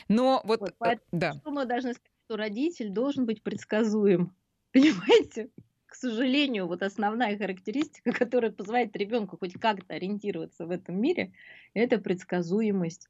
Но 0.08 0.42
вот, 0.44 0.60
вот 0.60 0.74
э, 0.86 0.98
да. 1.12 1.34
Что 1.34 1.52
мы 1.52 1.66
должны 1.66 1.94
сказать, 1.94 2.12
что 2.26 2.38
родитель 2.38 2.90
должен 2.90 3.26
быть 3.26 3.42
предсказуем. 3.42 4.36
Понимаете? 4.74 5.50
К 5.90 5.96
сожалению, 5.96 6.68
вот 6.68 6.84
основная 6.84 7.38
характеристика, 7.38 8.12
которая 8.14 8.52
позволяет 8.52 8.96
ребенку 8.96 9.38
хоть 9.38 9.54
как-то 9.54 9.96
ориентироваться 9.96 10.66
в 10.66 10.72
этом 10.72 11.02
мире, 11.02 11.34
это 11.74 11.98
предсказуемость. 11.98 13.10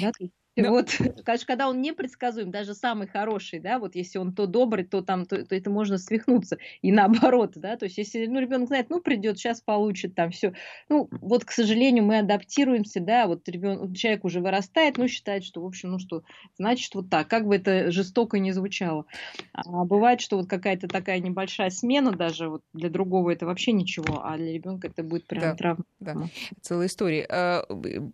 Да? 0.00 0.12
Но... 0.62 0.70
Вот, 0.70 0.90
конечно, 1.24 1.46
когда 1.46 1.68
он 1.68 1.80
непредсказуем, 1.80 2.50
даже 2.50 2.74
самый 2.74 3.06
хороший, 3.06 3.60
да, 3.60 3.78
вот 3.78 3.94
если 3.94 4.18
он 4.18 4.32
то 4.34 4.46
добрый, 4.46 4.84
то 4.84 5.02
там, 5.02 5.26
то, 5.26 5.44
то 5.44 5.54
это 5.54 5.70
можно 5.70 5.98
свихнуться. 5.98 6.58
И 6.82 6.92
наоборот, 6.92 7.52
да, 7.56 7.76
то 7.76 7.84
есть 7.84 7.98
если 7.98 8.26
ну, 8.26 8.40
ребенок 8.40 8.68
знает, 8.68 8.90
ну, 8.90 9.00
придет, 9.00 9.38
сейчас 9.38 9.60
получит 9.60 10.14
там 10.14 10.30
все. 10.30 10.52
Ну, 10.88 11.08
вот, 11.10 11.44
к 11.44 11.50
сожалению, 11.50 12.04
мы 12.04 12.18
адаптируемся, 12.18 13.00
да, 13.00 13.26
вот 13.26 13.48
ребенок, 13.48 13.96
человек 13.96 14.24
уже 14.24 14.40
вырастает, 14.40 14.98
ну, 14.98 15.08
считает, 15.08 15.44
что, 15.44 15.62
в 15.62 15.66
общем, 15.66 15.92
ну, 15.92 15.98
что, 15.98 16.22
значит, 16.56 16.94
вот 16.94 17.08
так, 17.08 17.28
как 17.28 17.46
бы 17.46 17.56
это 17.56 17.90
жестоко 17.90 18.38
не 18.38 18.52
звучало. 18.52 19.06
А 19.52 19.84
бывает, 19.84 20.20
что 20.20 20.36
вот 20.36 20.48
какая-то 20.48 20.88
такая 20.88 21.20
небольшая 21.20 21.70
смена 21.70 22.12
даже 22.12 22.48
вот 22.48 22.62
для 22.72 22.90
другого 22.90 23.30
это 23.30 23.46
вообще 23.46 23.72
ничего, 23.72 24.24
а 24.24 24.36
для 24.36 24.52
ребенка 24.52 24.88
это 24.88 25.02
будет 25.02 25.26
прям 25.26 25.42
да, 25.42 25.54
травма. 25.54 25.84
Да, 26.00 26.16
целая 26.60 26.86
история. 26.86 27.26
А, 27.30 27.64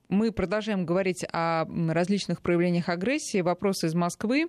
мы 0.09 0.32
продолжаем 0.32 0.86
говорить 0.86 1.24
о 1.32 1.66
различных 1.92 2.34
различных 2.35 2.43
проявлениях 2.43 2.89
агрессии. 2.89 3.41
Вопрос 3.41 3.85
из 3.85 3.95
Москвы. 3.95 4.47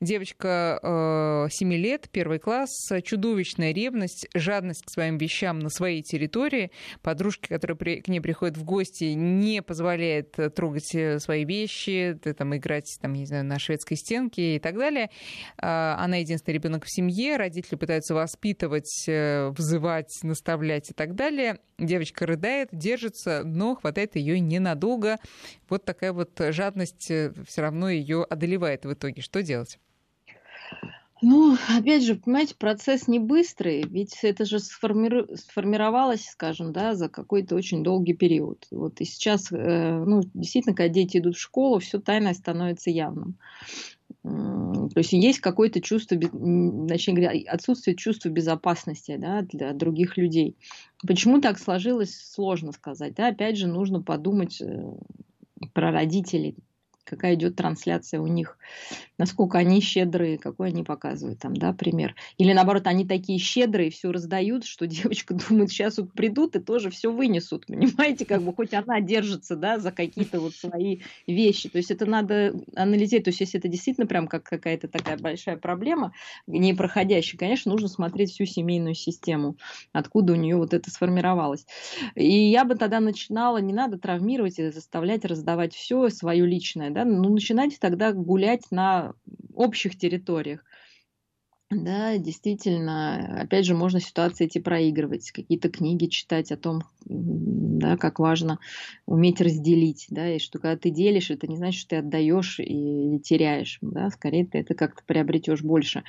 Девочка 0.00 0.78
э, 0.82 1.50
7 1.50 1.72
лет, 1.74 2.08
первый 2.10 2.38
класс, 2.38 2.70
чудовищная 3.02 3.72
ревность, 3.72 4.28
жадность 4.34 4.84
к 4.84 4.90
своим 4.90 5.18
вещам 5.18 5.58
на 5.58 5.70
своей 5.70 6.02
территории. 6.02 6.70
Подружки, 7.02 7.48
которые 7.48 7.76
при, 7.76 8.00
к 8.00 8.08
ней 8.08 8.20
приходят 8.20 8.56
в 8.56 8.64
гости, 8.64 9.14
не 9.14 9.62
позволяет 9.62 10.36
трогать 10.54 10.94
э, 10.94 11.18
свои 11.18 11.44
вещи, 11.44 12.18
там, 12.36 12.56
играть 12.56 12.98
там, 13.00 13.12
не 13.12 13.26
знаю, 13.26 13.44
на 13.44 13.58
шведской 13.58 13.96
стенке 13.96 14.56
и 14.56 14.58
так 14.58 14.76
далее. 14.76 15.10
Э, 15.60 15.94
она 15.98 16.16
единственный 16.16 16.54
ребенок 16.54 16.84
в 16.84 16.90
семье, 16.90 17.36
родители 17.36 17.76
пытаются 17.76 18.14
воспитывать, 18.14 19.04
э, 19.08 19.48
взывать, 19.50 20.18
наставлять 20.22 20.90
и 20.90 20.94
так 20.94 21.14
далее. 21.14 21.58
Девочка 21.78 22.26
рыдает, 22.26 22.68
держится, 22.72 23.42
но 23.44 23.76
хватает 23.76 24.16
ее 24.16 24.40
ненадолго. 24.40 25.18
Вот 25.68 25.84
такая 25.84 26.12
вот 26.12 26.40
жадность 26.50 27.12
все 27.46 27.62
равно 27.62 27.88
ее 27.88 28.24
одолевает 28.24 28.84
в 28.84 28.92
итоге. 28.92 29.22
Что 29.22 29.42
делать? 29.42 29.78
Ну, 31.20 31.56
опять 31.76 32.04
же, 32.04 32.14
понимаете, 32.14 32.54
процесс 32.56 33.08
не 33.08 33.18
быстрый, 33.18 33.82
ведь 33.82 34.16
это 34.22 34.44
же 34.44 34.60
сформиру... 34.60 35.26
сформировалось, 35.36 36.24
скажем, 36.24 36.72
да, 36.72 36.94
за 36.94 37.08
какой-то 37.08 37.56
очень 37.56 37.82
долгий 37.82 38.14
период. 38.14 38.68
Вот 38.70 39.00
и 39.00 39.04
сейчас, 39.04 39.50
э, 39.50 40.04
ну, 40.04 40.22
действительно, 40.32 40.76
когда 40.76 40.92
дети 40.92 41.18
идут 41.18 41.36
в 41.36 41.40
школу, 41.40 41.80
все 41.80 41.98
тайное 41.98 42.34
становится 42.34 42.90
явным. 42.90 43.36
То 44.22 44.92
есть 44.96 45.12
есть 45.12 45.40
какое-то 45.40 45.80
чувство, 45.80 46.16
точнее 46.18 47.14
говоря, 47.14 47.32
отсутствие 47.46 47.96
чувства 47.96 48.28
безопасности 48.28 49.16
да, 49.16 49.42
для 49.42 49.72
других 49.72 50.16
людей. 50.16 50.56
Почему 51.06 51.40
так 51.40 51.58
сложилось, 51.58 52.14
сложно 52.14 52.72
сказать. 52.72 53.14
Да? 53.14 53.28
Опять 53.28 53.56
же, 53.56 53.68
нужно 53.68 54.02
подумать 54.02 54.60
э, 54.60 54.92
про 55.72 55.92
родителей, 55.92 56.56
какая 57.08 57.34
идет 57.34 57.56
трансляция 57.56 58.20
у 58.20 58.26
них, 58.26 58.58
насколько 59.18 59.58
они 59.58 59.80
щедрые, 59.80 60.38
какой 60.38 60.68
они 60.68 60.82
показывают 60.82 61.38
там, 61.38 61.54
да, 61.56 61.72
пример. 61.72 62.14
Или 62.36 62.52
наоборот, 62.52 62.86
они 62.86 63.06
такие 63.06 63.38
щедрые, 63.38 63.90
все 63.90 64.12
раздают, 64.12 64.64
что 64.64 64.86
девочка 64.86 65.34
думает, 65.34 65.70
сейчас 65.70 65.98
вот 65.98 66.12
придут 66.12 66.56
и 66.56 66.60
тоже 66.60 66.90
все 66.90 67.12
вынесут, 67.12 67.66
понимаете, 67.66 68.24
как 68.24 68.42
бы 68.42 68.54
хоть 68.54 68.74
она 68.74 69.00
держится, 69.00 69.56
да, 69.56 69.78
за 69.78 69.92
какие-то 69.92 70.40
вот 70.40 70.54
свои 70.54 71.00
вещи. 71.26 71.68
То 71.68 71.78
есть 71.78 71.90
это 71.90 72.06
надо 72.06 72.54
анализировать, 72.74 73.24
то 73.24 73.30
есть 73.30 73.40
если 73.40 73.58
это 73.58 73.68
действительно 73.68 74.06
прям 74.06 74.28
как 74.28 74.44
какая-то 74.44 74.88
такая 74.88 75.18
большая 75.18 75.56
проблема, 75.56 76.12
не 76.46 76.74
проходящая, 76.74 77.38
конечно, 77.38 77.72
нужно 77.72 77.88
смотреть 77.88 78.32
всю 78.32 78.44
семейную 78.44 78.94
систему, 78.94 79.56
откуда 79.92 80.32
у 80.32 80.36
нее 80.36 80.56
вот 80.56 80.74
это 80.74 80.90
сформировалось. 80.90 81.66
И 82.14 82.50
я 82.50 82.64
бы 82.64 82.74
тогда 82.74 83.00
начинала, 83.00 83.58
не 83.58 83.72
надо 83.72 83.98
травмировать 83.98 84.58
и 84.58 84.70
заставлять 84.70 85.24
раздавать 85.24 85.74
все 85.74 86.08
свое 86.08 86.46
личное, 86.46 86.90
да, 86.98 87.04
ну, 87.04 87.28
начинайте 87.30 87.76
тогда 87.80 88.12
гулять 88.12 88.70
на 88.70 89.14
общих 89.54 89.96
территориях. 89.96 90.64
Да, 91.70 92.16
действительно, 92.16 93.42
опять 93.42 93.66
же, 93.66 93.74
можно 93.74 94.00
ситуации 94.00 94.46
эти 94.46 94.58
проигрывать, 94.58 95.30
какие-то 95.32 95.68
книги 95.68 96.06
читать 96.06 96.50
о 96.50 96.56
том, 96.56 96.80
да, 97.04 97.98
как 97.98 98.18
важно 98.18 98.58
уметь 99.04 99.42
разделить, 99.42 100.06
да, 100.08 100.34
и 100.34 100.38
что 100.38 100.58
когда 100.58 100.78
ты 100.78 100.88
делишь, 100.88 101.30
это 101.30 101.46
не 101.46 101.58
значит, 101.58 101.80
что 101.80 101.90
ты 101.90 101.96
отдаешь 101.96 102.58
и 102.58 103.20
теряешь, 103.22 103.78
да, 103.82 104.08
скорее 104.08 104.46
ты 104.46 104.58
это 104.58 104.74
как-то 104.74 105.02
приобретешь 105.04 105.62
больше. 105.62 106.04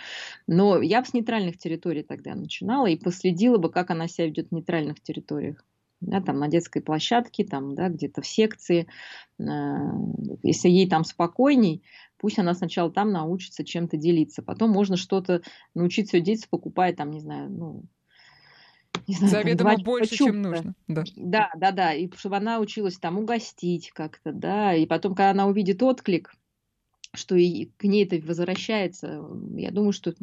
Но 0.48 0.82
я 0.82 1.02
бы 1.02 1.08
с 1.08 1.14
нейтральных 1.14 1.58
территорий 1.58 2.04
тогда 2.04 2.36
начинала 2.36 2.88
и 2.88 2.96
последила 2.96 3.58
бы, 3.58 3.70
как 3.70 3.92
она 3.92 4.08
себя 4.08 4.28
ведет 4.28 4.50
в 4.50 4.56
нейтральных 4.56 5.02
территориях 5.02 5.66
да, 6.02 6.22
там 6.22 6.40
на 6.40 6.48
детской 6.48 6.82
площадке, 6.82 7.46
там, 7.46 7.76
да, 7.76 7.90
где-то 7.90 8.22
в 8.22 8.28
секции. 8.28 8.88
Э, 9.40 9.44
если 10.44 10.70
ей 10.70 10.90
там 10.90 11.04
спокойней, 11.04 11.84
пусть 12.18 12.40
она 12.40 12.54
сначала 12.54 12.92
там 12.92 13.12
научится 13.12 13.66
чем-то 13.66 13.98
делиться. 13.98 14.42
Потом 14.42 14.72
можно 14.72 14.98
что-то 14.98 15.42
научиться 15.74 16.18
ее 16.18 16.24
делиться, 16.24 16.48
покупая 16.50 16.94
там, 16.94 17.12
не 17.12 17.20
знаю, 17.20 17.50
ну, 17.50 17.84
не 19.08 19.16
знаю, 19.16 19.32
Заведомо 19.32 19.76
там, 19.76 19.84
больше, 19.84 20.16
чем 20.16 20.42
нужно. 20.42 20.76
Да. 20.88 21.04
да, 21.16 21.52
да, 21.56 21.72
да. 21.72 21.94
И 21.94 22.10
чтобы 22.16 22.38
она 22.38 22.60
училась 22.60 22.98
там 22.98 23.18
угостить 23.18 23.92
как-то, 23.92 24.32
да. 24.32 24.74
И 24.76 24.86
потом, 24.86 25.16
когда 25.16 25.32
она 25.32 25.48
увидит 25.48 25.82
отклик, 25.82 26.34
что 27.14 27.36
и 27.36 27.66
к 27.78 27.84
ней 27.86 28.06
это 28.06 28.24
возвращается, 28.26 29.24
я 29.56 29.72
думаю, 29.72 29.94
что 29.94 30.14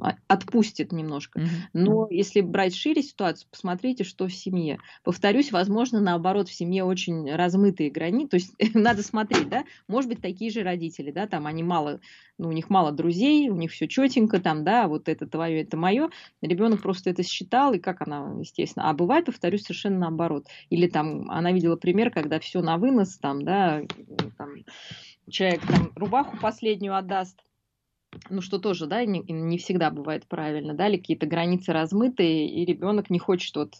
а, 0.00 0.16
отпустит 0.26 0.92
немножко. 0.92 1.40
Mm-hmm. 1.40 1.46
Но 1.72 2.08
если 2.10 2.42
брать 2.42 2.74
шире 2.74 3.02
ситуацию, 3.02 3.48
посмотрите, 3.50 4.04
что 4.04 4.28
в 4.28 4.34
семье. 4.34 4.78
Повторюсь, 5.02 5.50
возможно, 5.50 6.00
наоборот, 6.00 6.48
в 6.48 6.54
семье 6.54 6.84
очень 6.84 7.34
размытые 7.34 7.90
границы. 7.90 8.28
То 8.28 8.36
есть 8.36 8.52
надо 8.74 9.02
смотреть, 9.02 9.48
да, 9.48 9.64
может 9.86 10.10
быть, 10.10 10.20
такие 10.20 10.50
же 10.50 10.62
родители, 10.62 11.10
да, 11.10 11.26
там 11.26 11.46
они 11.46 11.62
мало, 11.62 12.00
ну, 12.38 12.48
у 12.48 12.52
них 12.52 12.70
мало 12.70 12.92
друзей, 12.92 13.50
у 13.50 13.56
них 13.56 13.72
все 13.72 13.88
четенько, 13.88 14.40
там, 14.40 14.64
да, 14.64 14.86
вот 14.86 15.08
это 15.08 15.26
твое, 15.26 15.62
это 15.62 15.76
мое. 15.76 16.08
Ребенок 16.40 16.80
просто 16.80 17.10
это 17.10 17.22
считал, 17.22 17.74
и 17.74 17.78
как 17.78 18.00
она, 18.00 18.34
естественно. 18.38 18.88
А 18.88 18.94
бывает, 18.94 19.26
повторюсь, 19.26 19.62
совершенно 19.62 19.98
наоборот. 19.98 20.46
Или 20.70 20.86
там 20.86 21.30
она 21.30 21.52
видела 21.52 21.76
пример, 21.76 22.10
когда 22.10 22.38
все 22.38 22.62
на 22.62 22.78
вынос, 22.78 23.18
там, 23.18 23.42
да, 23.42 23.82
там, 24.36 24.50
человек 25.28 25.60
там 25.66 25.92
рубаху 25.96 26.36
последнюю 26.36 26.96
отдаст, 26.96 27.42
ну 28.30 28.40
что 28.40 28.58
тоже, 28.58 28.86
да, 28.86 29.04
не, 29.04 29.20
не 29.20 29.58
всегда 29.58 29.90
бывает 29.90 30.26
правильно, 30.26 30.74
да, 30.74 30.88
или 30.88 30.96
какие-то 30.96 31.26
границы 31.26 31.72
размытые, 31.72 32.48
и 32.48 32.64
ребенок 32.64 33.10
не 33.10 33.18
хочет 33.18 33.54
вот 33.56 33.74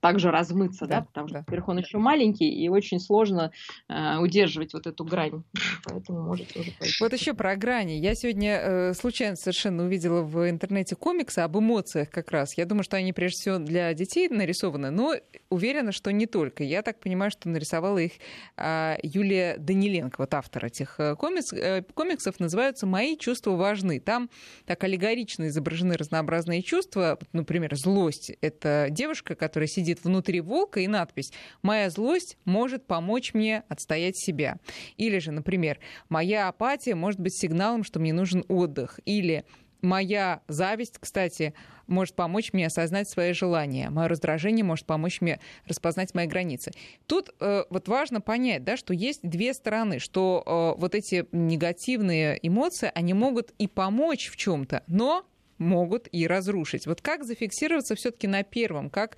также 0.00 0.30
размыться, 0.30 0.86
да, 0.86 1.00
да 1.00 1.02
потому 1.02 1.28
что, 1.28 1.38
во-первых, 1.38 1.68
он 1.68 1.78
еще 1.78 1.98
маленький, 1.98 2.48
и 2.48 2.68
очень 2.68 2.98
сложно 2.98 3.52
э, 3.88 4.18
удерживать 4.18 4.72
вот 4.72 4.86
эту 4.86 5.04
грань. 5.04 5.44
Поэтому 5.84 6.22
может 6.22 6.52
тоже 6.52 6.72
пойти. 6.78 6.94
Вот 7.00 7.12
еще 7.12 7.34
про 7.34 7.54
грани. 7.56 7.92
Я 7.92 8.14
сегодня 8.14 8.58
э, 8.62 8.94
случайно 8.94 9.36
совершенно 9.36 9.84
увидела 9.84 10.22
в 10.22 10.48
интернете 10.48 10.96
комиксы 10.96 11.40
об 11.40 11.58
эмоциях 11.58 12.10
как 12.10 12.30
раз. 12.30 12.56
Я 12.56 12.64
думаю, 12.64 12.84
что 12.84 12.96
они 12.96 13.12
прежде 13.12 13.38
всего 13.38 13.58
для 13.58 13.92
детей 13.94 14.28
нарисованы, 14.28 14.90
но 14.90 15.14
уверена, 15.50 15.92
что 15.92 16.10
не 16.12 16.26
только. 16.26 16.64
Я 16.64 16.82
так 16.82 17.00
понимаю, 17.00 17.30
что 17.30 17.48
нарисовала 17.48 17.98
их 17.98 18.12
э, 18.56 18.96
Юлия 19.02 19.56
Даниленко, 19.58 20.16
вот 20.18 20.34
автор 20.34 20.64
этих 20.64 20.98
э, 20.98 21.14
комикс, 21.16 21.52
э, 21.52 21.82
комиксов, 21.94 22.40
называются 22.40 22.86
«Мои 22.86 23.16
чувства 23.16 23.52
важны». 23.52 24.00
Там 24.00 24.30
так 24.66 24.82
аллегорично 24.82 25.48
изображены 25.48 25.96
разнообразные 25.96 26.62
чувства. 26.62 27.18
Например, 27.32 27.76
злость— 27.76 28.32
это 28.40 28.88
девушка, 28.90 29.34
которая 29.42 29.66
сидит 29.66 30.04
внутри 30.04 30.40
волка, 30.40 30.78
и 30.78 30.86
надпись 30.86 31.32
«Моя 31.62 31.90
злость 31.90 32.38
может 32.44 32.86
помочь 32.86 33.34
мне 33.34 33.64
отстоять 33.68 34.16
себя». 34.16 34.58
Или 34.98 35.18
же, 35.18 35.32
например, 35.32 35.80
«Моя 36.08 36.46
апатия 36.46 36.94
может 36.94 37.18
быть 37.18 37.36
сигналом, 37.36 37.82
что 37.82 37.98
мне 37.98 38.12
нужен 38.12 38.44
отдых». 38.46 39.00
Или 39.04 39.44
моя 39.80 40.42
зависть, 40.46 40.98
кстати, 41.00 41.54
может 41.88 42.14
помочь 42.14 42.52
мне 42.52 42.68
осознать 42.68 43.10
свои 43.10 43.32
желания. 43.32 43.90
Мое 43.90 44.06
раздражение 44.06 44.64
может 44.64 44.86
помочь 44.86 45.20
мне 45.20 45.40
распознать 45.66 46.14
мои 46.14 46.28
границы. 46.28 46.70
Тут 47.08 47.30
э, 47.40 47.64
вот 47.68 47.88
важно 47.88 48.20
понять, 48.20 48.62
да, 48.62 48.76
что 48.76 48.94
есть 48.94 49.22
две 49.24 49.52
стороны, 49.54 49.98
что 49.98 50.44
э, 50.46 50.80
вот 50.80 50.94
эти 50.94 51.26
негативные 51.32 52.38
эмоции, 52.40 52.92
они 52.94 53.12
могут 53.12 53.50
и 53.58 53.66
помочь 53.66 54.28
в 54.28 54.36
чем-то, 54.36 54.84
но 54.86 55.26
могут 55.58 56.08
и 56.12 56.26
разрушить. 56.26 56.86
Вот 56.86 57.00
как 57.00 57.24
зафиксироваться 57.24 57.94
все-таки 57.94 58.26
на 58.26 58.42
первом, 58.42 58.90
как 58.90 59.16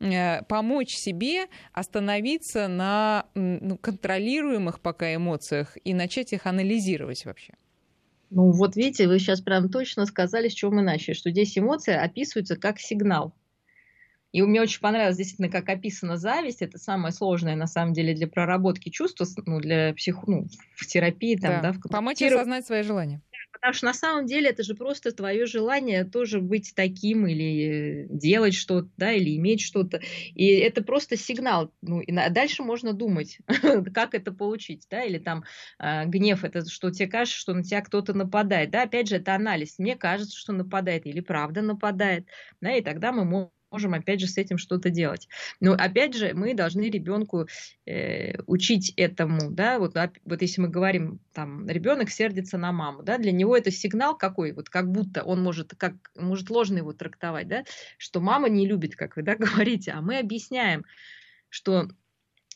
э, 0.00 0.42
помочь 0.44 0.94
себе 0.94 1.46
остановиться 1.72 2.68
на 2.68 3.26
ну, 3.34 3.76
контролируемых 3.78 4.80
пока 4.80 5.14
эмоциях 5.14 5.76
и 5.84 5.94
начать 5.94 6.32
их 6.32 6.46
анализировать 6.46 7.24
вообще? 7.24 7.54
Ну 8.30 8.50
вот 8.50 8.76
видите, 8.76 9.06
вы 9.06 9.18
сейчас 9.18 9.40
прям 9.40 9.68
точно 9.68 10.06
сказали, 10.06 10.48
с 10.48 10.52
чего 10.54 10.72
мы 10.72 10.82
начали, 10.82 11.14
что 11.14 11.30
здесь 11.30 11.56
эмоция 11.56 12.02
описывается 12.02 12.56
как 12.56 12.80
сигнал. 12.80 13.34
И 14.34 14.42
мне 14.42 14.60
очень 14.60 14.80
понравилось 14.80 15.16
действительно, 15.16 15.48
как 15.48 15.68
описана 15.68 16.16
зависть. 16.16 16.60
Это 16.60 16.76
самое 16.76 17.14
сложное, 17.14 17.54
на 17.54 17.68
самом 17.68 17.92
деле, 17.92 18.14
для 18.14 18.26
проработки 18.26 18.88
чувств, 18.88 19.22
ну, 19.46 19.60
для 19.60 19.94
псих... 19.94 20.26
ну, 20.26 20.48
в 20.74 20.86
терапии. 20.86 21.36
Там, 21.36 21.62
да. 21.62 21.70
Да, 21.70 21.72
в... 21.72 21.80
Помочь 21.88 22.20
осознать 22.20 22.66
свои 22.66 22.82
желания. 22.82 23.22
Потому 23.54 23.72
что 23.74 23.86
на 23.86 23.94
самом 23.94 24.26
деле 24.26 24.50
это 24.50 24.62
же 24.62 24.74
просто 24.74 25.12
твое 25.12 25.46
желание 25.46 26.04
тоже 26.04 26.40
быть 26.40 26.72
таким 26.74 27.26
или 27.26 28.06
делать 28.10 28.54
что-то, 28.54 28.90
да, 28.96 29.12
или 29.12 29.36
иметь 29.36 29.60
что-то. 29.62 30.00
И 30.34 30.46
это 30.48 30.82
просто 30.82 31.16
сигнал. 31.16 31.72
Ну, 31.80 32.00
и 32.00 32.12
дальше 32.30 32.62
можно 32.62 32.92
думать, 32.92 33.38
как 33.94 34.14
это 34.14 34.32
получить, 34.32 34.86
да, 34.90 35.04
или 35.04 35.18
там 35.18 35.44
э, 35.78 36.04
гнев, 36.06 36.44
это 36.44 36.68
что 36.68 36.90
тебе 36.90 37.08
кажется, 37.08 37.38
что 37.38 37.54
на 37.54 37.62
тебя 37.62 37.80
кто-то 37.80 38.12
нападает, 38.12 38.70
да, 38.70 38.82
опять 38.82 39.08
же, 39.08 39.16
это 39.16 39.34
анализ. 39.34 39.78
Мне 39.78 39.96
кажется, 39.96 40.36
что 40.38 40.52
нападает, 40.52 41.06
или 41.06 41.20
правда 41.20 41.62
нападает, 41.62 42.26
да, 42.60 42.74
и 42.76 42.82
тогда 42.82 43.12
мы 43.12 43.24
можем 43.24 43.50
можем 43.74 43.92
опять 43.92 44.20
же 44.20 44.28
с 44.28 44.38
этим 44.38 44.56
что-то 44.56 44.88
делать. 44.88 45.28
Но 45.58 45.72
опять 45.72 46.14
же 46.14 46.32
мы 46.32 46.54
должны 46.54 46.88
ребенку 46.88 47.48
э, 47.86 48.40
учить 48.46 48.94
этому, 48.96 49.50
да, 49.50 49.80
вот, 49.80 49.96
вот 50.24 50.42
если 50.42 50.60
мы 50.60 50.68
говорим, 50.68 51.18
там, 51.32 51.68
ребенок 51.68 52.10
сердится 52.10 52.56
на 52.56 52.70
маму, 52.70 53.02
да, 53.02 53.18
для 53.18 53.32
него 53.32 53.56
это 53.56 53.72
сигнал 53.72 54.16
какой, 54.16 54.52
вот 54.52 54.68
как 54.68 54.92
будто 54.92 55.24
он 55.24 55.42
может, 55.42 55.74
как, 55.76 55.94
может 56.16 56.50
ложно 56.50 56.78
его 56.78 56.92
трактовать, 56.92 57.48
да, 57.48 57.64
что 57.98 58.20
мама 58.20 58.48
не 58.48 58.64
любит, 58.64 58.94
как 58.94 59.16
вы, 59.16 59.22
да, 59.22 59.34
говорите, 59.44 59.90
а 59.90 60.00
мы 60.00 60.20
объясняем, 60.20 60.84
что 61.48 61.88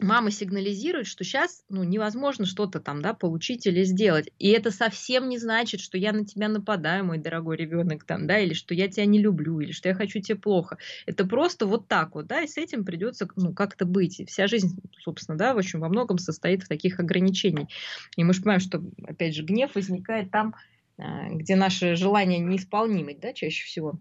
мама 0.00 0.30
сигнализирует, 0.30 1.06
что 1.06 1.24
сейчас 1.24 1.64
ну, 1.68 1.82
невозможно 1.82 2.46
что-то 2.46 2.80
там 2.80 3.02
да, 3.02 3.14
получить 3.14 3.66
или 3.66 3.82
сделать. 3.82 4.30
И 4.38 4.48
это 4.50 4.70
совсем 4.70 5.28
не 5.28 5.38
значит, 5.38 5.80
что 5.80 5.98
я 5.98 6.12
на 6.12 6.24
тебя 6.24 6.48
нападаю, 6.48 7.04
мой 7.04 7.18
дорогой 7.18 7.56
ребенок, 7.56 8.04
там, 8.04 8.26
да, 8.26 8.38
или 8.38 8.54
что 8.54 8.74
я 8.74 8.88
тебя 8.88 9.06
не 9.06 9.20
люблю, 9.20 9.60
или 9.60 9.72
что 9.72 9.88
я 9.88 9.94
хочу 9.94 10.20
тебе 10.20 10.38
плохо. 10.38 10.78
Это 11.06 11.26
просто 11.26 11.66
вот 11.66 11.88
так 11.88 12.14
вот, 12.14 12.26
да, 12.26 12.42
и 12.42 12.46
с 12.46 12.56
этим 12.56 12.84
придется 12.84 13.28
ну, 13.36 13.52
как-то 13.52 13.84
быть. 13.84 14.20
И 14.20 14.24
вся 14.24 14.46
жизнь, 14.46 14.80
собственно, 15.00 15.36
да, 15.36 15.54
в 15.54 15.58
общем, 15.58 15.80
во 15.80 15.88
многом 15.88 16.18
состоит 16.18 16.62
в 16.62 16.68
таких 16.68 17.00
ограничениях. 17.00 17.68
И 18.16 18.24
мы 18.24 18.34
же 18.34 18.40
понимаем, 18.40 18.60
что, 18.60 18.82
опять 19.06 19.34
же, 19.34 19.42
гнев 19.42 19.74
возникает 19.74 20.30
там, 20.30 20.54
а, 20.96 21.28
где 21.30 21.56
наши 21.56 21.96
желания 21.96 22.38
неисполнимы, 22.38 23.16
да, 23.20 23.32
чаще 23.32 23.64
всего. 23.64 23.98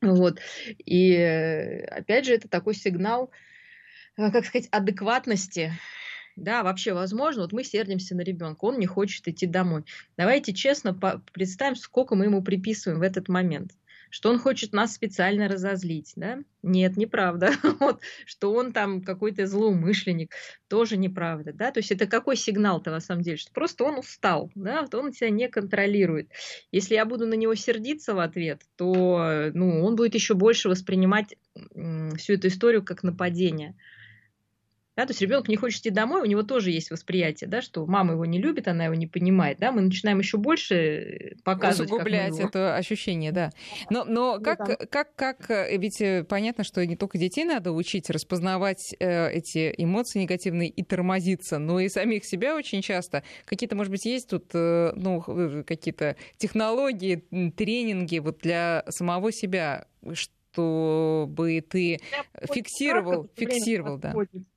Вот. 0.00 0.38
И 0.78 1.14
опять 1.14 2.24
же, 2.24 2.32
это 2.32 2.48
такой 2.48 2.74
сигнал, 2.74 3.30
Э, 3.30 3.34
как 4.30 4.44
сказать, 4.44 4.68
адекватности, 4.70 5.72
да, 6.36 6.62
вообще 6.62 6.92
возможно, 6.92 7.42
вот 7.42 7.52
мы 7.52 7.64
сердимся 7.64 8.14
на 8.14 8.22
ребенка, 8.22 8.64
он 8.64 8.78
не 8.78 8.86
хочет 8.86 9.28
идти 9.28 9.46
домой. 9.46 9.84
Давайте 10.16 10.52
честно 10.52 10.98
представим, 11.32 11.76
сколько 11.76 12.14
мы 12.14 12.26
ему 12.26 12.42
приписываем 12.42 13.00
в 13.00 13.02
этот 13.02 13.28
момент. 13.28 13.72
Что 14.12 14.30
он 14.30 14.40
хочет 14.40 14.72
нас 14.72 14.92
специально 14.92 15.46
разозлить, 15.46 16.14
да? 16.16 16.40
Нет, 16.62 16.96
неправда. 16.96 17.52
Вот, 17.78 18.00
что 18.26 18.52
он 18.52 18.72
там 18.72 19.02
какой-то 19.02 19.46
злоумышленник, 19.46 20.34
тоже 20.68 20.96
неправда, 20.96 21.52
да? 21.52 21.70
То 21.70 21.78
есть 21.78 21.92
это 21.92 22.06
какой 22.06 22.36
сигнал-то 22.36 22.90
на 22.90 22.98
самом 23.00 23.22
деле? 23.22 23.36
Что 23.36 23.52
просто 23.52 23.84
он 23.84 23.98
устал, 23.98 24.50
да? 24.56 24.82
Вот 24.82 24.94
он 24.96 25.12
себя 25.12 25.30
не 25.30 25.48
контролирует. 25.48 26.28
Если 26.72 26.94
я 26.94 27.04
буду 27.04 27.26
на 27.26 27.34
него 27.34 27.54
сердиться 27.54 28.14
в 28.14 28.18
ответ, 28.18 28.62
то 28.76 29.50
ну, 29.54 29.84
он 29.84 29.94
будет 29.94 30.14
еще 30.14 30.34
больше 30.34 30.68
воспринимать 30.68 31.36
всю 32.16 32.32
эту 32.32 32.48
историю 32.48 32.82
как 32.82 33.04
нападение. 33.04 33.76
Да, 34.96 35.06
то 35.06 35.12
есть 35.12 35.22
ребенок 35.22 35.48
не 35.48 35.56
хочет 35.56 35.80
идти 35.80 35.90
домой, 35.90 36.22
у 36.22 36.24
него 36.24 36.42
тоже 36.42 36.72
есть 36.72 36.90
восприятие, 36.90 37.48
да, 37.48 37.62
что 37.62 37.86
мама 37.86 38.14
его 38.14 38.24
не 38.24 38.40
любит, 38.40 38.66
она 38.66 38.86
его 38.86 38.94
не 38.94 39.06
понимает, 39.06 39.58
да, 39.58 39.70
мы 39.70 39.82
начинаем 39.82 40.18
еще 40.18 40.36
больше 40.36 40.74
э, 40.74 41.34
показывать. 41.44 41.90
Усугублять 41.90 42.36
его... 42.36 42.48
это 42.48 42.74
ощущение, 42.76 43.30
да. 43.30 43.50
Но, 43.88 44.04
но 44.04 44.36
ну, 44.36 44.42
как, 44.42 44.90
как, 44.90 45.14
как, 45.14 45.50
э, 45.50 45.76
ведь 45.78 46.00
э, 46.00 46.24
понятно, 46.24 46.64
что 46.64 46.84
не 46.84 46.96
только 46.96 47.18
детей 47.18 47.44
надо 47.44 47.70
учить 47.72 48.10
распознавать 48.10 48.94
э, 48.98 49.30
эти 49.30 49.72
эмоции 49.78 50.20
негативные 50.20 50.68
и 50.68 50.82
тормозиться, 50.82 51.58
но 51.58 51.78
и 51.78 51.88
самих 51.88 52.24
себя 52.24 52.56
очень 52.56 52.82
часто. 52.82 53.22
Какие-то, 53.44 53.76
может 53.76 53.92
быть, 53.92 54.04
есть 54.04 54.28
тут, 54.28 54.50
э, 54.54 54.92
ну, 54.96 55.22
какие-то 55.66 56.16
технологии, 56.36 57.24
тренинги 57.56 58.18
вот 58.18 58.40
для 58.40 58.84
самого 58.88 59.30
себя, 59.30 59.86
чтобы 60.12 61.64
ты 61.70 62.00
фиксировал, 62.52 63.30
фиксировал, 63.36 63.96
да. 63.96 64.12
Подходит 64.12 64.49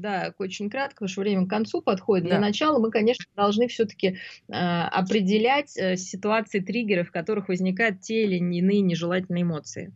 да, 0.00 0.34
очень 0.38 0.70
кратко, 0.70 0.94
потому 0.94 1.08
что 1.08 1.20
время 1.20 1.46
к 1.46 1.50
концу 1.50 1.82
подходит. 1.82 2.24
Да. 2.24 2.30
Для 2.30 2.40
начала 2.40 2.78
мы, 2.78 2.90
конечно, 2.90 3.24
должны 3.36 3.68
все-таки 3.68 4.18
э, 4.48 4.52
определять 4.52 5.76
э, 5.76 5.96
ситуации 5.96 6.60
триггеров, 6.60 7.08
в 7.08 7.12
которых 7.12 7.48
возникают 7.48 8.00
те 8.00 8.24
или 8.24 8.36
иные 8.36 8.80
нежелательные 8.80 9.42
эмоции. 9.42 9.92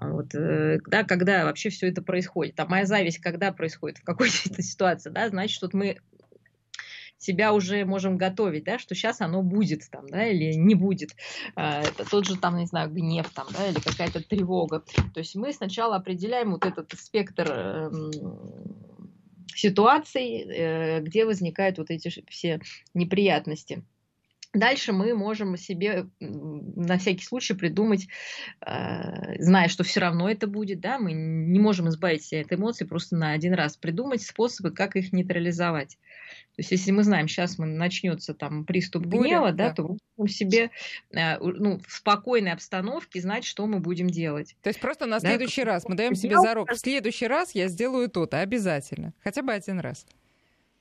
Вот, 0.00 0.34
э, 0.34 0.78
да, 0.86 1.04
когда 1.04 1.44
вообще 1.44 1.68
все 1.68 1.88
это 1.88 2.02
происходит. 2.02 2.58
А 2.58 2.66
моя 2.66 2.86
зависть, 2.86 3.18
когда 3.18 3.52
происходит, 3.52 3.98
в 3.98 4.04
какой-то 4.04 4.34
ситуации, 4.62 5.10
да, 5.10 5.28
значит, 5.28 5.54
что 5.54 5.68
мы 5.72 5.98
себя 7.22 7.52
уже 7.52 7.84
можем 7.84 8.18
готовить, 8.18 8.64
да, 8.64 8.78
что 8.78 8.94
сейчас 8.94 9.20
оно 9.20 9.42
будет 9.42 9.88
там, 9.90 10.08
да, 10.08 10.26
или 10.26 10.54
не 10.54 10.74
будет. 10.74 11.10
А, 11.54 11.80
это 11.80 12.08
тот 12.08 12.26
же 12.26 12.36
там, 12.36 12.56
не 12.56 12.66
знаю, 12.66 12.90
гнев 12.90 13.30
там, 13.30 13.46
да, 13.52 13.68
или 13.68 13.78
какая-то 13.78 14.22
тревога. 14.22 14.82
То 15.14 15.20
есть 15.20 15.36
мы 15.36 15.52
сначала 15.52 15.96
определяем 15.96 16.50
вот 16.50 16.66
этот 16.66 16.92
спектр 16.98 17.48
эм, 17.50 18.10
ситуаций, 19.62 20.44
э, 20.48 21.00
где 21.00 21.24
возникают 21.24 21.78
вот 21.78 21.90
эти 21.90 22.08
все 22.28 22.60
неприятности. 22.94 23.84
Дальше 24.54 24.92
мы 24.92 25.14
можем 25.14 25.56
себе 25.56 26.06
на 26.20 26.98
всякий 26.98 27.24
случай 27.24 27.54
придумать, 27.54 28.06
э, 28.66 29.42
зная, 29.42 29.68
что 29.68 29.82
все 29.82 30.00
равно 30.00 30.28
это 30.28 30.46
будет, 30.46 30.80
да, 30.80 30.98
мы 30.98 31.12
не 31.12 31.58
можем 31.58 31.88
избавить 31.88 32.24
себя 32.24 32.42
от 32.42 32.52
эмоций 32.52 32.86
просто 32.86 33.16
на 33.16 33.32
один 33.32 33.54
раз, 33.54 33.78
придумать 33.78 34.22
способы, 34.22 34.70
как 34.70 34.94
их 34.96 35.12
нейтрализовать. 35.12 35.96
То 36.54 36.60
есть, 36.60 36.70
если 36.70 36.90
мы 36.90 37.02
знаем, 37.02 37.28
сейчас 37.28 37.58
мы 37.58 37.64
начнется 37.64 38.34
там 38.34 38.66
приступ 38.66 39.06
Буря, 39.06 39.22
гнева, 39.22 39.52
да, 39.52 39.68
да, 39.68 39.74
то 39.74 39.82
мы 39.84 39.98
можем 40.18 40.34
себе 40.34 40.70
э, 41.10 41.38
ну, 41.38 41.80
в 41.86 41.90
спокойной 41.90 42.52
обстановке 42.52 43.22
знать, 43.22 43.44
что 43.44 43.66
мы 43.66 43.80
будем 43.80 44.08
делать. 44.08 44.54
То 44.62 44.68
есть 44.68 44.80
просто 44.80 45.06
на 45.06 45.18
следующий 45.18 45.64
да? 45.64 45.72
раз 45.72 45.88
мы 45.88 45.94
даем 45.94 46.14
себе 46.14 46.38
зарок. 46.38 46.70
В 46.70 46.76
следующий 46.76 47.26
раз 47.26 47.54
я 47.54 47.68
сделаю 47.68 48.10
то-то 48.10 48.40
обязательно, 48.40 49.14
хотя 49.22 49.42
бы 49.42 49.52
один 49.52 49.80
раз. 49.80 50.04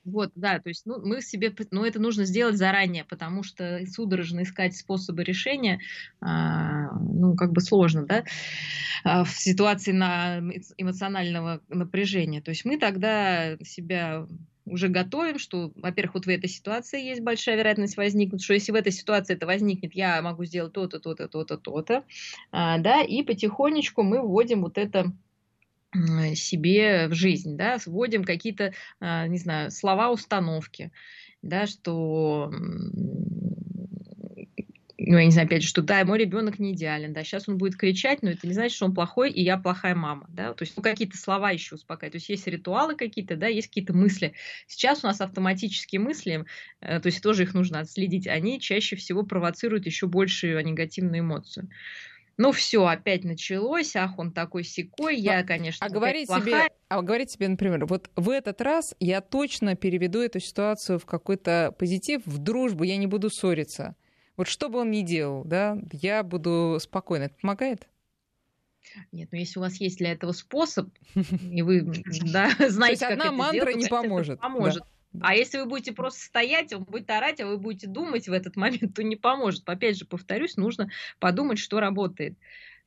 Вот, 0.03 0.31
да, 0.35 0.59
то 0.59 0.69
есть 0.69 0.85
ну, 0.85 0.99
мы 1.05 1.21
себе, 1.21 1.53
ну, 1.69 1.85
это 1.85 1.99
нужно 1.99 2.25
сделать 2.25 2.57
заранее, 2.57 3.05
потому 3.05 3.43
что 3.43 3.79
судорожно 3.85 4.41
искать 4.41 4.75
способы 4.75 5.23
решения, 5.23 5.79
а, 6.19 6.91
ну, 6.97 7.35
как 7.35 7.51
бы 7.51 7.61
сложно, 7.61 8.05
да, 8.07 8.23
а, 9.03 9.23
в 9.23 9.29
ситуации 9.29 9.91
на 9.91 10.41
эмоционального 10.77 11.61
напряжения. 11.69 12.41
То 12.41 12.49
есть 12.49 12.65
мы 12.65 12.77
тогда 12.79 13.57
себя 13.59 14.25
уже 14.65 14.87
готовим, 14.87 15.37
что, 15.37 15.71
во-первых, 15.75 16.15
вот 16.15 16.25
в 16.25 16.29
этой 16.29 16.49
ситуации 16.49 17.03
есть 17.03 17.21
большая 17.21 17.57
вероятность 17.57 17.97
возникнуть, 17.97 18.43
что 18.43 18.53
если 18.53 18.71
в 18.71 18.75
этой 18.75 18.91
ситуации 18.91 19.35
это 19.35 19.45
возникнет, 19.45 19.93
я 19.93 20.21
могу 20.21 20.45
сделать 20.45 20.73
то-то, 20.73 20.99
то-то, 20.99 21.27
то-то, 21.27 21.57
то-то, 21.57 22.03
а, 22.51 22.79
да, 22.79 23.01
и 23.01 23.21
потихонечку 23.23 24.01
мы 24.01 24.21
вводим 24.21 24.61
вот 24.61 24.77
это 24.77 25.11
себе 26.35 27.07
в 27.07 27.13
жизнь, 27.13 27.57
да, 27.57 27.77
вводим 27.85 28.23
какие-то, 28.23 28.73
а, 28.99 29.27
не 29.27 29.37
знаю, 29.37 29.71
слова 29.71 30.09
установки, 30.11 30.91
да, 31.41 31.67
что 31.67 32.51
ну, 35.03 35.17
я 35.17 35.25
не 35.25 35.31
знаю, 35.31 35.47
опять 35.47 35.63
же, 35.63 35.67
что 35.67 35.81
да, 35.81 36.05
мой 36.05 36.19
ребенок 36.19 36.59
не 36.59 36.73
идеален, 36.73 37.11
да, 37.11 37.23
сейчас 37.23 37.49
он 37.49 37.57
будет 37.57 37.75
кричать, 37.75 38.21
но 38.21 38.29
это 38.29 38.45
не 38.45 38.53
значит, 38.53 38.75
что 38.75 38.85
он 38.85 38.93
плохой, 38.93 39.31
и 39.31 39.41
я 39.41 39.57
плохая 39.57 39.95
мама, 39.95 40.27
да, 40.29 40.53
то 40.53 40.63
есть 40.63 40.77
ну, 40.77 40.83
какие-то 40.83 41.17
слова 41.17 41.49
еще 41.49 41.75
успокаивать, 41.75 42.13
то 42.13 42.17
есть 42.17 42.29
есть 42.29 42.47
ритуалы 42.47 42.95
какие-то, 42.95 43.35
да, 43.35 43.47
есть 43.47 43.67
какие-то 43.67 43.93
мысли. 43.93 44.33
Сейчас 44.67 45.03
у 45.03 45.07
нас 45.07 45.19
автоматические 45.19 46.01
мысли, 46.01 46.45
э, 46.81 46.99
то 46.99 47.07
есть 47.07 47.21
тоже 47.23 47.43
их 47.43 47.53
нужно 47.55 47.79
отследить, 47.79 48.27
они 48.27 48.59
чаще 48.59 48.95
всего 48.95 49.23
провоцируют 49.23 49.87
еще 49.87 50.05
большую 50.07 50.63
негативную 50.63 51.21
эмоцию. 51.21 51.67
Ну 52.41 52.51
все, 52.51 52.83
опять 52.87 53.23
началось, 53.23 53.95
ах, 53.95 54.17
он 54.17 54.31
такой 54.31 54.63
секой, 54.63 55.15
я, 55.15 55.43
конечно, 55.43 55.85
а 55.85 55.89
говорить 55.91 56.27
себе, 56.27 56.69
а 56.87 57.01
говорить 57.03 57.29
себе, 57.29 57.47
например, 57.47 57.85
вот 57.85 58.09
в 58.15 58.31
этот 58.31 58.61
раз 58.61 58.95
я 58.99 59.21
точно 59.21 59.75
переведу 59.75 60.21
эту 60.21 60.39
ситуацию 60.39 60.97
в 60.97 61.05
какой-то 61.05 61.71
позитив, 61.77 62.23
в 62.25 62.39
дружбу, 62.39 62.83
я 62.83 62.97
не 62.97 63.05
буду 63.05 63.29
ссориться. 63.29 63.95
Вот 64.37 64.47
что 64.47 64.69
бы 64.69 64.79
он 64.79 64.89
ни 64.89 65.01
делал, 65.01 65.43
да, 65.45 65.77
я 65.91 66.23
буду 66.23 66.79
спокойно. 66.81 67.25
Это 67.25 67.35
помогает? 67.39 67.87
Нет, 69.11 69.29
ну 69.31 69.37
если 69.37 69.59
у 69.59 69.61
вас 69.61 69.75
есть 69.75 69.99
для 69.99 70.11
этого 70.11 70.31
способ, 70.31 70.89
и 71.15 71.61
вы 71.61 71.93
да, 72.33 72.49
знаете, 72.69 73.01
как 73.01 73.11
одна 73.19 73.31
мантра 73.31 73.71
не 73.73 73.85
поможет. 73.85 74.39
Поможет. 74.39 74.83
А 75.19 75.35
если 75.35 75.59
вы 75.59 75.65
будете 75.65 75.91
просто 75.93 76.21
стоять, 76.21 76.73
он 76.73 76.83
будет 76.83 77.09
орать, 77.09 77.41
а 77.41 77.47
вы 77.47 77.57
будете 77.57 77.87
думать 77.87 78.27
в 78.27 78.33
этот 78.33 78.55
момент, 78.55 78.93
то 78.95 79.03
не 79.03 79.15
поможет. 79.15 79.67
Опять 79.69 79.97
же, 79.97 80.05
повторюсь, 80.05 80.57
нужно 80.57 80.89
подумать, 81.19 81.59
что 81.59 81.79
работает 81.79 82.37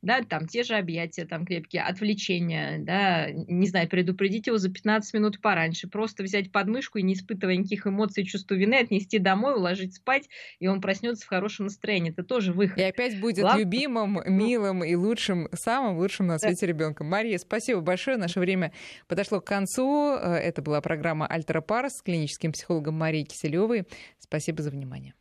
да, 0.04 0.22
там 0.22 0.46
те 0.46 0.62
же 0.62 0.74
объятия 0.74 1.24
там 1.24 1.46
крепкие, 1.46 1.82
отвлечения, 1.82 2.78
да, 2.78 3.30
не 3.30 3.66
знаю, 3.66 3.88
предупредить 3.88 4.46
его 4.46 4.58
за 4.58 4.70
15 4.70 5.14
минут 5.14 5.40
пораньше, 5.40 5.88
просто 5.88 6.22
взять 6.22 6.52
подмышку 6.52 6.98
и 6.98 7.02
не 7.02 7.14
испытывая 7.14 7.56
никаких 7.56 7.86
эмоций 7.86 8.22
и 8.22 8.26
чувства 8.26 8.54
вины, 8.54 8.74
отнести 8.74 9.18
домой, 9.18 9.54
уложить 9.54 9.96
спать, 9.96 10.28
и 10.58 10.66
он 10.66 10.80
проснется 10.80 11.24
в 11.24 11.28
хорошем 11.28 11.66
настроении. 11.66 12.12
Это 12.12 12.22
тоже 12.22 12.52
выход. 12.52 12.78
И 12.78 12.82
опять 12.82 13.18
будет 13.18 13.40
Главное... 13.40 13.64
любимым, 13.64 14.20
милым 14.26 14.84
и 14.84 14.94
лучшим, 14.94 15.48
самым 15.54 15.96
лучшим 15.96 16.26
на 16.26 16.38
свете 16.38 16.66
да. 16.66 16.66
ребенком. 16.66 17.06
Мария, 17.06 17.38
спасибо 17.38 17.80
большое. 17.80 18.16
Наше 18.16 18.40
время 18.40 18.72
подошло 19.08 19.40
к 19.40 19.46
концу. 19.46 20.14
Это 20.14 20.60
была 20.62 20.80
программа 20.80 21.26
«Альтера 21.26 21.60
Парс» 21.60 21.94
с 21.94 22.02
клиническим 22.02 22.52
психологом 22.52 22.94
Марией 22.94 23.24
Киселевой. 23.24 23.84
Спасибо 24.18 24.62
за 24.62 24.70
внимание. 24.70 25.14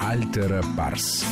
Альтера 0.00 0.62
Парс. 0.76 1.24